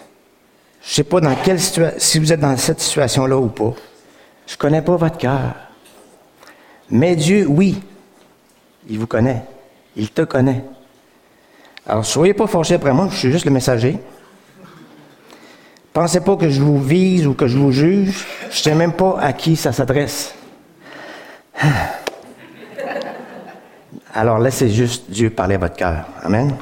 Je 0.82 0.90
ne 0.90 0.94
sais 0.96 1.04
pas 1.04 1.22
dans 1.22 1.36
quelle 1.36 1.60
situation, 1.60 2.00
si 2.00 2.20
vous 2.20 2.32
êtes 2.32 2.40
dans 2.40 2.56
cette 2.58 2.80
situation-là 2.80 3.38
ou 3.38 3.48
pas. 3.48 3.74
Je 4.48 4.54
ne 4.54 4.58
connais 4.58 4.82
pas 4.82 4.96
votre 4.96 5.18
cœur. 5.18 5.56
Mais 6.90 7.16
Dieu, 7.16 7.46
oui, 7.48 7.82
il 8.90 8.98
vous 8.98 9.08
connaît. 9.08 9.44
Il 9.96 10.10
te 10.10 10.24
connaît. 10.24 10.64
Alors, 11.90 12.06
soyez 12.06 12.36
pas 12.36 12.46
fâchés 12.46 12.76
après 12.76 12.94
moi, 12.94 13.08
je 13.12 13.16
suis 13.18 13.32
juste 13.32 13.46
le 13.46 13.52
messager. 13.52 13.98
Pensez 15.92 16.20
pas 16.20 16.36
que 16.36 16.48
je 16.48 16.62
vous 16.62 16.80
vise 16.80 17.26
ou 17.26 17.34
que 17.34 17.48
je 17.48 17.58
vous 17.58 17.72
juge. 17.72 18.28
Je 18.52 18.58
sais 18.58 18.76
même 18.76 18.94
pas 18.94 19.18
à 19.20 19.34
qui 19.34 19.56
ça 19.56 19.72
s'adresse. 19.72 20.36
Alors, 24.14 24.38
laissez 24.38 24.70
juste 24.70 25.10
Dieu 25.10 25.32
parler 25.32 25.56
à 25.56 25.58
votre 25.58 25.76
cœur. 25.76 26.06
Amen. 26.22 26.56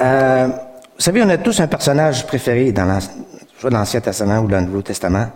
Euh, 0.00 0.48
vous 0.48 1.02
savez, 1.02 1.22
on 1.22 1.28
a 1.28 1.38
tous 1.38 1.60
un 1.60 1.68
personnage 1.68 2.26
préféré 2.26 2.72
dans 2.72 2.98
l'Ancien 3.62 4.00
Testament 4.00 4.40
ou 4.40 4.48
dans 4.48 4.58
le 4.58 4.66
Nouveau 4.66 4.82
Testament. 4.82 5.30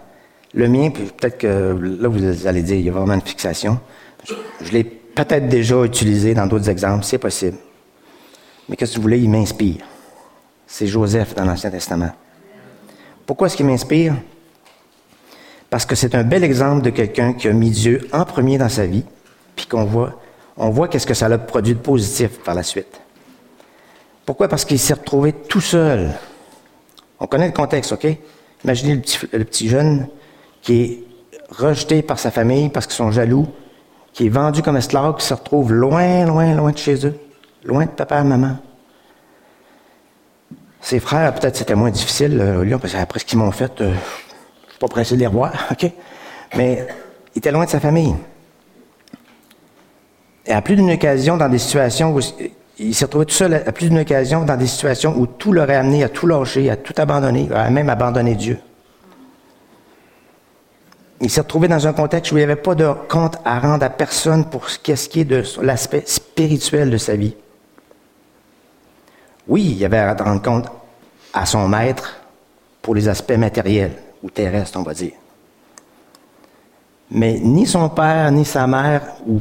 Le 0.53 0.67
mien, 0.67 0.91
peut-être 0.91 1.39
que 1.39 1.79
là, 2.01 2.09
vous 2.09 2.49
allez 2.49 2.63
dire, 2.63 2.77
il 2.77 2.87
y 2.87 2.89
a 2.89 2.93
vraiment 2.93 3.15
une 3.15 3.21
fixation. 3.21 3.79
Je, 4.27 4.73
l'ai 4.73 4.85
peut-être 4.85 5.49
déjà 5.49 5.85
utilisé 5.85 6.35
dans 6.35 6.47
d'autres 6.47 6.69
exemples, 6.69 7.05
c'est 7.05 7.19
possible. 7.19 7.59
Mais 8.69 8.77
qu'est-ce 8.77 8.93
que 8.93 8.97
vous 8.97 9.03
voulez, 9.03 9.21
il 9.21 9.31
m'inspire. 9.31 9.85
C'est 10.67 10.87
Joseph 10.87 11.35
dans 11.35 11.45
l'Ancien 11.45 11.71
Testament. 11.71 12.11
Pourquoi 13.25 13.47
est-ce 13.47 13.57
qu'il 13.57 13.67
m'inspire? 13.67 14.15
Parce 15.71 15.87
que 15.87 15.95
c'est 15.95 16.15
un 16.15 16.25
bel 16.25 16.45
exemple 16.45 16.83
de 16.83 16.91
quelqu'un 16.91 17.33
qui 17.33 17.49
a 17.49 17.53
mis 17.53 17.71
Dieu 17.71 18.09
en 18.13 18.25
premier 18.25 18.59
dans 18.59 18.69
sa 18.69 18.87
vie, 18.87 19.05
puis 19.55 19.67
qu'on 19.67 19.85
voit, 19.85 20.21
on 20.57 20.71
voit 20.71 20.89
qu'est-ce 20.89 21.07
que 21.07 21.15
ça 21.15 21.27
a 21.27 21.39
produit 21.39 21.75
de 21.75 21.81
positif 21.81 22.39
par 22.45 22.55
la 22.55 22.63
suite. 22.63 23.01
Pourquoi? 24.25 24.49
Parce 24.49 24.65
qu'il 24.65 24.79
s'est 24.79 24.95
retrouvé 24.95 25.33
tout 25.33 25.61
seul. 25.61 26.13
On 27.21 27.27
connaît 27.27 27.47
le 27.47 27.53
contexte, 27.53 27.93
OK? 27.93 28.07
Imaginez 28.65 28.97
le 28.97 29.01
petit, 29.01 29.19
le 29.33 29.45
petit 29.45 29.69
jeune 29.69 30.09
qui 30.63 30.83
est 30.83 31.05
rejeté 31.49 32.03
par 32.03 32.19
sa 32.19 32.31
famille 32.31 32.69
parce 32.69 32.87
qu'ils 32.87 32.97
sont 32.97 33.13
jaloux, 33.13 33.47
qui 34.17 34.25
est 34.25 34.31
vendu 34.31 34.63
comme 34.63 34.79
esclave, 34.79 35.17
qui 35.17 35.27
se 35.27 35.35
retrouve 35.35 35.75
loin, 35.75 36.25
loin, 36.25 36.55
loin 36.55 36.73
de 36.73 36.79
chez 36.79 37.07
eux, 37.07 37.15
loin 37.65 37.85
de 37.85 37.91
papa 37.91 38.21
et 38.21 38.25
maman. 38.25 38.57
Ses 40.81 41.01
frères, 41.01 41.35
peut-être 41.35 41.55
c'était 41.55 41.75
moins 41.75 41.91
difficile 41.91 42.41
euh, 42.41 42.65
Lyon, 42.65 42.79
parce 42.79 42.95
qu'après 42.95 43.21
ce 43.21 43.27
qu'ils 43.27 43.39
m'ont 43.39 43.51
fait, 43.51 43.79
euh, 43.83 43.93
je 44.65 44.71
suis 44.71 44.79
pas 44.79 44.89
pressé 44.89 45.17
de 45.17 45.21
les 45.21 45.27
revoir, 45.27 45.53
OK? 45.71 45.91
Mais 46.57 46.87
il 47.35 47.39
était 47.41 47.53
loin 47.53 47.67
de 47.67 47.71
sa 47.71 47.79
famille. 47.79 48.17
Et 50.47 50.53
à 50.53 50.63
plus 50.63 50.77
d'une 50.77 50.93
occasion, 50.93 51.37
dans 51.37 51.51
des 51.51 51.59
situations 51.59 52.15
où 52.15 52.21
il 52.79 52.95
s'est 52.95 53.05
retrouvé 53.05 53.27
tout 53.27 53.35
seul, 53.35 53.53
à 53.53 53.73
plus 53.73 53.91
d'une 53.91 53.99
occasion, 53.99 54.47
dans 54.47 54.57
des 54.57 54.67
situations 54.67 55.15
où 55.15 55.27
tout 55.27 55.53
l'aurait 55.53 55.77
amené 55.77 56.03
à 56.05 56.09
tout 56.09 56.27
lâcher, 56.27 56.71
à 56.71 56.77
tout 56.77 56.95
abandonner, 56.97 57.51
à 57.55 57.69
même 57.69 57.91
abandonner 57.91 58.35
Dieu 58.35 58.59
il 61.21 61.31
s'est 61.31 61.41
retrouvé 61.41 61.69
dans 61.69 61.87
un 61.87 61.93
contexte 61.93 62.33
où 62.33 62.37
il 62.37 62.41
n'y 62.41 62.45
avait 62.45 62.57
pas 62.57 62.75
de 62.75 62.93
compte 63.09 63.37
à 63.45 63.59
rendre 63.59 63.85
à 63.85 63.91
personne 63.91 64.45
pour 64.45 64.69
ce 64.69 64.79
qui 64.79 65.21
est 65.21 65.25
de 65.25 65.43
l'aspect 65.63 66.03
spirituel 66.07 66.91
de 66.91 66.99
sa 66.99 67.17
vie. 67.17 67.35
Oui, 69.49 69.63
il 69.63 69.79
y 69.79 69.85
avait 69.85 69.99
à 69.99 70.15
rendre 70.15 70.43
compte 70.43 70.67
à 71.33 71.47
son 71.47 71.69
maître 71.69 72.19
pour 72.83 72.95
les 72.95 73.09
aspects 73.09 73.33
matériels 73.33 73.93
ou 74.23 74.31
terrestres, 74.31 74.79
on 74.79 74.83
va 74.83 74.95
dire. 74.95 75.13
Mais 77.11 77.39
ni 77.39 77.67
son 77.67 77.89
père, 77.89 78.31
ni 78.33 78.45
sa 78.45 78.67
mère, 78.67 79.03
ou 79.27 79.41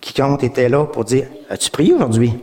quiconque 0.00 0.44
était 0.44 0.68
là 0.68 0.84
pour 0.84 1.04
dire 1.04 1.26
As-tu 1.48 1.70
prié 1.70 1.94
aujourd'hui? 1.94 2.38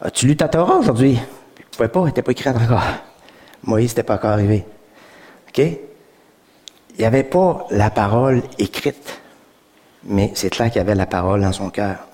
As-tu 0.00 0.26
lu 0.26 0.36
ta 0.36 0.48
Torah 0.48 0.76
aujourd'hui? 0.78 1.18
Il 1.58 1.64
ne 1.64 1.76
pouvait 1.76 1.88
pas, 1.88 2.00
il 2.00 2.06
n'était 2.06 2.22
pas 2.22 2.32
écrit 2.32 2.50
encore. 2.50 2.82
Moïse 3.64 3.90
n'était 3.90 4.02
pas 4.02 4.14
encore 4.14 4.30
arrivé. 4.30 4.64
OK? 5.48 5.62
Il 6.94 7.00
n'y 7.00 7.04
avait 7.04 7.24
pas 7.24 7.66
la 7.70 7.90
parole 7.90 8.42
écrite, 8.58 9.20
mais 10.04 10.32
c'est 10.34 10.50
clair 10.50 10.68
qu'il 10.68 10.78
y 10.78 10.80
avait 10.80 10.94
la 10.94 11.06
parole 11.06 11.40
dans 11.40 11.52
son 11.52 11.70
cœur. 11.70 12.06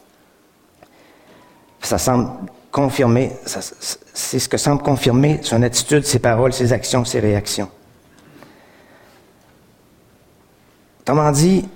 Ça 1.80 1.98
semble 1.98 2.30
confirmer, 2.70 3.32
c'est 3.44 4.38
ce 4.38 4.48
que 4.48 4.56
semble 4.56 4.82
confirmer 4.82 5.40
son 5.42 5.62
attitude, 5.62 6.04
ses 6.04 6.18
paroles, 6.18 6.52
ses 6.52 6.72
actions, 6.72 7.04
ses 7.04 7.20
réactions. 7.20 7.70
Autrement 11.00 11.30
dit, 11.32 11.66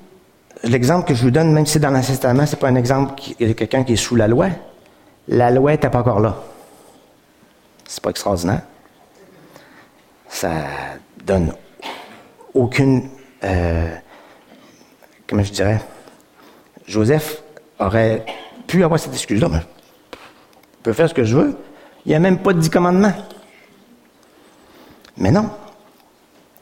l'exemple 0.62 1.08
que 1.08 1.14
je 1.14 1.22
vous 1.22 1.30
donne, 1.30 1.52
même 1.52 1.66
si 1.66 1.80
dans 1.80 1.90
l'Ancien 1.90 2.14
ce 2.14 2.26
n'est 2.26 2.60
pas 2.60 2.68
un 2.68 2.74
exemple 2.74 3.14
de 3.40 3.52
quelqu'un 3.52 3.82
qui 3.84 3.94
est 3.94 3.96
sous 3.96 4.14
la 4.14 4.28
loi. 4.28 4.48
La 5.28 5.50
loi 5.50 5.72
n'était 5.72 5.88
pas 5.88 6.00
encore 6.00 6.20
là. 6.20 6.36
C'est 7.88 8.02
pas 8.02 8.10
extraordinaire. 8.10 8.62
Ça 10.28 10.50
donne 11.24 11.52
aucune, 12.54 13.08
euh, 13.44 13.88
comment 15.26 15.42
je 15.42 15.52
dirais, 15.52 15.80
Joseph 16.86 17.42
aurait 17.78 18.24
pu 18.66 18.84
avoir 18.84 18.98
cette 19.00 19.12
excuse-là, 19.12 19.48
mais 19.48 19.60
je 19.60 20.82
peux 20.82 20.92
faire 20.92 21.08
ce 21.08 21.14
que 21.14 21.24
je 21.24 21.36
veux. 21.36 21.56
Il 22.04 22.10
n'y 22.10 22.14
a 22.14 22.18
même 22.18 22.38
pas 22.38 22.52
de 22.52 22.60
dix 22.60 22.70
commandements. 22.70 23.14
Mais 25.16 25.30
non. 25.30 25.50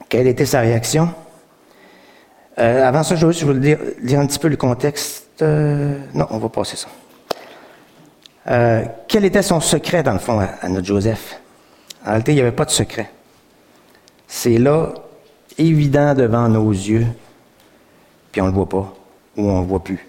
Quelle 0.09 0.27
était 0.27 0.45
sa 0.45 0.61
réaction? 0.61 1.13
Euh, 2.59 2.87
avant 2.87 3.03
ça, 3.03 3.15
je 3.15 3.25
veux, 3.25 3.33
vous 3.33 3.59
dire, 3.59 3.79
un 4.19 4.27
petit 4.27 4.39
peu 4.39 4.49
le 4.49 4.57
contexte. 4.57 5.27
Euh, 5.41 5.97
non, 6.13 6.27
on 6.29 6.37
va 6.37 6.49
passer 6.49 6.77
ça. 6.77 6.89
quel 9.07 9.25
était 9.25 9.41
son 9.41 9.59
secret, 9.59 10.03
dans 10.03 10.13
le 10.13 10.19
fond, 10.19 10.39
à 10.39 10.69
notre 10.69 10.85
Joseph? 10.85 11.39
En 12.05 12.09
réalité, 12.09 12.33
il 12.33 12.35
n'y 12.35 12.41
avait 12.41 12.51
pas 12.51 12.65
de 12.65 12.71
secret. 12.71 13.09
C'est 14.27 14.57
là 14.57 14.93
évident 15.61 16.13
devant 16.13 16.47
nos 16.47 16.71
yeux, 16.71 17.07
puis 18.31 18.41
on 18.41 18.45
ne 18.45 18.49
le 18.51 18.55
voit 18.55 18.69
pas, 18.69 18.93
ou 19.37 19.49
on 19.49 19.57
ne 19.57 19.61
le 19.61 19.67
voit 19.67 19.83
plus. 19.83 20.07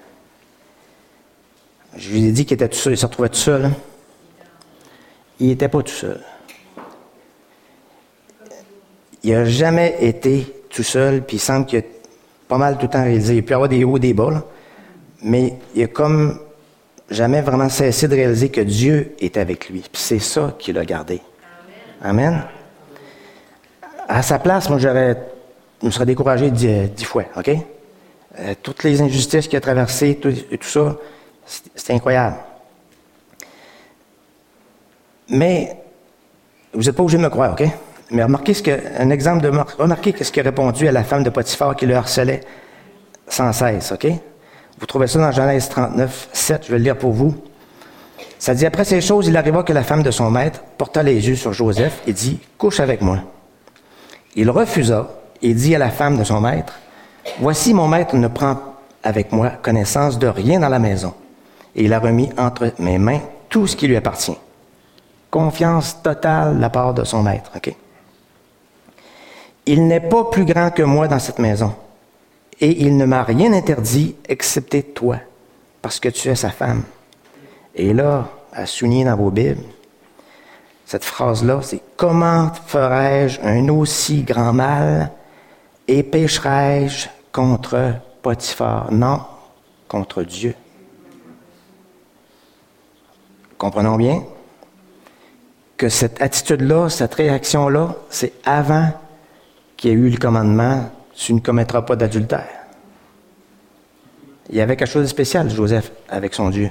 Je 1.97 2.11
lui 2.11 2.27
ai 2.27 2.33
dit 2.33 2.47
qu'il 2.47 2.55
était 2.55 2.69
tout 2.69 2.79
seul, 2.79 2.95
il 2.95 2.97
se 2.97 3.07
retrouvait 3.07 3.29
tout 3.29 3.37
seul. 3.37 3.67
Hein. 3.67 3.73
Il 5.41 5.49
n'était 5.49 5.69
pas 5.69 5.83
tout 5.83 5.93
seul. 5.93 6.21
Il 9.23 9.33
n'a 9.33 9.45
jamais 9.45 9.97
été 10.01 10.47
tout 10.71 10.83
seul, 10.83 11.23
puis 11.23 11.37
il 11.37 11.41
semble 11.41 11.67
qu'il 11.67 11.81
a 11.81 11.83
pas 12.49 12.59
mal 12.59 12.77
tout 12.77 12.87
le 12.87 12.91
temps 12.91 13.03
réalisé. 13.03 13.37
Il 13.37 13.45
peut 13.45 13.53
y 13.53 13.55
avoir 13.55 13.69
des 13.69 13.85
hauts 13.85 13.99
des 13.99 14.15
bas, 14.15 14.45
mais 15.23 15.59
il 15.75 15.85
a 15.85 15.87
comme 15.87 16.39
jamais 17.11 17.41
vraiment 17.43 17.69
cessé 17.69 18.09
de 18.09 18.15
réaliser 18.15 18.49
que 18.49 18.61
Dieu 18.61 19.15
est 19.21 19.37
avec 19.37 19.69
lui. 19.69 19.81
Puis 19.81 20.03
c'est 20.03 20.19
ça 20.19 20.55
qu'il 20.59 20.79
a 20.79 20.85
gardé. 20.85 21.21
Amen. 22.03 22.43
À 24.09 24.23
sa 24.23 24.39
place, 24.39 24.69
moi, 24.69 24.79
j'aurais 24.79 25.17
me 25.83 25.91
serais 25.91 26.07
découragé 26.07 26.51
dix, 26.51 27.05
fois, 27.05 27.25
OK? 27.37 27.51
Euh, 28.39 28.55
toutes 28.63 28.83
les 28.85 29.03
injustices 29.03 29.47
qu'il 29.47 29.57
a 29.57 29.61
traversées, 29.61 30.17
tout, 30.17 30.33
tout 30.33 30.69
ça, 30.69 30.97
c'est 31.75 31.93
incroyable. 31.93 32.37
Mais 35.29 35.77
vous 36.73 36.83
n'êtes 36.83 36.95
pas 36.95 37.03
obligé 37.03 37.19
de 37.19 37.23
me 37.23 37.31
croire, 37.31 37.53
OK? 37.53 37.67
Mais 38.11 38.23
remarquez 38.23 38.55
ce 38.55 38.63
que, 38.63 38.79
un 38.99 39.11
exemple 39.11 39.43
de, 39.43 39.51
remarquez 39.79 40.15
ce 40.23 40.31
qu'il 40.31 40.43
a 40.43 40.45
répondu 40.45 40.87
à 40.87 40.93
la 40.93 41.05
femme 41.05 41.23
de 41.23 41.31
Potiphar 41.31 41.75
qui 41.77 41.87
le 41.87 41.97
harcelait 41.97 42.43
sans 43.27 43.53
cesse, 43.53 43.93
OK? 43.93 44.07
Vous 44.79 44.87
trouvez 44.87 45.07
ça 45.07 45.19
dans 45.19 45.33
Genèse 45.33 45.69
39, 45.69 46.29
7, 46.33 46.67
je 46.67 46.73
vais 46.73 46.79
le 46.79 46.85
lire 46.85 46.99
pour 46.99 47.13
vous. 47.13 47.35
Ça 48.39 48.55
dit, 48.55 48.67
après 48.67 48.85
ces 48.85 49.01
choses, 49.01 49.29
il 49.29 49.37
arriva 49.37 49.63
que 49.63 49.73
la 49.73 49.85
femme 49.85 50.03
de 50.03 50.11
son 50.11 50.31
maître 50.31 50.61
porta 50.77 51.03
les 51.03 51.29
yeux 51.29 51.37
sur 51.37 51.53
Joseph 51.53 52.03
et 52.07 52.13
dit, 52.13 52.41
couche 52.59 52.81
avec 52.81 53.01
moi. 53.01 53.19
Il 54.35 54.51
refusa 54.51 55.09
et 55.43 55.55
dit 55.55 55.75
à 55.75 55.79
la 55.79 55.91
femme 55.91 56.17
de 56.19 56.25
son 56.25 56.41
maître, 56.41 56.79
voici 57.41 57.75
mon 57.75 57.89
maître 57.89 58.17
ne 58.17 58.29
prend 58.29 58.57
avec 59.03 59.33
moi 59.33 59.51
connaissance 59.51 60.19
de 60.19 60.29
rien 60.29 60.61
dans 60.61 60.69
la 60.69 60.79
maison. 60.79 61.15
Et 61.75 61.85
il 61.85 61.93
a 61.93 61.99
remis 61.99 62.31
entre 62.39 62.73
mes 62.79 62.99
mains 62.99 63.21
tout 63.49 63.67
ce 63.67 63.77
qui 63.77 63.89
lui 63.89 63.97
appartient. 63.97 64.39
Confiance 65.31 66.03
totale 66.03 66.57
de 66.57 66.61
la 66.61 66.71
part 66.71 66.95
de 66.95 67.05
son 67.05 67.23
maître? 67.23 67.51
Il 69.67 69.87
n'est 69.87 70.01
pas 70.01 70.25
plus 70.25 70.45
grand 70.45 70.71
que 70.71 70.83
moi 70.83 71.09
dans 71.09 71.19
cette 71.19 71.39
maison 71.39 71.75
et 72.61 72.83
il 72.83 72.97
ne 72.97 73.07
m'a 73.07 73.25
rien 73.25 73.53
interdit 73.53 74.15
excepté 74.29 74.83
toi, 74.83 75.17
parce 75.83 75.99
que 75.99 76.09
tu 76.09 76.29
es 76.29 76.37
sa 76.37 76.51
femme. 76.51 76.85
Et 77.75 77.93
là, 77.93 78.29
à 78.53 78.67
souligner 78.67 79.05
dans 79.05 79.17
vos 79.17 79.31
Bibles, 79.31 79.65
cette 80.87 81.05
phrase-là, 81.05 81.61
c'est 81.63 81.81
Comment 81.97 82.53
ferais-je 82.67 83.41
un 83.41 83.69
aussi 83.69 84.23
grand 84.23 84.53
mal 84.53 85.11
et 85.93 86.03
pécherais-je 86.03 87.09
contre 87.33 87.97
Potiphar? 88.23 88.91
Non, 88.91 89.21
contre 89.89 90.23
Dieu. 90.23 90.55
Comprenons 93.59 93.97
bien 93.97 94.25
que 95.77 95.91
cette 95.91 96.23
attitude-là, 96.23 96.89
cette 96.89 97.15
réaction-là, 97.15 97.95
c'est 98.09 98.33
avant 98.45 98.89
qu'il 99.77 99.91
y 99.91 99.93
ait 99.93 99.97
eu 99.97 100.09
le 100.09 100.17
commandement 100.17 100.91
tu 101.15 101.35
ne 101.35 101.41
commettras 101.41 101.83
pas 101.83 101.95
d'adultère. 101.95 102.49
Il 104.49 104.57
y 104.57 104.61
avait 104.63 104.77
quelque 104.77 104.89
chose 104.91 105.03
de 105.03 105.09
spécial, 105.09 105.51
Joseph, 105.51 105.93
avec 106.09 106.33
son 106.33 106.49
Dieu. 106.49 106.71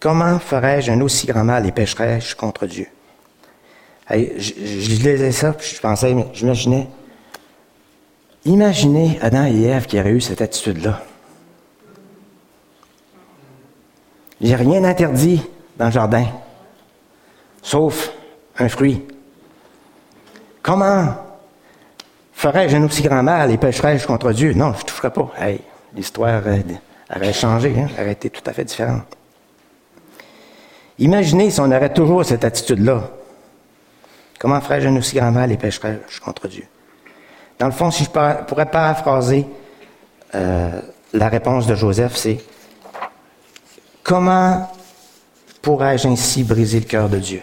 Comment 0.00 0.38
ferais-je 0.38 0.90
un 0.90 1.00
aussi 1.02 1.26
grand 1.26 1.44
mal 1.44 1.66
et 1.66 1.72
pécherais-je 1.72 2.34
contre 2.34 2.66
Dieu? 2.66 2.86
Je, 4.10 4.54
lisais 4.54 5.32
ça, 5.32 5.52
puis 5.52 5.74
je 5.74 5.80
pensais, 5.80 6.14
j'imaginais, 6.32 6.88
imaginez 8.44 9.18
Adam 9.22 9.46
et 9.46 9.62
Ève 9.64 9.86
qui 9.86 9.98
auraient 9.98 10.10
eu 10.10 10.20
cette 10.20 10.42
attitude-là. 10.42 11.02
A 14.42 14.56
rien 14.56 14.84
interdit 14.84 15.42
dans 15.78 15.86
le 15.86 15.90
jardin, 15.90 16.26
sauf 17.62 18.12
un 18.58 18.68
fruit. 18.68 19.02
Comment 20.62 21.14
ferais-je 22.34 22.76
un 22.76 22.84
aussi 22.84 23.02
grand 23.02 23.22
mal 23.22 23.50
et 23.50 23.56
pécherais-je 23.56 24.06
contre 24.06 24.32
Dieu? 24.32 24.52
Non, 24.52 24.74
je 24.74 24.80
ne 24.80 24.84
toucherai 24.84 25.10
pas. 25.10 25.32
Hey, 25.38 25.60
l'histoire 25.94 26.42
aurait 27.14 27.32
changé, 27.32 27.74
hein, 27.78 27.88
aurait 27.98 28.12
été 28.12 28.28
tout 28.28 28.42
à 28.46 28.52
fait 28.52 28.64
différente. 28.64 29.16
Imaginez 30.98 31.50
si 31.50 31.60
on 31.60 31.72
aurait 31.72 31.92
toujours 31.92 32.24
cette 32.24 32.44
attitude-là. 32.44 33.10
Comment 34.38 34.60
ferais-je 34.60 34.88
un 34.88 34.96
aussi 34.96 35.16
grand 35.16 35.30
mal 35.30 35.52
et 35.52 35.56
pécherais-je 35.56 36.20
contre 36.20 36.48
Dieu? 36.48 36.64
Dans 37.58 37.66
le 37.66 37.72
fond, 37.72 37.90
si 37.90 38.04
je 38.04 38.10
pourrais 38.10 38.66
paraphraser 38.66 39.46
euh, 40.34 40.80
la 41.12 41.28
réponse 41.28 41.66
de 41.66 41.74
Joseph, 41.74 42.16
c'est 42.16 42.38
Comment 44.04 44.70
pourrais-je 45.62 46.06
ainsi 46.06 46.44
briser 46.44 46.78
le 46.78 46.84
cœur 46.84 47.08
de 47.08 47.18
Dieu? 47.18 47.40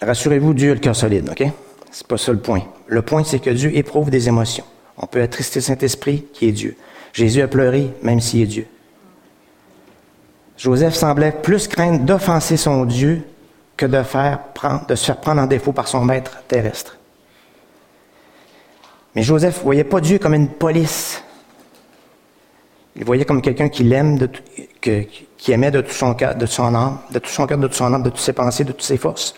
Rassurez-vous, 0.00 0.54
Dieu 0.54 0.70
a 0.70 0.74
le 0.74 0.80
cœur 0.80 0.96
solide, 0.96 1.28
OK? 1.30 1.46
C'est 1.90 2.06
pas 2.06 2.16
ça 2.16 2.32
le 2.32 2.38
point. 2.38 2.62
Le 2.86 3.02
point, 3.02 3.24
c'est 3.24 3.40
que 3.40 3.50
Dieu 3.50 3.76
éprouve 3.76 4.08
des 4.08 4.26
émotions. 4.28 4.64
On 4.96 5.06
peut 5.06 5.20
attrister 5.20 5.60
Saint-Esprit, 5.60 6.24
qui 6.32 6.48
est 6.48 6.52
Dieu. 6.52 6.76
Jésus 7.12 7.42
a 7.42 7.48
pleuré, 7.48 7.92
même 8.02 8.20
s'il 8.20 8.42
est 8.42 8.46
Dieu. 8.46 8.66
Joseph 10.56 10.94
semblait 10.94 11.32
plus 11.32 11.68
craindre 11.68 12.00
d'offenser 12.00 12.56
son 12.56 12.86
Dieu 12.86 13.22
que 13.78 13.86
de, 13.86 14.02
se 14.02 15.04
faire 15.06 15.20
prendre 15.20 15.40
en 15.40 15.46
défaut 15.46 15.72
par 15.72 15.86
son 15.86 16.04
maître 16.04 16.42
terrestre. 16.48 16.98
Mais 19.14 19.22
Joseph 19.22 19.58
ne 19.58 19.62
voyait 19.62 19.84
pas 19.84 20.00
Dieu 20.00 20.18
comme 20.18 20.34
une 20.34 20.48
police. 20.48 21.22
Il 22.96 23.04
voyait 23.04 23.24
comme 23.24 23.40
quelqu'un 23.40 23.68
qui 23.68 23.84
l'aime, 23.84 24.18
aimait 25.46 25.70
de 25.70 25.80
tout 25.80 25.92
son 25.92 26.14
cœur, 26.14 26.34
de 26.34 26.44
son 26.44 26.74
âme, 26.74 26.98
de 27.12 27.20
tout 27.20 27.30
son 27.30 27.46
cœur, 27.46 27.56
de 27.56 27.72
son 27.72 27.94
âme, 27.94 28.02
de 28.02 28.10
toutes 28.10 28.18
ses 28.18 28.32
pensées, 28.32 28.64
de 28.64 28.72
toutes 28.72 28.82
ses 28.82 28.98
forces. 28.98 29.34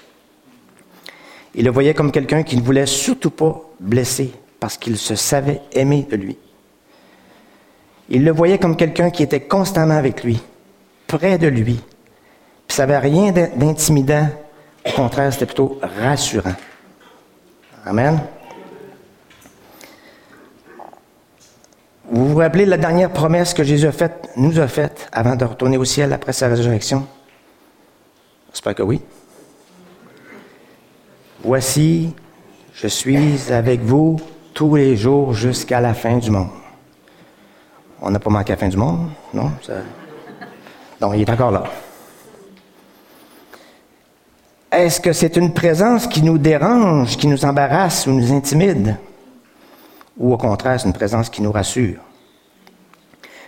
Il 1.54 1.66
le 1.66 1.70
voyait 1.70 1.94
comme 1.94 2.10
quelqu'un 2.10 2.42
qui 2.42 2.56
ne 2.56 2.62
voulait 2.62 2.86
surtout 2.86 3.30
pas 3.30 3.60
blesser 3.78 4.32
parce 4.58 4.78
qu'il 4.78 4.96
se 4.96 5.16
savait 5.16 5.60
aimé 5.72 6.06
de 6.10 6.16
lui. 6.16 6.38
Il 8.08 8.24
le 8.24 8.32
voyait 8.32 8.58
comme 8.58 8.76
quelqu'un 8.76 9.10
qui 9.10 9.22
était 9.22 9.42
constamment 9.42 9.96
avec 9.96 10.24
lui, 10.24 10.40
près 11.06 11.36
de 11.36 11.48
lui. 11.48 11.80
Puis 12.70 12.76
ça 12.76 12.86
n'avait 12.86 13.08
rien 13.08 13.32
d'intimidant. 13.32 14.28
Au 14.86 14.92
contraire, 14.92 15.32
c'était 15.32 15.46
plutôt 15.46 15.80
rassurant. 15.82 16.54
Amen. 17.84 18.20
Vous 22.08 22.28
vous 22.28 22.36
rappelez 22.36 22.66
la 22.66 22.76
dernière 22.76 23.10
promesse 23.10 23.54
que 23.54 23.64
Jésus 23.64 23.88
a 23.88 23.90
faite, 23.90 24.28
nous 24.36 24.60
a 24.60 24.68
faite 24.68 25.08
avant 25.10 25.34
de 25.34 25.44
retourner 25.44 25.78
au 25.78 25.84
ciel 25.84 26.12
après 26.12 26.32
sa 26.32 26.46
résurrection? 26.46 27.08
J'espère 28.52 28.76
que 28.76 28.84
oui. 28.84 29.02
Voici, 31.42 32.14
je 32.72 32.86
suis 32.86 33.50
avec 33.50 33.80
vous 33.80 34.20
tous 34.54 34.76
les 34.76 34.96
jours 34.96 35.34
jusqu'à 35.34 35.80
la 35.80 35.92
fin 35.92 36.18
du 36.18 36.30
monde. 36.30 36.50
On 38.00 38.12
n'a 38.12 38.20
pas 38.20 38.30
manqué 38.30 38.52
la 38.52 38.58
fin 38.58 38.68
du 38.68 38.76
monde, 38.76 39.10
non? 39.34 39.50
Non, 41.00 41.12
il 41.14 41.22
est 41.22 41.30
encore 41.30 41.50
là. 41.50 41.64
Est-ce 44.72 45.00
que 45.00 45.12
c'est 45.12 45.36
une 45.36 45.52
présence 45.52 46.06
qui 46.06 46.22
nous 46.22 46.38
dérange, 46.38 47.16
qui 47.16 47.26
nous 47.26 47.44
embarrasse 47.44 48.06
ou 48.06 48.12
nous 48.12 48.32
intimide? 48.32 48.96
Ou 50.16 50.32
au 50.32 50.36
contraire, 50.36 50.78
c'est 50.78 50.86
une 50.86 50.92
présence 50.92 51.28
qui 51.28 51.42
nous 51.42 51.50
rassure? 51.50 51.98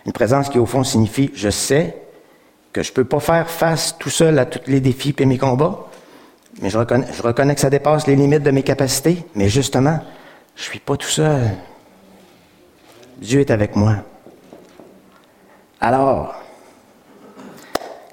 Une 0.05 0.13
présence 0.13 0.49
qui, 0.49 0.59
au 0.59 0.67
fond, 0.67 0.83
signifie 0.83 1.31
je 1.35 1.49
sais 1.49 1.97
que 2.73 2.83
je 2.83 2.91
ne 2.91 2.95
peux 2.95 3.05
pas 3.05 3.21
faire 3.21 3.49
face 3.49 3.97
tout 3.99 4.11
seul 4.11 4.39
à 4.39 4.47
tous 4.47 4.61
les 4.67 4.81
défis 4.81 5.15
et 5.17 5.27
mes 5.27 5.39
combats, 5.39 5.87
mais 6.61 6.71
je 6.71 6.79
reconnais, 6.79 7.55
que 7.55 7.61
ça 7.61 7.71
dépasse 7.71 8.07
les 8.07 8.17
limites 8.17 8.43
de 8.43 8.51
mes 8.51 8.63
capacités, 8.63 9.25
mais 9.35 9.49
justement, 9.49 10.01
je 10.57 10.63
ne 10.63 10.65
suis 10.71 10.81
pas 10.81 10.97
tout 10.97 11.07
seul. 11.07 11.51
Dieu 13.19 13.41
est 13.41 13.51
avec 13.51 13.77
moi. 13.77 13.97
Alors, 15.81 16.35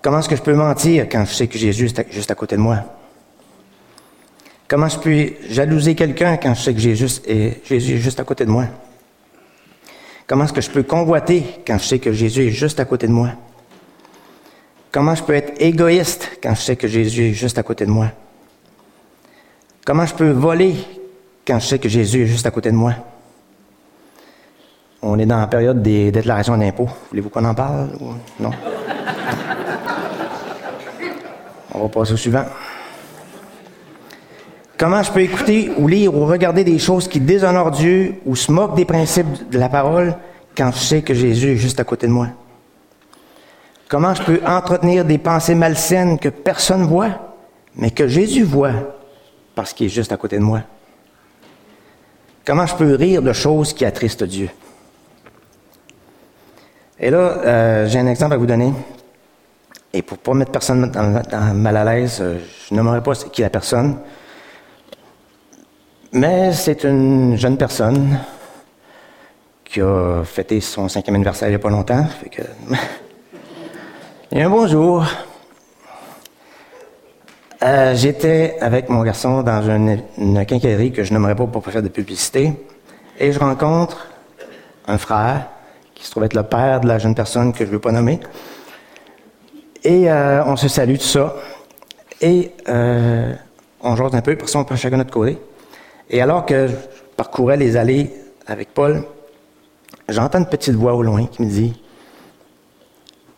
comment 0.04 0.20
est-ce 0.20 0.30
que 0.30 0.36
je 0.36 0.42
peux 0.44 0.54
mentir 0.54 1.08
quand 1.10 1.26
je 1.26 1.34
sais 1.34 1.48
que 1.48 1.58
Jésus 1.58 1.86
est 1.86 2.12
juste 2.12 2.30
à 2.30 2.36
côté 2.36 2.56
de 2.56 2.62
moi? 2.62 2.84
Comment 4.70 4.88
je 4.88 5.00
peux 5.00 5.34
jalouser 5.50 5.96
quelqu'un 5.96 6.38
quand 6.38 6.54
je 6.54 6.62
sais 6.62 6.74
que 6.76 6.80
Jésus 6.80 7.08
est, 7.26 7.80
juste 7.80 8.20
à 8.20 8.24
côté 8.24 8.46
de 8.46 8.52
moi? 8.52 8.66
Comment 10.28 10.44
est-ce 10.44 10.54
que 10.54 10.62
je 10.62 10.70
peux 10.70 10.84
convoiter 10.84 11.44
quand 11.66 11.80
je 11.80 11.86
sais 11.86 11.98
que 11.98 12.14
Jésus 12.14 12.50
est 12.50 12.52
juste 12.52 12.80
à 12.80 12.86
côté 12.86 13.08
de 13.08 13.12
moi? 13.12 13.32
Comment 14.92 15.16
je 15.16 15.24
peux 15.24 15.34
être 15.34 15.60
égoïste 15.60 16.38
quand 16.44 16.54
je 16.54 16.62
sais 16.62 16.76
que 16.76 16.88
Jésus 16.88 17.30
est 17.30 17.34
juste 17.34 17.58
à 17.58 17.64
côté 17.64 17.88
de 17.88 17.90
moi? 17.90 18.12
Comment 19.84 20.06
je 20.06 20.14
peux 20.14 20.30
voler 20.30 20.76
quand 21.48 21.58
je 21.60 21.66
sais 21.66 21.80
que 21.80 21.90
Jésus 21.90 22.22
est 22.22 22.28
juste 22.28 22.46
à 22.46 22.52
côté 22.52 22.70
de 22.70 22.76
moi? 22.76 22.94
On 25.02 25.18
est 25.18 25.26
dans 25.26 25.40
la 25.40 25.48
période 25.48 25.82
des 25.82 26.12
déclarations 26.12 26.56
d'impôts. 26.56 26.90
Voulez-vous 27.10 27.30
qu'on 27.30 27.46
en 27.46 27.56
parle 27.56 27.90
non? 28.40 28.52
On 31.74 31.80
va 31.80 31.90
passer 31.90 32.14
au 32.14 32.18
suivant. 32.18 32.46
Comment 34.80 35.04
je 35.04 35.12
peux 35.12 35.20
écouter 35.20 35.74
ou 35.78 35.90
lire 35.90 36.16
ou 36.16 36.26
regarder 36.26 36.64
des 36.64 36.80
choses 36.80 37.10
qui 37.10 37.20
déshonorent 37.20 37.72
Dieu 37.72 38.16
ou 38.26 38.38
se 38.38 38.50
moquent 38.50 38.78
des 38.78 38.86
principes 38.86 39.50
de 39.50 39.60
la 39.60 39.68
parole 39.68 40.16
quand 40.56 40.72
je 40.72 40.80
sais 40.80 41.02
que 41.02 41.14
Jésus 41.14 41.52
est 41.52 41.58
juste 41.58 41.82
à 41.82 41.84
côté 41.84 42.08
de 42.08 42.14
moi? 42.14 42.30
Comment 43.90 44.16
je 44.16 44.24
peux 44.24 44.40
entretenir 44.48 45.04
des 45.04 45.18
pensées 45.18 45.54
malsaines 45.54 46.18
que 46.18 46.30
personne 46.30 46.84
voit, 46.84 47.36
mais 47.76 47.92
que 47.92 48.08
Jésus 48.08 48.44
voit 48.44 48.72
parce 49.54 49.74
qu'il 49.74 49.88
est 49.88 49.90
juste 49.90 50.14
à 50.14 50.18
côté 50.18 50.38
de 50.38 50.44
moi? 50.44 50.62
Comment 52.46 52.66
je 52.66 52.76
peux 52.76 52.96
rire 52.96 53.22
de 53.22 53.34
choses 53.34 53.74
qui 53.74 53.84
attristent 53.84 54.24
Dieu? 54.24 54.50
Et 57.02 57.10
là, 57.10 57.18
euh, 57.18 57.88
j'ai 57.90 58.00
un 58.00 58.08
exemple 58.08 58.34
à 58.34 58.38
vous 58.38 58.46
donner. 58.46 58.72
Et 59.92 60.02
pour 60.02 60.18
ne 60.18 60.24
pas 60.24 60.34
mettre 60.36 60.52
personne 60.52 60.90
mal 61.54 61.76
à 61.76 61.84
l'aise, 61.84 62.20
euh, 62.22 62.38
je 62.70 62.74
nommerai 62.74 63.04
pas 63.04 63.14
qui 63.16 63.42
la 63.42 63.50
personne. 63.50 63.98
Mais 66.12 66.54
c'est 66.54 66.86
une 66.86 67.38
jeune 67.38 67.56
personne 67.56 68.18
qui 69.64 69.80
a 69.80 70.24
fêté 70.24 70.60
son 70.60 70.90
cinquième 70.90 71.16
anniversaire 71.16 71.50
il 71.50 71.52
n'y 71.52 71.56
a 71.56 71.60
pas 71.60 71.70
longtemps. 71.70 72.02
Et 74.32 74.42
un 74.42 74.50
bonjour. 74.50 75.06
Euh, 77.62 77.94
J'étais 77.94 78.58
avec 78.60 78.90
mon 78.90 79.04
garçon 79.04 79.44
dans 79.44 79.62
une, 79.70 80.46
quincaillerie 80.46 80.92
que 80.92 81.04
je 81.04 81.14
n'aimerais 81.14 81.36
pas 81.36 81.46
pour 81.46 81.64
faire 81.64 81.84
de 81.84 81.90
publicité, 81.90 82.54
et 83.20 83.32
je 83.32 83.40
rencontre 83.40 84.08
un 84.88 84.98
frère 84.98 85.48
qui 85.94 86.06
se 86.06 86.12
trouve 86.12 86.24
être 86.24 86.34
le 86.34 86.44
père 86.44 86.82
de 86.82 86.88
la 86.88 86.98
jeune 86.98 87.14
personne 87.14 87.54
que 87.54 87.60
je 87.60 87.66
ne 87.66 87.72
veux 87.72 87.80
pas 87.80 87.92
nommer. 87.92 88.20
Et 89.84 90.10
euh, 90.10 90.44
on 90.46 90.56
se 90.56 90.70
salue, 90.70 90.96
tout 90.96 91.04
ça. 91.04 91.36
Et 92.20 92.52
euh, 92.68 93.34
on 93.82 93.96
jase 93.96 94.16
un 94.16 94.22
peu, 94.22 94.36
pour 94.36 94.50
ça 94.50 94.60
on 94.60 94.64
prend 94.64 94.76
chacun 94.76 94.98
notre 94.98 95.12
côté. 95.12 95.38
Et 96.10 96.22
alors 96.22 96.46
que 96.46 96.68
je 96.68 96.76
parcourais 97.16 97.58
les 97.58 97.78
allées 97.78 98.12
avec 98.48 98.74
Paul, 98.74 99.04
j'entends 100.08 100.40
une 100.40 100.48
petite 100.48 100.76
voix 100.76 100.96
au 100.96 101.04
loin 101.04 101.26
qui 101.28 101.44
me 101.44 101.50
dit 101.50 101.80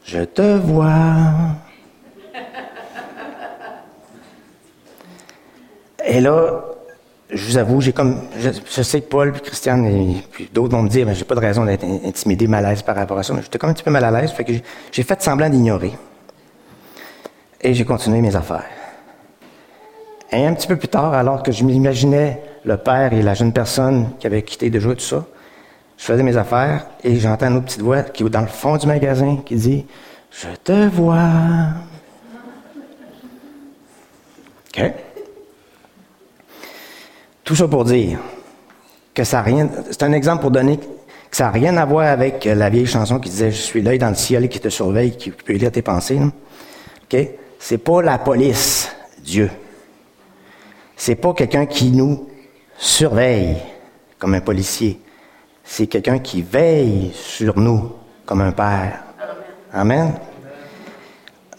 Je 0.06 0.24
te 0.24 0.58
vois. 0.58 1.34
Et 6.06 6.20
là, 6.22 6.64
je 7.30 7.46
vous 7.46 7.58
avoue, 7.58 7.82
j'ai 7.82 7.94
comme. 7.94 8.22
Je, 8.38 8.82
sais 8.82 9.02
que 9.02 9.08
Paul, 9.08 9.34
puis 9.34 9.42
Christiane 9.42 9.86
et 9.86 10.48
d'autres 10.54 10.76
vont 10.76 10.84
me 10.84 10.90
dire, 10.90 11.06
mais 11.06 11.14
j'ai 11.14 11.26
pas 11.26 11.36
de 11.36 11.40
raison 11.40 11.66
d'être 11.66 11.84
intimidé, 11.84 12.48
mal 12.48 12.66
à 12.66 12.70
l'aise 12.70 12.82
par 12.82 12.96
rapport 12.96 13.18
à 13.18 13.24
ça, 13.24 13.34
mais 13.34 13.42
j'étais 13.42 13.58
comme 13.58 13.70
un 13.70 13.74
petit 13.74 13.84
peu 13.84 13.92
mal 13.92 14.04
à 14.04 14.12
l'aise, 14.12 14.32
fait 14.32 14.44
que 14.44 14.54
j'ai 14.92 15.04
fait 15.04 15.22
semblant 15.22 15.50
d'ignorer. 15.50 15.92
Et 17.62 17.74
j'ai 17.74 17.86
continué 17.86 18.22
mes 18.22 18.36
affaires. 18.36 18.66
Et 20.32 20.46
un 20.46 20.54
petit 20.54 20.68
peu 20.68 20.78
plus 20.78 20.88
tard, 20.88 21.14
alors 21.14 21.44
que 21.44 21.52
je 21.52 21.64
m'imaginais 21.64 22.42
le 22.64 22.78
père 22.78 23.14
et 23.14 23.22
la 23.22 23.34
jeune 23.34 23.54
personne 23.54 24.12
qui 24.20 24.28
avait 24.28 24.44
quitté 24.44 24.70
déjà 24.70 24.90
tout 24.90 25.00
ça, 25.00 25.26
je 25.98 26.04
faisais 26.04 26.24
mes 26.24 26.36
affaires 26.36 26.88
et 27.04 27.16
j'entends 27.18 27.48
une 27.48 27.58
autre 27.58 27.66
petite 27.66 27.82
voix 27.82 28.02
qui 28.02 28.24
est 28.24 28.30
dans 28.30 28.42
le 28.42 28.48
fond 28.48 28.78
du 28.78 28.88
magasin 28.88 29.38
qui 29.46 29.56
dit 29.56 29.86
Je 30.32 30.48
te 30.64 30.88
vois. 30.88 31.30
OK? 34.76 34.94
Tout 37.44 37.56
ça 37.56 37.68
pour 37.68 37.86
dire 37.86 38.20
que 39.14 39.24
ça 39.24 39.42
rien. 39.42 39.70
C'est 39.92 40.04
un 40.04 40.14
exemple 40.14 40.42
pour 40.42 40.52
donner 40.52 40.78
que 40.78 40.86
ça 41.38 41.46
n'a 41.46 41.52
rien 41.52 41.78
à 41.78 41.86
voir 41.86 42.08
avec 42.08 42.46
la 42.46 42.70
vieille 42.70 42.88
chanson 42.88 43.20
qui 43.20 43.30
disait 43.30 43.52
Je 43.52 43.62
suis 43.62 43.82
l'œil 43.82 44.00
dans 44.00 44.10
le 44.10 44.16
ciel 44.16 44.50
qui 44.50 44.60
te 44.60 44.70
surveille, 44.70 45.16
qui 45.16 45.30
peut 45.30 45.54
lire 45.54 45.72
tes 45.72 45.84
pensées. 45.84 46.20
OK? 46.20 47.18
C'est 47.60 47.78
pas 47.78 48.02
la 48.02 48.18
police, 48.18 48.90
Dieu. 49.24 49.52
C'est 50.96 51.16
pas 51.16 51.34
quelqu'un 51.34 51.68
qui 51.68 51.92
nous 51.92 52.28
surveille 52.82 53.58
comme 54.18 54.34
un 54.34 54.42
policier. 54.42 55.00
C'est 55.64 55.86
quelqu'un 55.86 56.18
qui 56.18 56.42
veille 56.42 57.12
sur 57.14 57.58
nous 57.58 57.94
comme 58.26 58.42
un 58.42 58.52
père. 58.52 59.04
Amen. 59.72 60.14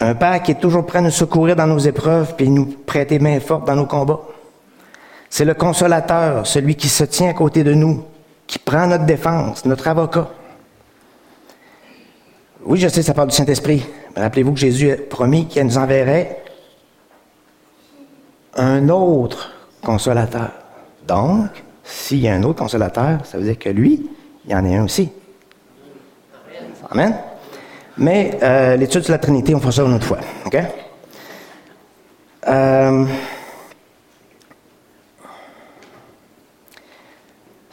Un 0.00 0.14
père 0.16 0.42
qui 0.42 0.50
est 0.50 0.60
toujours 0.60 0.84
prêt 0.84 0.98
à 0.98 1.02
nous 1.02 1.10
secourir 1.10 1.54
dans 1.54 1.68
nos 1.68 1.78
épreuves 1.78 2.34
puis 2.36 2.50
nous 2.50 2.66
prêter 2.66 3.20
main 3.20 3.38
forte 3.38 3.66
dans 3.66 3.76
nos 3.76 3.86
combats. 3.86 4.20
C'est 5.30 5.44
le 5.44 5.54
consolateur, 5.54 6.46
celui 6.46 6.74
qui 6.74 6.88
se 6.88 7.04
tient 7.04 7.30
à 7.30 7.34
côté 7.34 7.62
de 7.62 7.72
nous, 7.72 8.04
qui 8.46 8.58
prend 8.58 8.88
notre 8.88 9.06
défense, 9.06 9.64
notre 9.64 9.86
avocat. 9.86 10.28
Oui, 12.64 12.80
je 12.80 12.88
sais, 12.88 13.02
ça 13.02 13.14
parle 13.14 13.28
du 13.28 13.36
Saint-Esprit. 13.36 13.86
Rappelez-vous 14.16 14.52
que 14.52 14.58
Jésus 14.58 14.90
a 14.90 14.96
promis 14.96 15.46
qu'il 15.46 15.64
nous 15.64 15.78
enverrait 15.78 16.42
un 18.56 18.88
autre 18.88 19.52
consolateur. 19.82 20.61
Donc, 21.06 21.50
s'il 21.84 22.18
y 22.18 22.28
a 22.28 22.34
un 22.34 22.42
autre 22.42 22.58
consolateur, 22.58 23.24
ça 23.24 23.38
veut 23.38 23.44
dire 23.44 23.58
que 23.58 23.68
lui, 23.68 24.08
il 24.44 24.50
y 24.50 24.54
en 24.54 24.64
a 24.64 24.68
un 24.68 24.84
aussi. 24.84 25.10
Amen. 26.90 27.16
Mais 27.98 28.38
euh, 28.42 28.76
l'étude 28.76 29.02
sur 29.02 29.12
la 29.12 29.18
Trinité, 29.18 29.54
on 29.54 29.60
fera 29.60 29.72
ça 29.72 29.82
une 29.82 29.94
autre 29.94 30.06
fois. 30.06 30.18
OK? 30.46 30.56
Euh, 32.48 33.06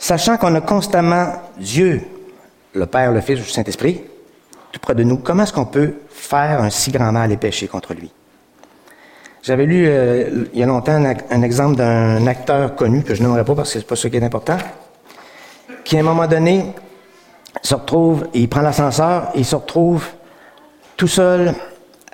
Sachant 0.09 0.37
qu'on 0.37 0.55
a 0.55 0.61
constamment 0.61 1.33
Dieu, 1.59 2.01
le 2.73 2.85
Père, 2.87 3.11
le 3.11 3.21
Fils, 3.21 3.37
le 3.37 3.43
Saint-Esprit, 3.43 4.01
tout 4.71 4.79
près 4.79 4.95
de 4.95 5.03
nous, 5.03 5.17
comment 5.17 5.43
est-ce 5.43 5.53
qu'on 5.53 5.65
peut 5.65 5.95
faire 6.09 6.63
un 6.63 6.69
si 6.69 6.89
grand 6.91 7.11
mal 7.11 7.31
et 7.31 7.37
pécher 7.37 7.67
contre 7.67 7.93
lui? 7.93 8.11
J'avais 9.41 9.65
lu 9.65 9.85
euh, 9.87 10.45
il 10.53 10.59
y 10.59 10.63
a 10.63 10.65
longtemps 10.65 11.01
un, 11.29 11.41
exemple 11.41 11.77
d'un 11.77 12.27
acteur 12.27 12.75
connu, 12.75 13.03
que 13.03 13.15
je 13.15 13.21
n'aimerais 13.21 13.45
pas 13.45 13.55
parce 13.55 13.73
que 13.73 13.79
c'est 13.79 13.87
pas 13.87 13.95
ce 13.95 14.07
qui 14.07 14.17
est 14.17 14.23
important, 14.23 14.57
qui 15.83 15.95
à 15.97 16.01
un 16.01 16.03
moment 16.03 16.27
donné 16.27 16.73
se 17.61 17.75
retrouve, 17.75 18.27
il 18.33 18.49
prend 18.49 18.61
l'ascenseur 18.61 19.31
et 19.35 19.39
il 19.39 19.45
se 19.45 19.55
retrouve 19.55 20.05
tout 20.97 21.07
seul 21.07 21.53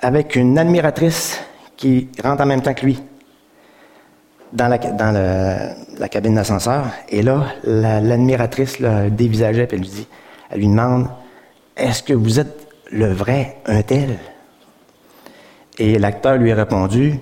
avec 0.00 0.36
une 0.36 0.56
admiratrice 0.58 1.40
qui 1.76 2.08
rentre 2.22 2.42
en 2.42 2.46
même 2.46 2.62
temps 2.62 2.74
que 2.74 2.86
lui 2.86 3.02
dans 4.52 4.68
la, 4.68 6.08
cabine 6.08 6.34
d'ascenseur. 6.34 6.86
Et 7.08 7.22
là, 7.22 7.46
l'admiratrice 7.64 8.78
la, 8.78 9.10
dévisageait, 9.10 9.68
et 9.70 9.76
lui 9.76 9.88
dit, 9.88 10.08
elle 10.50 10.60
lui 10.60 10.68
demande, 10.68 11.08
est-ce 11.76 12.02
que 12.02 12.12
vous 12.12 12.40
êtes 12.40 12.68
le 12.90 13.12
vrai 13.12 13.58
un 13.66 13.82
tel? 13.82 14.16
Et 15.78 15.98
l'acteur 15.98 16.36
lui 16.36 16.52
a 16.52 16.54
répondu, 16.54 17.20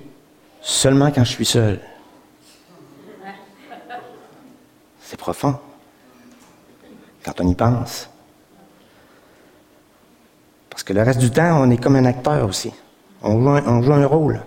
seulement 0.61 1.11
quand 1.11 1.23
je 1.23 1.31
suis 1.31 1.45
seul. 1.45 1.79
C'est 5.01 5.17
profond 5.17 5.55
quand 7.23 7.41
on 7.41 7.47
y 7.47 7.55
pense. 7.55 8.09
Parce 10.69 10.83
que 10.83 10.93
le 10.93 11.01
reste 11.01 11.19
du 11.19 11.31
temps, 11.31 11.61
on 11.61 11.69
est 11.69 11.77
comme 11.77 11.95
un 11.95 12.05
acteur 12.05 12.47
aussi. 12.47 12.71
On 13.21 13.81
joue 13.81 13.93
un 13.93 14.05
rôle. 14.05 14.41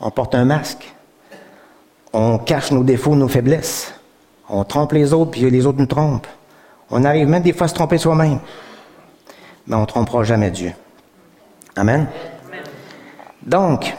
On 0.00 0.10
porte 0.10 0.34
un 0.34 0.44
masque. 0.44 0.92
On 2.12 2.38
cache 2.38 2.72
nos 2.72 2.82
défauts, 2.82 3.14
nos 3.14 3.28
faiblesses. 3.28 3.94
On 4.48 4.64
trompe 4.64 4.92
les 4.92 5.12
autres, 5.12 5.30
puis 5.30 5.48
les 5.48 5.66
autres 5.66 5.78
nous 5.78 5.86
trompent. 5.86 6.26
On 6.90 7.04
arrive 7.04 7.28
même 7.28 7.42
des 7.42 7.52
fois 7.52 7.66
à 7.66 7.68
se 7.68 7.74
tromper 7.74 7.98
soi-même. 7.98 8.40
Mais 9.66 9.76
on 9.76 9.82
ne 9.82 9.86
trompera 9.86 10.24
jamais 10.24 10.50
Dieu. 10.50 10.72
Amen. 11.76 12.08
Donc, 13.42 13.94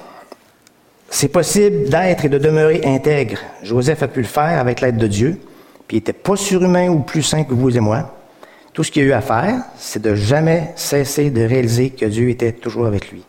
c'est 1.09 1.27
possible 1.27 1.89
d'être 1.89 2.25
et 2.25 2.29
de 2.29 2.37
demeurer 2.37 2.81
intègre. 2.85 3.39
Joseph 3.63 4.03
a 4.03 4.07
pu 4.07 4.21
le 4.21 4.27
faire 4.27 4.59
avec 4.59 4.81
l'aide 4.81 4.97
de 4.97 5.07
Dieu, 5.07 5.39
puis 5.87 5.97
il 5.97 5.99
n'était 5.99 6.13
pas 6.13 6.35
surhumain 6.35 6.89
ou 6.89 6.99
plus 6.99 7.23
saint 7.23 7.43
que 7.43 7.53
vous 7.53 7.75
et 7.75 7.81
moi. 7.81 8.15
Tout 8.73 8.83
ce 8.83 8.91
qu'il 8.91 9.03
a 9.03 9.05
eu 9.05 9.11
à 9.11 9.21
faire, 9.21 9.55
c'est 9.77 10.01
de 10.01 10.15
jamais 10.15 10.71
cesser 10.75 11.29
de 11.29 11.43
réaliser 11.43 11.89
que 11.89 12.05
Dieu 12.05 12.29
était 12.29 12.53
toujours 12.53 12.85
avec 12.85 13.11
lui. 13.11 13.25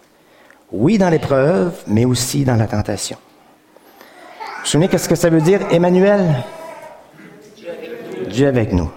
Oui, 0.71 0.97
dans 0.97 1.11
l'épreuve, 1.11 1.73
mais 1.89 2.05
aussi 2.05 2.45
dans 2.45 2.55
la 2.55 2.67
tentation. 2.67 3.17
Vous 3.17 4.45
vous 4.63 4.67
souvenez 4.67 4.89
qu'est-ce 4.89 5.09
que 5.09 5.17
ça 5.17 5.29
veut 5.29 5.41
dire, 5.41 5.61
Emmanuel? 5.73 6.45
Dieu 8.31 8.47
avec 8.47 8.73
nous. 8.73 8.91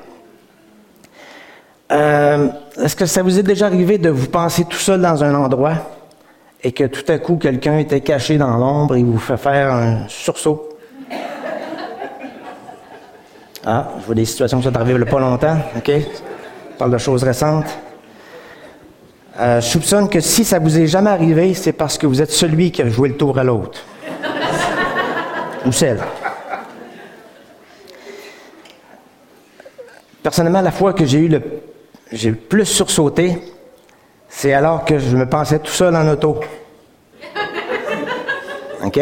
Euh, 1.91 2.49
est-ce 2.83 2.95
que 2.95 3.05
ça 3.05 3.23
vous 3.23 3.39
est 3.39 3.43
déjà 3.43 3.65
arrivé 3.65 3.97
de 3.97 4.09
vous 4.09 4.27
penser 4.27 4.65
tout 4.65 4.77
seul 4.77 5.01
dans 5.01 5.23
un 5.23 5.33
endroit? 5.33 5.94
Et 6.65 6.71
que 6.71 6.85
tout 6.85 7.09
à 7.11 7.19
coup 7.19 7.35
quelqu'un 7.37 7.77
était 7.77 8.01
caché 8.01 8.39
dans 8.39 8.57
l'ombre 8.57 8.95
et 8.95 9.03
vous 9.03 9.19
fait 9.19 9.37
faire 9.37 9.71
un 9.71 10.07
sursaut? 10.07 10.67
Ah, 13.63 13.91
je 13.99 14.05
vois 14.07 14.15
des 14.15 14.25
situations 14.25 14.57
qui 14.57 14.63
sont 14.63 14.75
arrivées 14.75 14.99
il 14.99 15.05
pas 15.05 15.19
longtemps, 15.19 15.57
OK? 15.77 15.91
Je 15.91 16.77
parle 16.79 16.91
de 16.91 16.97
choses 16.97 17.23
récentes. 17.23 17.67
Euh, 19.39 19.61
je 19.61 19.67
soupçonne 19.67 20.09
que 20.09 20.19
si 20.19 20.43
ça 20.43 20.57
vous 20.57 20.79
est 20.79 20.87
jamais 20.87 21.11
arrivé, 21.11 21.53
c'est 21.53 21.71
parce 21.71 21.99
que 21.99 22.07
vous 22.07 22.19
êtes 22.19 22.31
celui 22.31 22.71
qui 22.71 22.81
a 22.81 22.89
joué 22.89 23.09
le 23.09 23.17
tour 23.17 23.37
à 23.37 23.43
l'autre 23.43 23.81
ou 25.67 25.71
celle. 25.71 25.99
Personnellement, 30.23 30.61
la 30.61 30.71
fois 30.71 30.93
que 30.93 31.05
j'ai 31.05 31.19
eu 31.19 31.27
le, 31.27 31.43
j'ai 32.11 32.31
plus 32.31 32.65
sursauté, 32.65 33.37
c'est 34.37 34.51
alors 34.51 34.83
que 34.83 34.99
je 34.99 35.15
me 35.15 35.25
pensais 35.25 35.59
tout 35.59 35.71
seul 35.71 35.95
en 35.95 36.05
auto. 36.09 36.41
OK? 38.83 38.99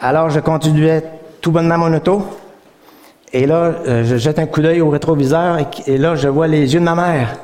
Alors, 0.00 0.30
je 0.30 0.38
continuais 0.38 1.02
tout 1.40 1.50
bonnement 1.50 1.76
mon 1.76 1.92
auto. 1.92 2.24
Et 3.32 3.46
là, 3.46 3.74
euh, 3.88 4.04
je 4.04 4.16
jette 4.16 4.38
un 4.38 4.46
coup 4.46 4.62
d'œil 4.62 4.80
au 4.80 4.88
rétroviseur 4.88 5.58
et, 5.88 5.98
là, 5.98 6.14
je 6.14 6.28
vois 6.28 6.46
les 6.46 6.74
yeux 6.74 6.78
de 6.78 6.84
ma 6.84 6.94
mère. 6.94 7.36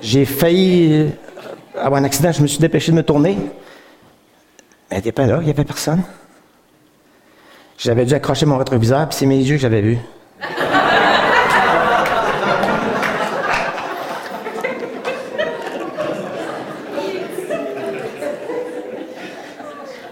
J'ai 0.00 0.24
failli 0.24 0.94
euh, 0.94 1.08
avoir 1.78 2.00
un 2.00 2.04
accident, 2.04 2.32
je 2.32 2.40
me 2.40 2.46
suis 2.46 2.60
dépêché 2.60 2.92
de 2.92 2.96
me 2.96 3.02
tourner. 3.02 3.36
Elle 4.88 4.96
n'était 4.96 5.12
pas 5.12 5.26
là, 5.26 5.36
il 5.42 5.44
n'y 5.44 5.50
avait 5.50 5.64
personne. 5.64 6.02
J'avais 7.76 8.06
dû 8.06 8.14
accrocher 8.14 8.46
mon 8.46 8.56
rétroviseur, 8.56 9.06
puis 9.06 9.18
c'est 9.18 9.26
mes 9.26 9.36
yeux 9.36 9.56
que 9.56 9.60
j'avais 9.60 9.82
vus. 9.82 9.98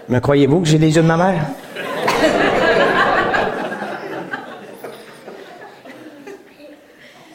Me 0.09 0.19
croyez-vous 0.19 0.61
que 0.61 0.67
j'ai 0.67 0.79
les 0.79 0.95
yeux 0.95 1.03
de 1.03 1.07
ma 1.07 1.17
mère? 1.17 1.45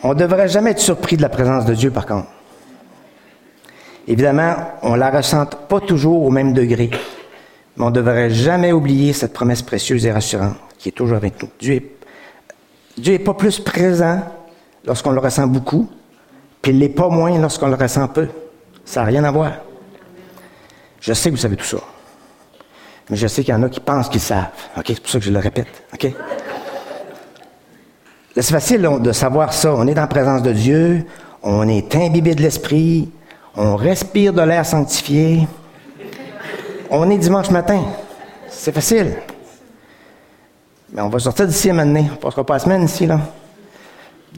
On 0.03 0.09
ne 0.09 0.15
devrait 0.15 0.49
jamais 0.49 0.73
être 0.73 0.81
surpris 0.81 1.17
de 1.17 1.23
la 1.23 1.29
présence 1.29 1.65
de 1.65 1.75
Dieu, 1.75 1.93
par 1.93 2.05
contre. 2.05 2.27
Évidemment, 4.09 4.57
on 4.83 4.95
ne 4.95 4.99
la 4.99 5.11
ressent 5.11 5.47
pas 5.47 5.81
toujours 5.81 6.25
au 6.25 6.31
même 6.31 6.53
degré, 6.53 6.91
mais 7.77 7.85
on 7.85 7.91
ne 7.91 7.95
devrait 7.95 8.29
jamais 8.29 8.73
oublier 8.73 9.13
cette 9.13 9.33
promesse 9.33 9.63
précieuse 9.63 10.05
et 10.05 10.13
rassurante 10.13 10.57
qui 10.77 10.89
est 10.89 10.93
toujours 10.93 11.17
avec 11.17 11.41
nous. 11.41 11.49
Dieu 11.61 11.75
est, 11.75 11.91
Dieu 12.99 13.15
est 13.15 13.19
pas 13.21 13.35
plus 13.35 13.61
présent 13.61 14.21
lorsqu'on 14.85 15.13
le 15.13 15.21
ressent 15.21 15.47
beaucoup, 15.47 15.89
puis 16.61 16.73
il 16.73 16.79
n'est 16.79 16.89
pas 16.89 17.09
moins 17.09 17.39
lorsqu'on 17.39 17.69
le 17.69 17.77
ressent 17.77 18.09
peu. 18.09 18.29
Ça 18.85 19.01
n'a 19.01 19.07
rien 19.07 19.25
à 19.25 19.31
voir. 19.31 19.53
Je 21.01 21.13
sais 21.15 21.31
que 21.31 21.37
vous 21.37 21.41
savez 21.41 21.57
tout 21.57 21.65
ça. 21.65 21.79
Mais 23.11 23.17
je 23.17 23.27
sais 23.27 23.45
qu'il 23.45 23.53
y 23.53 23.57
en 23.57 23.63
a 23.63 23.69
qui 23.69 23.81
pensent 23.81 24.09
qu'ils 24.09 24.21
savent. 24.21 24.49
C'est 24.87 25.01
pour 25.01 25.11
ça 25.11 25.19
que 25.19 25.25
je 25.25 25.31
le 25.31 25.39
répète. 25.39 25.69
C'est 28.35 28.43
facile 28.43 28.89
de 29.01 29.13
savoir 29.13 29.53
ça. 29.53 29.75
On 29.75 29.87
est 29.87 29.95
la 29.95 30.07
présence 30.07 30.43
de 30.43 30.53
Dieu, 30.53 31.05
on 31.43 31.69
est 31.69 31.95
imbibé 31.95 32.35
de 32.35 32.43
l'Esprit, 32.43 33.11
on 33.57 33.77
respire 33.77 34.33
de 34.33 34.43
l'air 34.43 34.67
sanctifié. 34.67 35.47
On 36.91 37.09
est 37.11 37.19
dimanche 37.19 37.51
matin. 37.51 37.83
C'est 38.49 38.73
facile. 38.73 39.17
Mais 40.93 41.03
on 41.03 41.09
va 41.09 41.19
sortir 41.19 41.47
d'ici 41.47 41.71
à 41.71 41.73
maintenant. 41.73 42.07
On 42.09 42.13
ne 42.13 42.17
passera 42.17 42.45
pas 42.45 42.55
la 42.55 42.61
semaine 42.61 42.85
ici, 42.85 43.07
là. 43.07 43.21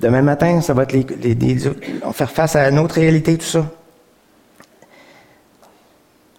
Demain 0.01 0.23
matin, 0.23 0.61
ça 0.61 0.75
va 0.75 0.83
être 0.83 0.93
les, 0.93 1.69
on 2.03 2.09
va 2.09 2.13
faire 2.13 2.31
face 2.31 2.57
à 2.57 2.69
une 2.69 2.79
autre 2.79 2.97
réalité, 2.97 3.39
tout 3.39 3.47
ça. 3.47 3.67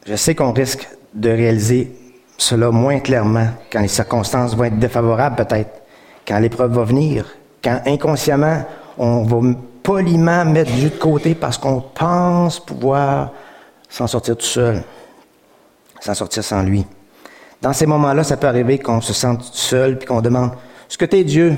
Je 0.06 0.16
sais 0.16 0.36
qu'on 0.36 0.54
risque 0.54 0.88
de 1.14 1.30
réaliser 1.30 1.92
cela 2.38 2.70
moins 2.72 3.00
clairement 3.00 3.48
quand 3.72 3.82
les 3.82 3.88
circonstances 3.88 4.56
vont 4.56 4.66
être 4.66 4.80
défavorables, 4.80 5.36
peut-être, 5.36 5.82
quand 6.28 6.40
l'épreuve 6.40 6.74
va 6.74 6.84
venir, 6.84 7.26
quand 7.64 7.82
inconsciemment, 7.86 8.64
on 8.98 9.24
va 9.24 9.56
poliment 9.82 10.46
mettre 10.46 10.72
Dieu 10.72 10.90
de 10.90 10.98
côté 10.98 11.34
parce 11.34 11.58
qu'on 11.58 11.82
pense 11.82 12.60
pouvoir 12.60 13.32
s'en 13.90 14.08
sortir 14.08 14.36
tout 14.36 14.46
seul, 14.46 14.84
s'en 16.00 16.14
sortir 16.14 16.44
sans 16.44 16.62
lui. 16.62 16.86
Dans 17.62 17.74
ces 17.74 17.86
moments-là, 17.86 18.24
ça 18.24 18.38
peut 18.38 18.48
arriver 18.48 18.78
qu'on 18.78 19.02
se 19.02 19.14
sente 19.14 19.44
seul 19.44 19.98
puis 19.98 20.08
qu'on 20.08 20.22
demande 20.22 20.52
Est-ce 20.90 20.98
que 20.98 21.06
tu 21.06 21.18
es 21.18 21.24
Dieu? 21.24 21.58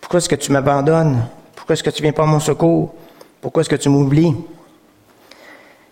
Pourquoi 0.00 0.18
est-ce 0.18 0.28
que 0.28 0.36
tu 0.36 0.52
m'abandonnes? 0.52 1.26
Pourquoi 1.54 1.74
est-ce 1.74 1.82
que 1.82 1.90
tu 1.90 2.02
viens 2.02 2.12
pas 2.12 2.22
à 2.22 2.26
mon 2.26 2.40
secours? 2.40 2.94
Pourquoi 3.40 3.60
est-ce 3.60 3.68
que 3.68 3.76
tu 3.76 3.88
m'oublies 3.88 4.34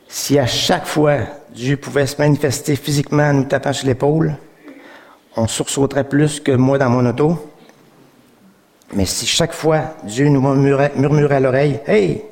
Si 0.08 0.38
à 0.38 0.46
chaque 0.46 0.86
fois 0.86 1.18
Dieu 1.56 1.78
pouvait 1.78 2.06
se 2.06 2.18
manifester 2.18 2.76
physiquement 2.76 3.22
en 3.22 3.32
nous 3.32 3.44
tapant 3.44 3.72
sur 3.72 3.86
l'épaule, 3.86 4.36
on 5.36 5.46
sursauterait 5.46 6.06
plus 6.06 6.38
que 6.38 6.52
moi 6.52 6.76
dans 6.76 6.90
mon 6.90 7.06
auto. 7.06 7.50
Mais 8.92 9.06
si 9.06 9.26
chaque 9.26 9.54
fois 9.54 9.94
Dieu 10.04 10.28
nous 10.28 10.42
murmurait, 10.42 11.34
à 11.34 11.40
l'oreille, 11.40 11.80
Hey, 11.86 12.22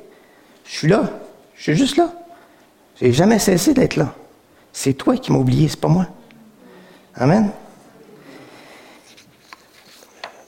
je 0.66 0.70
suis 0.70 0.89
là, 0.89 1.11
je 1.57 1.62
suis 1.62 1.75
juste 1.75 1.97
là. 1.97 2.12
J'ai 3.01 3.14
jamais 3.14 3.39
cessé 3.39 3.72
d'être 3.72 3.97
là. 3.97 4.14
C'est 4.75 4.93
toi 4.93 5.16
qui 5.16 5.33
m'as 5.33 5.39
oublié, 5.39 5.68
c'est 5.68 5.81
pas 5.81 5.89
moi. 5.89 6.07
Amen. 7.14 7.51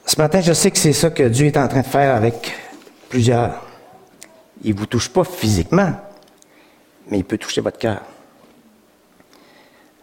Ce 0.05 0.21
matin, 0.21 0.39
je 0.39 0.53
sais 0.53 0.69
que 0.69 0.77
c'est 0.77 0.93
ça 0.93 1.09
que 1.09 1.23
Dieu 1.23 1.47
est 1.47 1.57
en 1.57 1.67
train 1.67 1.81
de 1.81 1.85
faire 1.87 2.15
avec 2.15 2.53
plusieurs. 3.09 3.65
Il 4.63 4.75
ne 4.75 4.79
vous 4.79 4.85
touche 4.85 5.09
pas 5.09 5.23
physiquement, 5.23 5.93
mais 7.09 7.17
il 7.17 7.25
peut 7.25 7.39
toucher 7.39 7.61
votre 7.61 7.79
cœur. 7.79 8.03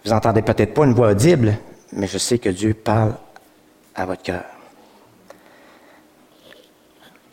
Vous 0.05 0.11
n'entendez 0.11 0.43
peut-être 0.43 0.75
pas 0.75 0.85
une 0.85 0.93
voix 0.93 1.11
audible, 1.11 1.57
mais 1.93 2.07
je 2.07 2.19
sais 2.19 2.39
que 2.39 2.51
Dieu 2.51 2.75
parle 2.75 3.15
à 3.95 4.05
votre 4.05 4.23
cœur. 4.23 4.45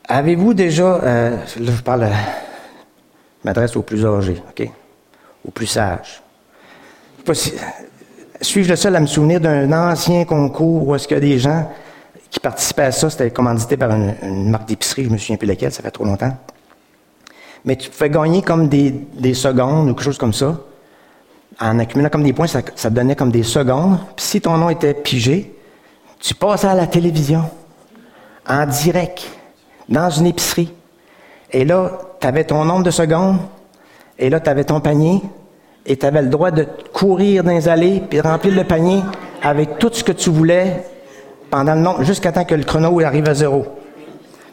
Avez-vous 0.08 0.54
déjà, 0.54 0.96
euh, 0.96 1.38
là 1.60 1.72
je 1.76 1.82
parle, 1.82 2.08
je 2.08 3.48
m'adresse 3.48 3.76
aux 3.76 3.82
plus 3.82 4.06
âgés, 4.06 4.42
OK? 4.50 4.70
Aux 5.46 5.52
plus 5.52 5.68
sages. 5.68 6.22
Suis-je 8.42 8.70
le 8.70 8.76
seul 8.76 8.96
à 8.96 9.00
me 9.00 9.06
souvenir 9.06 9.40
d'un 9.40 9.72
ancien 9.72 10.26
concours 10.26 10.88
où 10.88 10.96
est-ce 10.96 11.08
que 11.08 11.16
des 11.16 11.40
gens 11.40 11.70
qui 12.30 12.40
participaient 12.40 12.84
à 12.84 12.92
ça, 12.92 13.10
c'était 13.10 13.30
commandité 13.30 13.78
par 13.78 13.92
une, 13.92 14.50
marque 14.50 14.68
d'épicerie, 14.68 15.04
je 15.04 15.10
me 15.10 15.18
souviens 15.18 15.36
plus 15.36 15.48
laquelle, 15.48 15.72
ça 15.72 15.84
fait 15.84 15.92
trop 15.92 16.06
longtemps. 16.06 16.36
Mais 17.66 17.76
tu 17.76 17.90
pouvais 17.90 18.10
gagner 18.10 18.42
comme 18.42 18.70
des, 18.70 19.34
secondes 19.34 19.90
ou 19.90 19.94
quelque 19.94 20.04
chose 20.04 20.18
comme 20.18 20.34
ça. 20.34 20.58
En 21.62 21.78
accumulant 21.78 22.10
comme 22.10 22.24
des 22.24 22.34
points, 22.34 22.48
ça, 22.48 22.64
te 22.64 22.88
donnait 22.88 23.16
comme 23.16 23.32
des 23.32 23.44
secondes. 23.44 24.00
Puis 24.16 24.26
si 24.26 24.42
ton 24.42 24.58
nom 24.58 24.72
était 24.72 24.96
pigé, 24.96 25.56
tu 26.20 26.34
passais 26.34 26.68
à 26.68 26.74
la 26.74 26.88
télévision, 26.88 27.44
en 28.50 28.66
direct 28.66 29.28
dans 29.88 30.10
une 30.10 30.26
épicerie. 30.26 30.74
Et 31.52 31.64
là, 31.64 32.00
tu 32.20 32.26
avais 32.26 32.46
ton 32.46 32.66
nombre 32.66 32.84
de 32.84 32.92
secondes, 32.92 33.38
et 34.18 34.30
là, 34.30 34.40
tu 34.40 34.50
avais 34.50 34.64
ton 34.64 34.80
panier, 34.80 35.22
et 35.86 35.98
tu 35.98 36.06
avais 36.06 36.24
le 36.24 36.30
droit 36.30 36.50
de 36.50 36.66
courir 36.94 37.44
dans 37.44 37.52
les 37.52 37.70
allées, 37.70 38.02
puis 38.10 38.22
remplir 38.22 38.56
le 38.56 38.64
panier 38.64 39.02
avec 39.44 39.78
tout 39.78 39.90
ce 39.92 40.04
que 40.04 40.12
tu 40.12 40.32
voulais 40.32 40.84
pendant 41.52 41.76
le 41.76 41.82
nombre, 41.82 42.04
jusqu'à 42.04 42.32
temps 42.32 42.46
que 42.46 42.56
le 42.56 42.64
chrono 42.64 43.00
arrive 43.02 43.28
à 43.28 43.36
zéro. 43.36 43.66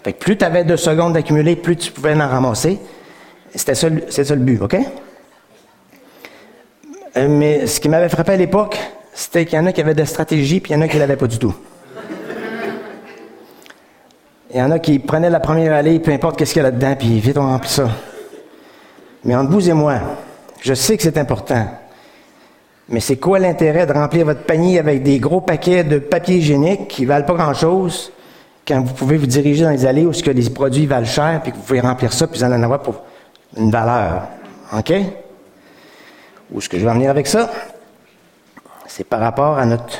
Fait 0.02 0.12
que 0.12 0.18
plus 0.18 0.36
tu 0.36 0.44
avais 0.44 0.64
de 0.64 0.76
secondes 0.76 1.14
d'accumuler, 1.14 1.56
plus 1.56 1.76
tu 1.76 1.90
pouvais 1.90 2.14
en 2.14 2.28
ramasser. 2.28 2.78
C'était 3.54 3.74
ça, 3.74 3.88
ça 4.11 4.34
le 4.34 4.42
but, 4.42 4.61
OK? 4.61 4.76
Euh, 7.16 7.26
mais 7.28 7.66
ce 7.66 7.80
qui 7.80 7.88
m'avait 7.88 8.09
frappé 8.09 8.32
à 8.32 8.36
l'époque, 8.36 8.78
c'était 9.14 9.44
qu'il 9.44 9.59
y 9.59 9.61
en 9.61 9.66
a 9.66 9.72
qui 9.72 9.80
avaient 9.80 9.94
des 9.94 10.04
stratégies, 10.04 10.61
puis 10.61 10.72
il 10.72 10.76
y 10.76 10.78
en 10.78 10.82
a 10.82 10.88
qui 10.88 10.96
ne 10.96 11.00
l'avaient 11.00 11.16
pas 11.16 11.26
du 11.26 11.38
tout. 11.38 11.54
Il 14.50 14.56
y 14.59 14.62
en 14.62 14.70
a 14.70 14.78
qui 14.78 14.98
prenaient 14.98 15.30
la 15.30 15.40
première 15.40 15.74
allée, 15.74 15.98
peu 16.00 16.11
importe 16.11 16.38
qu'est-ce 16.38 16.54
qu'il 16.54 16.62
y 16.62 16.64
a 16.64 16.70
là-dedans, 16.70 16.94
puis 16.98 17.20
vite 17.20 17.36
on 17.36 17.46
remplit 17.46 17.68
ça. 17.68 17.88
Mais 19.24 19.34
entre 19.34 19.50
vous 19.50 19.68
et 19.68 19.74
moi, 19.74 19.96
je 20.61 20.72
sais 20.74 20.96
que 20.96 21.02
c'est 21.02 21.18
important. 21.18 21.66
Mais 22.88 23.00
c'est 23.00 23.16
quoi 23.16 23.38
l'intérêt 23.38 23.86
de 23.86 23.92
remplir 23.92 24.24
votre 24.24 24.44
panier 24.44 24.78
avec 24.78 25.02
des 25.02 25.18
gros 25.18 25.42
paquets 25.42 25.84
de 25.84 25.98
papier 25.98 26.36
hygiénique 26.36 26.88
qui 26.88 27.04
valent 27.04 27.26
pas 27.26 27.34
grand-chose 27.34 28.12
quand 28.66 28.80
vous 28.80 28.94
pouvez 28.94 29.18
vous 29.18 29.26
diriger 29.26 29.64
dans 29.64 29.70
les 29.70 29.84
allées 29.84 30.06
où 30.06 30.12
ce 30.12 30.22
que 30.22 30.30
les 30.30 30.48
produits 30.48 30.86
valent 30.86 31.06
cher, 31.06 31.40
puis 31.42 31.52
que 31.52 31.56
vous 31.56 31.62
pouvez 31.62 31.80
remplir 31.80 32.12
ça, 32.12 32.26
puis 32.26 32.38
vous 32.38 32.44
en 32.44 32.62
avoir 32.62 32.80
pour 32.80 33.02
une 33.56 33.70
valeur. 33.70 34.28
OK? 34.76 34.92
Où 36.53 36.61
ce 36.61 36.68
que 36.68 36.78
je 36.78 36.84
vais 36.84 36.90
en 36.90 36.94
venir 36.94 37.11
avec 37.11 37.26
ça? 37.26 37.51
C'est 38.86 39.05
par 39.05 39.20
rapport 39.20 39.59
à 39.59 39.66
notre 39.66 39.99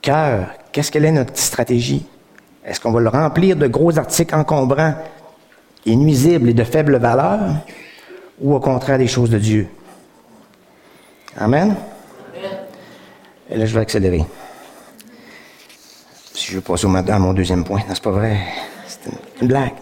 cœur. 0.00 0.46
Qu'est-ce 0.72 0.90
qu'elle 0.90 1.04
est 1.04 1.12
notre 1.12 1.36
stratégie? 1.36 2.06
Est-ce 2.64 2.80
qu'on 2.80 2.92
va 2.92 3.00
le 3.00 3.08
remplir 3.08 3.56
de 3.56 3.66
gros 3.66 3.98
articles 3.98 4.34
encombrants 4.34 4.94
et 5.86 5.96
nuisibles 5.96 6.50
et 6.50 6.54
de 6.54 6.64
faible 6.64 6.96
valeur, 6.96 7.40
ou 8.40 8.54
au 8.54 8.60
contraire 8.60 8.98
des 8.98 9.06
choses 9.06 9.30
de 9.30 9.38
Dieu? 9.38 9.68
Amen? 11.36 11.74
Et 13.50 13.56
là, 13.56 13.66
je 13.66 13.74
vais 13.74 13.80
accélérer. 13.80 14.24
Si 16.34 16.52
je 16.52 16.56
veux 16.56 16.60
passer 16.60 16.86
à 16.86 17.18
mon 17.18 17.32
deuxième 17.32 17.64
point, 17.64 17.80
c'est 17.88 18.02
pas 18.02 18.10
vrai. 18.10 18.38
C'est 18.86 19.10
une, 19.42 19.48
blague. 19.48 19.72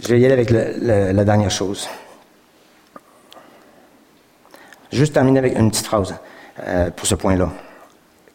Je 0.00 0.08
vais 0.08 0.20
y 0.20 0.24
aller 0.26 0.34
avec 0.34 0.50
la 0.50 1.24
dernière 1.24 1.50
chose. 1.50 1.88
Juste 4.94 5.12
terminer 5.12 5.40
avec 5.40 5.58
une 5.58 5.70
petite 5.70 5.86
phrase 5.86 6.14
euh, 6.66 6.90
pour 6.90 7.06
ce 7.06 7.14
point-là 7.14 7.50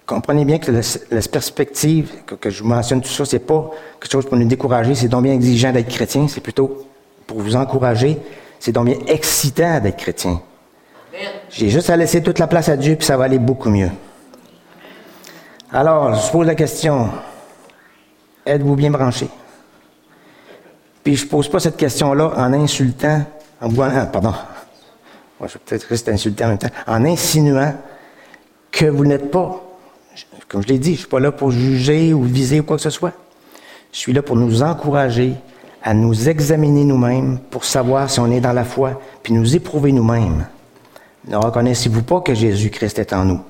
comprenez 0.10 0.44
bien 0.44 0.58
que 0.58 0.72
la, 0.72 1.22
perspective, 1.22 2.12
que, 2.26 2.50
je 2.50 2.64
mentionne 2.64 3.00
tout 3.00 3.10
ça, 3.10 3.26
c'est 3.26 3.38
pas 3.38 3.70
quelque 4.00 4.12
chose 4.12 4.26
pour 4.26 4.38
nous 4.38 4.48
décourager, 4.48 4.96
c'est 4.96 5.08
donc 5.08 5.22
bien 5.24 5.34
exigeant 5.34 5.72
d'être 5.72 5.88
chrétien, 5.88 6.28
c'est 6.28 6.42
plutôt 6.42 6.88
pour 7.28 7.40
vous 7.40 7.56
encourager, 7.56 8.18
c'est 8.60 8.72
donc 8.72 8.86
bien 8.86 8.98
excitant 9.06 9.80
d'être 9.80 9.98
chrétien. 9.98 10.42
J'ai 11.52 11.70
juste 11.70 11.92
à 11.92 11.96
laisser 11.96 12.24
toute 12.24 12.40
la 12.40 12.48
place 12.48 12.70
à 12.70 12.76
Dieu, 12.76 12.96
puis 12.96 13.06
ça 13.06 13.18
va 13.18 13.26
aller 13.26 13.38
beaucoup 13.38 13.70
mieux. 13.70 13.92
Alors, 15.72 16.16
je 16.16 16.32
pose 16.32 16.48
la 16.48 16.56
question, 16.56 17.10
êtes-vous 18.44 18.76
bien 18.76 18.90
branché? 18.90 19.28
Puis 21.04 21.18
je 21.18 21.28
pose 21.28 21.48
pas 21.50 21.60
cette 21.60 21.78
question-là 21.78 22.34
en 22.36 22.52
insultant, 22.54 23.22
en 23.62 23.70
ah, 23.80 24.08
pardon, 24.08 24.34
je 25.48 25.54
vais 25.54 25.60
peut-être 25.66 25.84
rester 25.84 26.12
insultant 26.12 26.46
en 26.46 26.50
même 26.50 26.58
temps, 26.58 26.70
en 26.88 27.06
insinuant 27.06 27.76
que 28.72 28.86
vous 28.86 29.06
n'êtes 29.06 29.32
pas 29.32 29.64
comme 30.50 30.64
je 30.64 30.68
l'ai 30.68 30.80
dit, 30.80 30.90
je 30.90 30.94
ne 30.94 30.98
suis 30.98 31.08
pas 31.08 31.20
là 31.20 31.32
pour 31.32 31.52
juger 31.52 32.14
ou 32.14 32.24
viser 32.24 32.60
ou 32.60 32.64
quoi 32.64 32.78
que 32.78 32.82
ce 32.82 32.90
soit. 32.90 33.14
Je 33.94 34.00
suis 34.00 34.14
là 34.14 34.22
pour 34.22 34.36
nous 34.36 34.64
encourager 34.64 35.36
à 35.84 35.94
nous 35.94 36.28
examiner 36.28 36.84
nous-mêmes 36.84 37.40
pour 37.52 37.64
savoir 37.64 38.10
si 38.10 38.20
on 38.20 38.32
est 38.32 38.42
dans 38.42 38.52
la 38.52 38.66
foi, 38.66 39.00
puis 39.24 39.32
nous 39.32 39.56
éprouver 39.56 39.92
nous-mêmes. 39.92 40.48
Ne 41.28 41.38
reconnaissez-vous 41.38 42.02
pas 42.02 42.22
que 42.22 42.34
Jésus-Christ 42.34 43.00
est 43.00 43.14
en 43.14 43.26
nous? 43.26 43.42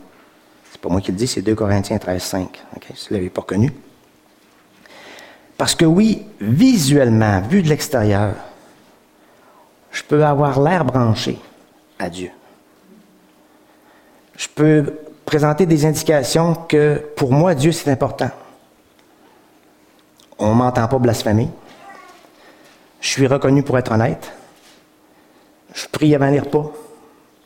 C'est 0.72 0.82
pas 0.82 0.90
moi 0.90 1.02
qui 1.02 1.12
le 1.12 1.18
dis, 1.18 1.28
c'est 1.28 1.42
2 1.42 1.56
Corinthiens 1.56 1.98
13, 1.98 2.22
5. 2.22 2.62
si 2.94 3.08
vous 3.08 3.16
ne 3.16 3.18
l'avez 3.18 3.30
pas 3.30 3.42
connu. 3.42 3.74
Parce 5.58 5.76
que 5.76 5.86
oui, 5.86 6.26
visuellement, 6.40 7.42
vu 7.42 7.64
de 7.64 7.70
l'extérieur, 7.70 8.34
je 9.92 10.04
peux 10.04 10.24
avoir 10.24 10.62
l'air 10.62 10.86
branché 10.86 11.40
à 12.00 12.10
Dieu. 12.10 12.32
Je 14.36 14.48
peux 14.48 15.00
présenter 15.26 15.66
des 15.66 15.86
indications 15.86 16.56
que 16.56 17.04
pour 17.16 17.32
moi, 17.32 17.54
Dieu, 17.54 17.72
c'est 17.72 17.92
important. 17.92 18.32
On 20.40 20.50
ne 20.50 20.56
m'entend 20.56 20.88
pas 20.88 20.98
blasphémer. 20.98 21.50
Je 23.02 23.08
suis 23.10 23.28
reconnu 23.28 23.62
pour 23.62 23.78
être 23.78 23.92
honnête. 23.92 24.32
Je 25.74 25.88
prie 25.88 26.16
avant 26.16 26.30
les 26.30 26.40
repas. 26.40 26.72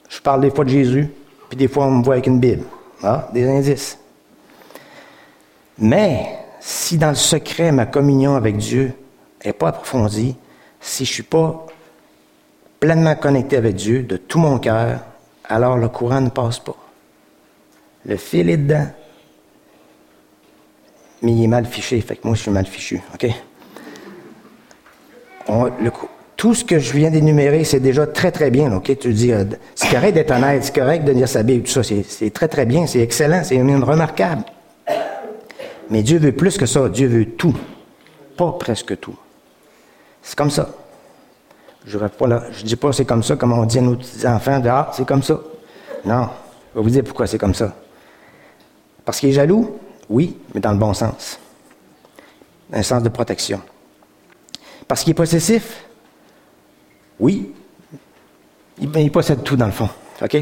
Je 0.08 0.22
parle 0.22 0.42
des 0.42 0.52
fois 0.52 0.64
de 0.64 0.70
Jésus, 0.70 1.12
puis 1.50 1.58
des 1.58 1.68
fois 1.68 1.86
on 1.86 1.92
me 1.92 2.04
voit 2.04 2.14
avec 2.14 2.28
une 2.28 2.40
Bible. 2.40 2.66
Ah, 3.02 3.28
des 3.34 3.48
indices. 3.50 3.98
Mais 5.78 6.40
si 6.60 6.98
dans 6.98 7.10
le 7.10 7.16
secret 7.16 7.72
ma 7.72 7.86
communion 7.86 8.36
avec 8.36 8.58
Dieu 8.58 8.94
n'est 9.44 9.54
pas 9.54 9.70
approfondie, 9.70 10.36
si 10.80 11.04
je 11.04 11.10
ne 11.10 11.14
suis 11.14 11.24
pas 11.24 11.66
pleinement 12.84 13.16
connecté 13.16 13.56
avec 13.56 13.76
Dieu 13.76 14.04
de 14.04 14.18
tout 14.18 14.40
mon 14.40 14.60
cœur, 14.60 15.00
alors 15.46 15.78
le 15.78 15.88
courant 15.88 16.20
ne 16.20 16.30
passe 16.30 16.60
pas. 16.60 16.76
Le 18.06 18.18
fil 18.18 18.50
est 18.50 18.58
dedans, 18.58 18.88
mais 21.22 21.32
il 21.32 21.46
est 21.46 21.48
mal 21.48 21.66
fiché, 21.66 22.02
fait 22.02 22.18
que 22.18 22.28
moi 22.28 22.36
je 22.36 22.42
suis 22.42 22.52
mal 22.52 22.66
fichu, 22.66 23.02
OK? 23.14 23.28
tout 26.36 26.54
ce 26.54 26.66
que 26.66 26.78
je 26.78 26.92
viens 26.92 27.10
d'énumérer, 27.10 27.64
c'est 27.64 27.80
déjà 27.80 28.06
très, 28.06 28.32
très 28.32 28.50
bien. 28.50 28.76
OK? 28.76 29.00
Tu 29.00 29.14
dis, 29.14 29.32
euh, 29.32 29.46
c'est 29.76 29.90
correct 29.90 30.14
d'être 30.14 30.32
honnête, 30.32 30.66
c'est 30.66 30.76
correct 30.76 31.06
de 31.06 31.14
lire 31.14 31.30
sa 31.30 31.42
Bible, 31.42 31.64
tout 31.64 31.82
ça. 31.82 31.84
C'est 31.84 32.34
très, 32.34 32.50
très 32.50 32.66
bien, 32.66 32.86
c'est 32.86 33.00
excellent, 33.00 33.44
c'est 33.46 33.62
remarquable. 33.62 34.44
Mais 35.90 36.04
Dieu 36.04 36.18
veut 36.18 36.34
plus 36.34 36.58
que 36.58 36.66
ça. 36.66 36.90
Dieu 36.90 37.08
veut 37.08 37.26
tout. 37.26 37.56
Pas 38.36 38.52
presque 38.60 39.00
tout. 39.00 39.16
C'est 40.22 40.36
comme 40.36 40.52
ça. 40.52 40.70
Je 41.86 41.98
ne 41.98 42.64
dis 42.64 42.76
pas 42.76 42.94
c'est 42.94 43.06
comme 43.06 43.24
ça, 43.24 43.36
comme 43.36 43.54
on 43.54 43.66
dit 43.66 43.80
à 43.80 43.82
nos 43.82 43.96
petits 43.96 44.26
enfants, 44.28 44.62
ah, 44.66 44.92
c'est 44.94 45.06
comme 45.06 45.24
ça. 45.24 45.40
Non. 46.06 46.30
Je 46.74 46.80
vais 46.80 46.84
vous 46.84 46.90
dire 46.90 47.04
pourquoi 47.04 47.28
c'est 47.28 47.38
comme 47.38 47.54
ça. 47.54 47.74
Parce 49.06 49.20
qu'il 49.20 49.30
est 49.30 49.34
jaloux? 49.34 49.78
Oui, 50.10 50.38
mais 50.54 50.62
dans 50.62 50.72
le 50.72 50.78
bon 50.78 50.94
sens. 50.94 51.40
Dans 52.70 52.78
un 52.78 52.84
sens 52.84 53.04
de 53.04 53.10
protection. 53.10 53.62
Parce 54.88 55.04
qu'il 55.04 55.12
est 55.12 55.16
possessif? 55.16 55.86
Oui. 57.20 57.54
Il, 58.80 59.12
possède 59.12 59.44
tout 59.44 59.56
dans 59.56 59.66
le 59.66 59.72
fond. 59.72 59.90
OK? 60.22 60.34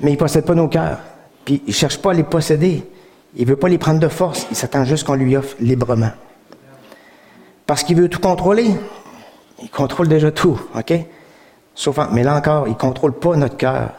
Mais 0.00 0.10
il 0.10 0.14
ne 0.14 0.18
possède 0.18 0.44
pas 0.44 0.54
nos 0.54 0.68
cœurs. 0.68 1.00
Puis 1.44 1.62
il 1.66 1.70
ne 1.70 1.74
cherche 1.74 1.98
pas 1.98 2.12
à 2.12 2.14
les 2.14 2.22
posséder. 2.22 2.84
Il 3.34 3.44
ne 3.44 3.50
veut 3.50 3.56
pas 3.56 3.68
les 3.68 3.78
prendre 3.78 4.00
de 4.00 4.08
force. 4.08 4.46
Il 4.50 4.56
s'attend 4.56 4.84
juste 4.84 5.04
qu'on 5.04 5.14
lui 5.14 5.36
offre 5.36 5.56
librement. 5.58 6.12
Parce 7.66 7.82
qu'il 7.82 7.96
veut 7.96 8.08
tout 8.08 8.20
contrôler. 8.20 8.70
Il 9.62 9.70
contrôle 9.70 10.08
déjà 10.08 10.30
tout. 10.30 10.60
OK? 10.74 10.92
Sauf, 11.74 11.98
mais 12.12 12.22
là 12.22 12.36
encore, 12.36 12.66
il 12.66 12.72
ne 12.72 12.76
contrôle 12.76 13.12
pas 13.12 13.36
notre 13.36 13.56
cœur. 13.56 13.90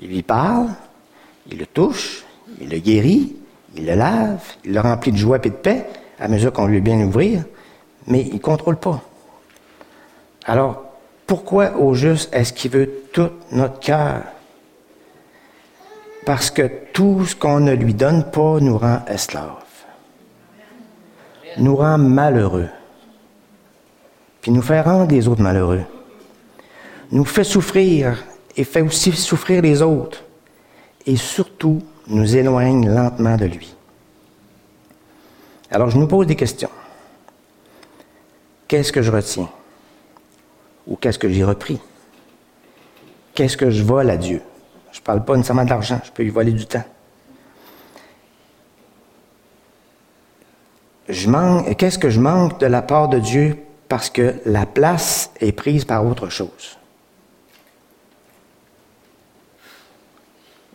Il 0.00 0.08
lui 0.08 0.22
parle, 0.22 0.68
il 1.50 1.58
le 1.58 1.66
touche, 1.66 2.24
il 2.60 2.68
le 2.68 2.78
guérit, 2.78 3.36
il 3.76 3.86
le 3.86 3.94
lave, 3.94 4.42
il 4.64 4.72
le 4.72 4.80
remplit 4.80 5.12
de 5.12 5.16
joie 5.16 5.38
et 5.42 5.50
de 5.50 5.54
paix 5.54 5.86
à 6.18 6.28
mesure 6.28 6.52
qu'on 6.52 6.66
lui 6.66 6.80
bien 6.80 7.00
ouvrir, 7.00 7.44
mais 8.06 8.22
il 8.22 8.34
ne 8.34 8.38
contrôle 8.38 8.76
pas. 8.76 9.02
Alors, 10.44 10.84
pourquoi 11.26 11.76
au 11.76 11.94
juste 11.94 12.34
est-ce 12.34 12.52
qu'il 12.52 12.70
veut 12.70 12.90
tout 13.12 13.30
notre 13.52 13.80
cœur? 13.80 14.22
Parce 16.26 16.50
que 16.50 16.70
tout 16.92 17.24
ce 17.24 17.34
qu'on 17.34 17.60
ne 17.60 17.72
lui 17.72 17.94
donne 17.94 18.24
pas 18.30 18.60
nous 18.60 18.76
rend 18.76 19.00
esclaves, 19.06 19.64
nous 21.56 21.76
rend 21.76 21.98
malheureux, 21.98 22.68
puis 24.40 24.50
nous 24.50 24.62
fait 24.62 24.80
rendre 24.80 25.10
les 25.10 25.28
autres 25.28 25.42
malheureux, 25.42 25.84
nous 27.12 27.24
fait 27.24 27.44
souffrir 27.44 28.24
et 28.56 28.64
fait 28.64 28.80
aussi 28.80 29.12
souffrir 29.12 29.62
les 29.62 29.82
autres, 29.82 30.24
et 31.06 31.16
surtout 31.16 31.82
nous 32.06 32.36
éloigne 32.36 32.88
lentement 32.88 33.36
de 33.36 33.46
lui. 33.46 33.74
Alors 35.70 35.90
je 35.90 35.98
nous 35.98 36.06
pose 36.06 36.26
des 36.26 36.36
questions. 36.36 36.70
Qu'est-ce 38.66 38.92
que 38.92 39.02
je 39.02 39.10
retiens? 39.10 39.48
Ou 40.86 40.96
qu'est-ce 40.96 41.18
que 41.18 41.28
j'ai 41.28 41.44
repris? 41.44 41.80
Qu'est-ce 43.34 43.56
que 43.56 43.70
je 43.70 43.82
vole 43.82 44.10
à 44.10 44.16
Dieu? 44.16 44.42
Je 44.92 44.98
ne 44.98 45.04
parle 45.04 45.24
pas 45.24 45.36
nécessairement 45.36 45.64
d'argent, 45.64 46.00
je 46.04 46.10
peux 46.10 46.22
lui 46.22 46.30
voler 46.30 46.52
du 46.52 46.66
temps. 46.66 46.84
qu'est-ce 51.76 51.98
que 51.98 52.10
je 52.10 52.20
manque 52.20 52.60
de 52.60 52.66
la 52.66 52.82
part 52.82 53.08
de 53.08 53.18
Dieu 53.18 53.56
parce 53.90 54.08
que 54.08 54.36
la 54.46 54.66
place 54.66 55.32
est 55.40 55.50
prise 55.50 55.84
par 55.84 56.06
autre 56.06 56.28
chose? 56.28 56.78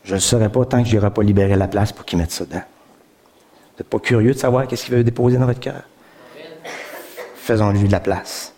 Je 0.03 0.16
ne 0.16 0.20
saurais 0.20 0.49
pas 0.49 0.66
tant 0.66 0.84
que 0.84 0.89
je 0.89 0.97
n'aurai 0.97 1.11
pas 1.11 1.24
libéré 1.24 1.55
la 1.55 1.70
place 1.70 1.93
pour 1.93 2.03
qu'il 2.03 2.20
mette 2.20 2.32
ça 2.32 2.43
dedans. 2.43 2.57
Vous 2.59 3.80
n'êtes 3.80 3.88
pas 3.88 3.99
curieux 3.99 4.34
de 4.34 4.38
savoir 4.38 4.68
qu'est-ce 4.68 4.84
qu'il 4.84 4.95
veut 4.95 5.03
déposer 5.05 5.38
dans 5.38 5.45
votre 5.45 5.61
cœur? 5.61 5.84
Faisons-lui 7.38 7.88
de 7.88 7.91
la 7.93 8.01
place. 8.01 8.53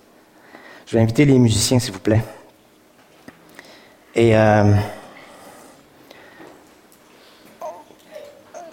Je 0.88 0.98
vais 0.98 1.04
inviter 1.04 1.26
les 1.26 1.38
musiciens, 1.38 1.78
s'il 1.78 1.94
vous 1.94 2.00
plaît. 2.00 2.24
Et 4.16 4.36
euh, 4.36 4.74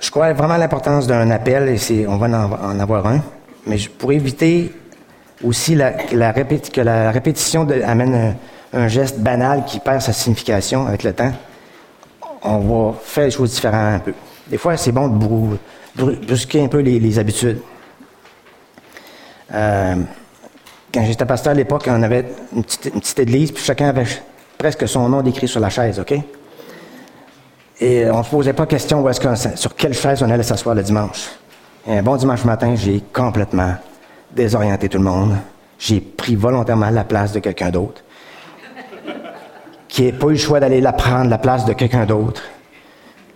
je 0.01 0.11
crois 0.11 0.32
vraiment 0.32 0.55
à 0.55 0.59
l'importance 0.59 1.07
d'un 1.07 1.30
appel, 1.30 1.68
et 1.68 2.07
on 2.07 2.16
va 2.16 2.26
en, 2.26 2.80
avoir 2.80 3.07
un, 3.07 3.22
mais 3.66 3.76
pour 3.99 4.12
éviter 4.12 4.72
aussi 5.43 5.74
la, 5.74 5.93
que 5.93 6.80
la 6.80 7.11
répétition 7.11 7.66
amène 7.85 8.37
un, 8.72 8.89
geste 8.89 9.18
banal 9.20 9.64
qui 9.64 9.80
perd 9.80 10.01
sa 10.03 10.12
signification 10.12 10.87
avec 10.87 11.03
le 11.03 11.12
temps, 11.12 11.32
on 12.43 12.59
va 12.59 12.95
faire 13.03 13.24
les 13.24 13.30
choses 13.30 13.53
différemment 13.53 13.97
un 13.97 14.01
peu. 14.01 14.12
Des 14.49 14.59
fois, 14.59 14.76
c'est 14.76 14.93
bon 14.93 15.09
de 15.09 15.57
brusquer 15.97 16.64
un 16.64 16.68
peu 16.68 16.80
les, 16.80 17.18
habitudes. 17.18 17.61
Euh, 19.53 19.95
quand 20.93 21.05
j'étais 21.05 21.24
pasteur 21.24 21.53
à 21.53 21.55
l'époque, 21.55 21.85
on 21.89 22.03
avait 22.03 22.26
une 22.55 22.64
petite, 22.64 23.18
église, 23.18 23.53
puis 23.53 23.62
chacun 23.62 23.89
avait 23.89 24.07
presque 24.59 24.87
son 24.89 25.09
nom 25.09 25.22
décrit 25.22 25.49
sur 25.49 25.61
la 25.61 25.70
chaise, 25.70 25.99
OK? 25.99 26.14
Et 27.80 28.09
on 28.11 28.18
ne 28.18 28.22
se 28.22 28.30
posait 28.30 28.53
pas 28.53 28.66
question 28.66 29.05
sur 29.57 29.74
quelle 29.74 29.95
chaise 29.95 30.22
on 30.22 30.30
allait 30.30 30.45
s'asseoir 30.45 30.74
le 30.74 30.82
dimanche. 30.82 31.30
un 31.89 32.03
bon 32.03 32.16
dimanche 32.16 32.45
matin, 32.45 32.74
j'ai 32.76 33.03
complètement 33.12 33.74
désorienté 34.35 34.89
tout 34.89 34.99
le 34.99 35.05
monde. 35.05 35.37
J'ai 35.78 36.01
pris 36.01 36.37
volontairement 36.37 36.91
la 36.91 37.05
place 37.05 37.32
de 37.32 37.41
quelqu'un 37.41 37.70
d'autre 37.70 38.03
qui 39.95 40.11
n'a 40.11 40.18
pas 40.18 40.26
eu 40.26 40.30
le 40.32 40.37
choix 40.39 40.59
d'aller 40.59 40.80
la 40.80 40.93
prendre, 40.93 41.30
la 41.30 41.39
place 41.39 41.64
de 41.66 41.72
quelqu'un 41.72 42.05
d'autre, 42.05 42.43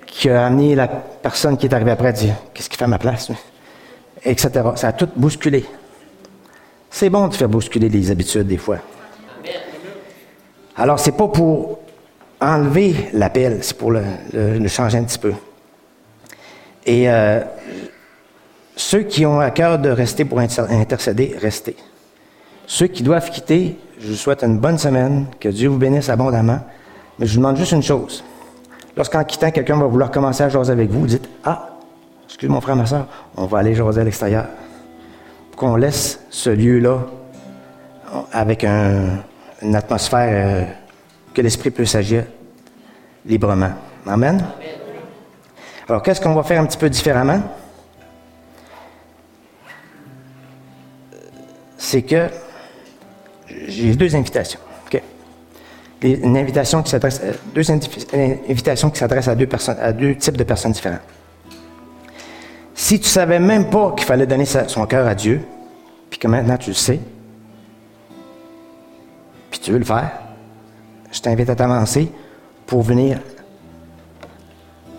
qui 0.07 0.28
a 0.28 0.44
amené 0.44 0.74
la 0.74 0.88
personne 0.88 1.57
qui 1.57 1.66
est 1.66 1.72
arrivée 1.72 1.92
après 1.92 2.09
à 2.09 2.12
dire 2.12 2.34
Qu'est-ce 2.53 2.68
qui 2.68 2.76
fait 2.76 2.88
ma 2.88 2.99
place 2.99 3.30
Etc. 4.24 4.51
Ça 4.74 4.88
a 4.88 4.92
tout 4.92 5.09
bousculé. 5.14 5.64
C'est 6.90 7.11
bon 7.11 7.28
de 7.28 7.34
faire 7.34 7.49
bousculer 7.49 7.88
les 7.88 8.11
habitudes 8.11 8.49
des 8.49 8.57
fois. 8.57 8.78
Alors, 10.76 10.99
c'est 10.99 11.12
pas 11.12 11.28
pour 11.28 11.78
enlever 12.40 13.09
l'appel, 13.12 13.59
c'est 13.62 13.78
pour 13.78 13.92
le, 13.92 14.03
changer 14.66 14.99
un 14.99 15.05
petit 15.05 15.18
peu. 15.18 15.34
Et 16.86 17.09
euh, 17.09 17.40
ceux 18.79 19.03
qui 19.03 19.26
ont 19.26 19.41
à 19.41 19.51
cœur 19.51 19.81
de 19.81 19.91
rester 19.91 20.24
pour 20.24 20.39
intercéder, 20.39 21.37
restez. 21.41 21.74
Ceux 22.64 22.87
qui 22.87 23.03
doivent 23.03 23.29
quitter, 23.29 23.76
je 23.99 24.07
vous 24.07 24.14
souhaite 24.14 24.45
une 24.45 24.59
bonne 24.59 24.79
semaine, 24.79 25.26
que 25.41 25.49
Dieu 25.49 25.68
vous 25.68 25.79
bénisse 25.79 26.09
abondamment. 26.09 26.61
Mais 27.18 27.26
je 27.26 27.33
vous 27.33 27.39
demande 27.39 27.57
juste 27.57 27.72
une 27.72 27.83
chose. 27.83 28.22
Lorsqu'en 28.97 29.24
quittant, 29.24 29.51
quelqu'un 29.51 29.76
va 29.79 29.87
vouloir 29.87 30.12
commencer 30.12 30.45
à 30.45 30.49
jaser 30.49 30.70
avec 30.70 30.91
vous, 30.91 31.09
dites 31.09 31.29
Ah, 31.45 31.70
excuse 32.24 32.49
mon 32.49 32.61
frère, 32.61 32.76
ma 32.76 32.87
soeur, 32.87 33.09
on 33.37 33.47
va 33.47 33.59
aller 33.59 33.74
jaser 33.74 34.01
à 34.01 34.05
l'extérieur. 34.05 34.47
Qu'on 35.57 35.74
laisse 35.74 36.20
ce 36.31 36.51
lieu-là 36.51 37.01
avec 38.31 38.62
une 38.62 39.74
atmosphère 39.74 40.29
euh, 40.31 40.64
que 41.35 41.43
l'Esprit 41.43 41.72
peut 41.72 41.85
s'agir 41.85 42.26
librement. 43.26 43.72
Amen? 44.07 44.41
Alors, 45.89 46.01
qu'est-ce 46.01 46.20
qu'on 46.20 46.35
va 46.35 46.45
faire 46.45 46.61
un 46.62 46.66
petit 46.66 46.79
peu 46.79 46.89
différemment? 46.89 47.43
C'est 51.79 52.03
que 52.03 52.29
j'ai 53.66 53.95
deux 53.95 54.14
invitations. 54.14 54.61
Une 56.01 56.37
invitation 56.37 56.81
qui 56.85 56.91
s'adresse, 56.91 57.20
euh, 57.24 57.33
deux 57.53 57.68
invitations 57.72 58.89
qui 58.89 58.99
s'adressent 59.01 59.26
à 59.26 59.35
deux 59.35 59.49
personnes, 59.49 59.79
à 59.81 59.93
deux 59.93 60.14
types 60.14 60.37
de 60.37 60.45
personnes 60.45 60.70
différentes. 60.70 61.01
Si 62.72 63.01
tu 63.01 63.09
savais 63.09 63.41
même 63.41 63.68
pas 63.68 63.93
qu'il 63.97 64.07
fallait 64.07 64.26
donner 64.26 64.45
son 64.45 64.87
cœur 64.87 65.09
à 65.09 65.16
Dieu, 65.16 65.41
puis 66.09 66.20
que 66.20 66.29
maintenant 66.29 66.57
tu 66.57 66.70
le 66.70 66.76
sais, 66.76 67.01
puis 69.51 69.59
tu 69.59 69.72
veux 69.72 69.79
le 69.79 69.85
faire, 69.85 70.12
je 71.11 71.20
t'invite 71.20 71.51
à 71.51 71.57
t'avancer 71.57 72.12
pour 72.64 72.83
venir 72.83 73.18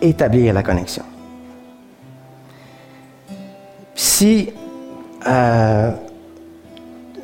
établir 0.02 0.52
la 0.52 0.62
connexion. 0.62 1.04
Si 3.94 4.52
euh, 5.26 5.92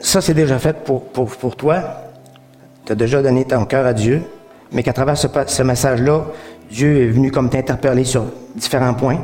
ça, 0.00 0.20
c'est 0.20 0.34
déjà 0.34 0.58
fait 0.58 0.84
pour, 0.84 1.04
pour, 1.04 1.56
toi. 1.56 1.82
Tu 2.84 2.92
as 2.92 2.94
déjà 2.94 3.22
donné 3.22 3.44
ton 3.44 3.64
cœur 3.64 3.86
à 3.86 3.92
Dieu, 3.92 4.22
mais 4.72 4.82
qu'à 4.82 4.92
travers 4.92 5.16
ce, 5.16 5.62
message-là, 5.62 6.26
Dieu 6.70 7.02
est 7.02 7.08
venu 7.08 7.30
comme 7.30 7.50
t'interpeller 7.50 8.04
sur 8.04 8.24
différents 8.54 8.94
points. 8.94 9.18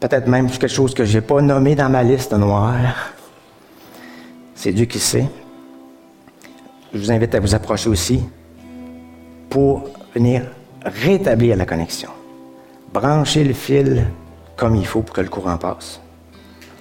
Peut-être 0.00 0.26
même 0.26 0.48
sur 0.48 0.58
quelque 0.58 0.72
chose 0.72 0.94
que 0.94 1.04
je 1.04 1.18
n'ai 1.18 1.20
pas 1.20 1.40
nommé 1.40 1.74
dans 1.74 1.88
ma 1.88 2.02
liste 2.02 2.32
noire. 2.32 3.12
C'est 4.54 4.72
Dieu 4.72 4.86
qui 4.86 4.98
sait. 4.98 5.26
je 6.92 6.98
vous 6.98 7.10
invite 7.10 7.34
à 7.34 7.40
vous 7.40 7.54
approcher 7.54 7.88
aussi 7.88 8.22
pour 9.50 9.84
venir 10.14 10.42
rétablir 10.84 11.56
la 11.56 11.66
connexion. 11.66 12.10
Brancher 12.92 13.44
le 13.44 13.54
fil 13.54 14.06
comme 14.56 14.76
il 14.76 14.86
faut 14.86 15.02
pour 15.02 15.14
que 15.14 15.20
le 15.20 15.28
courant 15.28 15.58
passe. 15.58 16.00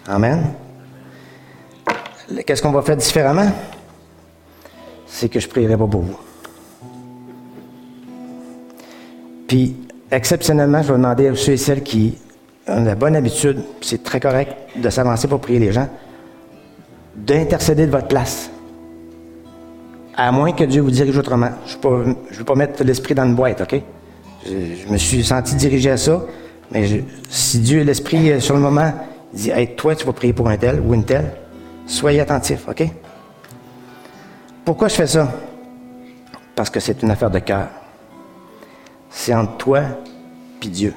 Amen. 0.08 0.54
Qu'est-ce 2.46 2.62
qu'on 2.62 2.72
va 2.72 2.82
faire 2.82 2.98
différemment? 2.98 3.52
C'est 5.06 5.30
que 5.30 5.40
je 5.40 5.48
prierai 5.48 5.78
pas 5.78 5.88
pour 5.88 6.02
vous. 6.02 6.18
Puis, 9.48 9.76
exceptionnellement, 10.12 10.82
je 10.82 10.88
vais 10.88 10.98
demander 10.98 11.28
à 11.28 11.36
ceux 11.36 11.54
et 11.54 11.58
celles 11.58 11.84
qui 11.84 12.18
ont 12.68 12.84
la 12.84 12.96
bonne 12.96 13.16
habitude, 13.16 13.64
c'est 13.82 14.04
très 14.04 14.20
correct 14.20 14.56
de 14.76 14.90
s'avancer 14.90 15.28
pour 15.28 15.40
prier 15.40 15.60
les 15.60 15.72
gens, 15.72 15.88
d'intercéder 17.16 17.86
de 17.86 17.92
votre 17.92 18.08
place. 18.08 18.50
À 20.16 20.32
moins 20.32 20.52
que 20.54 20.64
Dieu 20.64 20.82
vous 20.82 20.92
dirige 20.92 21.18
autrement. 21.18 21.52
Je 21.68 21.76
ne 21.88 22.14
veux 22.38 22.44
pas 22.44 22.56
mettre 22.56 22.84
l'esprit 22.84 23.14
dans 23.14 23.26
une 23.26 23.36
boîte, 23.36 23.62
OK? 23.62 23.82
Je, 24.46 24.92
me 24.92 24.98
suis 24.98 25.24
senti 25.24 25.56
dirigé 25.56 25.92
à 25.92 25.98
ça, 25.98 26.24
mais 26.72 27.04
si 27.30 27.60
Dieu, 27.60 27.84
l'esprit, 27.84 28.40
sur 28.42 28.56
le 28.56 28.62
moment, 28.62 28.94
dit 29.34 29.50
Hey, 29.50 29.76
toi, 29.76 29.96
tu 29.96 30.06
vas 30.06 30.14
prier 30.14 30.34
pour 30.34 30.48
un 30.48 30.58
tel 30.58 30.80
ou 30.80 30.94
une 30.94 31.04
telle, 31.04 31.32
soyez 31.86 32.20
attentif, 32.20 32.68
OK? 32.68 32.84
Pourquoi 34.64 34.88
je 34.88 34.96
fais 34.96 35.08
ça? 35.08 35.32
Parce 36.56 36.70
que 36.70 36.80
c'est 36.80 37.04
une 37.04 37.12
affaire 37.12 37.30
de 37.30 37.40
cœur. 37.40 37.68
C'est 39.10 39.34
entre 39.34 39.58
toi 39.58 39.82
et 40.64 40.68
Dieu. 40.68 40.94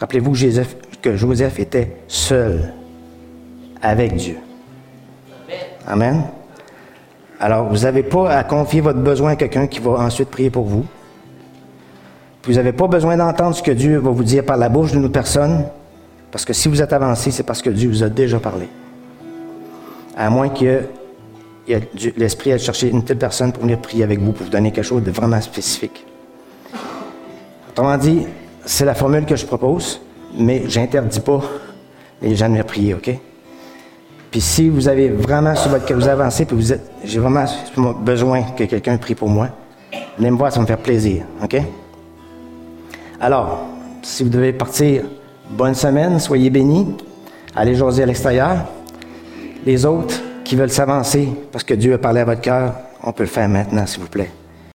Rappelez-vous 0.00 0.32
que 1.00 1.16
Joseph 1.16 1.58
était 1.60 1.96
seul 2.08 2.72
avec 3.80 4.16
Dieu. 4.16 4.38
Amen. 5.86 6.24
Alors, 7.38 7.68
vous 7.68 7.78
n'avez 7.78 8.02
pas 8.02 8.36
à 8.36 8.44
confier 8.44 8.80
votre 8.80 9.00
besoin 9.00 9.32
à 9.32 9.36
quelqu'un 9.36 9.66
qui 9.66 9.80
va 9.80 9.92
ensuite 9.92 10.28
prier 10.28 10.50
pour 10.50 10.64
vous. 10.64 10.84
Vous 12.44 12.54
n'avez 12.54 12.72
pas 12.72 12.88
besoin 12.88 13.16
d'entendre 13.16 13.54
ce 13.54 13.62
que 13.62 13.70
Dieu 13.70 13.98
va 13.98 14.10
vous 14.10 14.24
dire 14.24 14.44
par 14.44 14.56
la 14.56 14.68
bouche 14.68 14.92
d'une 14.92 15.04
autre 15.04 15.12
personne, 15.12 15.64
parce 16.30 16.44
que 16.44 16.52
si 16.52 16.68
vous 16.68 16.82
êtes 16.82 16.92
avancé, 16.92 17.30
c'est 17.30 17.42
parce 17.42 17.62
que 17.62 17.70
Dieu 17.70 17.88
vous 17.88 18.02
a 18.02 18.08
déjà 18.08 18.40
parlé. 18.40 18.68
À 20.16 20.30
moins 20.30 20.48
que 20.48 20.82
l'Esprit 22.16 22.52
aille 22.52 22.58
chercher 22.58 22.88
une 22.88 23.04
telle 23.04 23.18
personne 23.18 23.52
pour 23.52 23.62
venir 23.62 23.78
prier 23.78 24.04
avec 24.04 24.18
vous, 24.20 24.32
pour 24.32 24.44
vous 24.44 24.52
donner 24.52 24.72
quelque 24.72 24.84
chose 24.84 25.02
de 25.02 25.10
vraiment 25.10 25.40
spécifique. 25.40 26.04
Autrement 27.70 27.96
dit, 27.96 28.26
c'est 28.64 28.84
la 28.84 28.94
formule 28.94 29.24
que 29.24 29.36
je 29.36 29.46
propose, 29.46 30.00
mais 30.36 30.64
j'interdis 30.68 31.20
pas 31.20 31.40
les 32.20 32.36
gens 32.36 32.46
de 32.46 32.52
venir 32.52 32.66
prier, 32.66 32.94
OK? 32.94 33.10
Puis 34.30 34.40
si 34.40 34.68
vous 34.68 34.88
avez 34.88 35.08
vraiment 35.08 35.54
sur 35.54 35.70
votre 35.70 35.92
vous 35.92 36.08
avancez, 36.08 36.44
puis 36.44 36.56
vous 36.56 36.72
êtes, 36.72 36.90
j'ai 37.04 37.18
vraiment 37.18 37.44
besoin 38.00 38.42
que 38.56 38.64
quelqu'un 38.64 38.96
prie 38.96 39.14
pour 39.14 39.28
moi, 39.28 39.48
venez 40.18 40.30
me 40.30 40.36
voir, 40.36 40.52
ça 40.52 40.60
me 40.60 40.66
faire 40.66 40.78
plaisir, 40.78 41.24
OK? 41.42 41.56
Alors, 43.20 43.66
si 44.02 44.22
vous 44.24 44.30
devez 44.30 44.52
partir, 44.52 45.04
bonne 45.50 45.74
semaine, 45.74 46.18
soyez 46.18 46.50
bénis, 46.50 46.96
allez 47.54 47.74
jaser 47.74 48.02
à 48.02 48.06
l'extérieur. 48.06 48.56
Les 49.64 49.86
autres 49.86 50.20
qui 50.44 50.56
veulent 50.56 50.70
s'avancer 50.70 51.28
parce 51.50 51.64
que 51.64 51.74
Dieu 51.74 51.94
a 51.94 51.98
parlé 51.98 52.20
à 52.20 52.24
votre 52.24 52.40
cœur, 52.40 52.74
on 53.02 53.12
peut 53.12 53.22
le 53.22 53.28
faire 53.28 53.48
maintenant, 53.48 53.86
s'il 53.86 54.00
vous 54.00 54.08
plaît. 54.08 54.30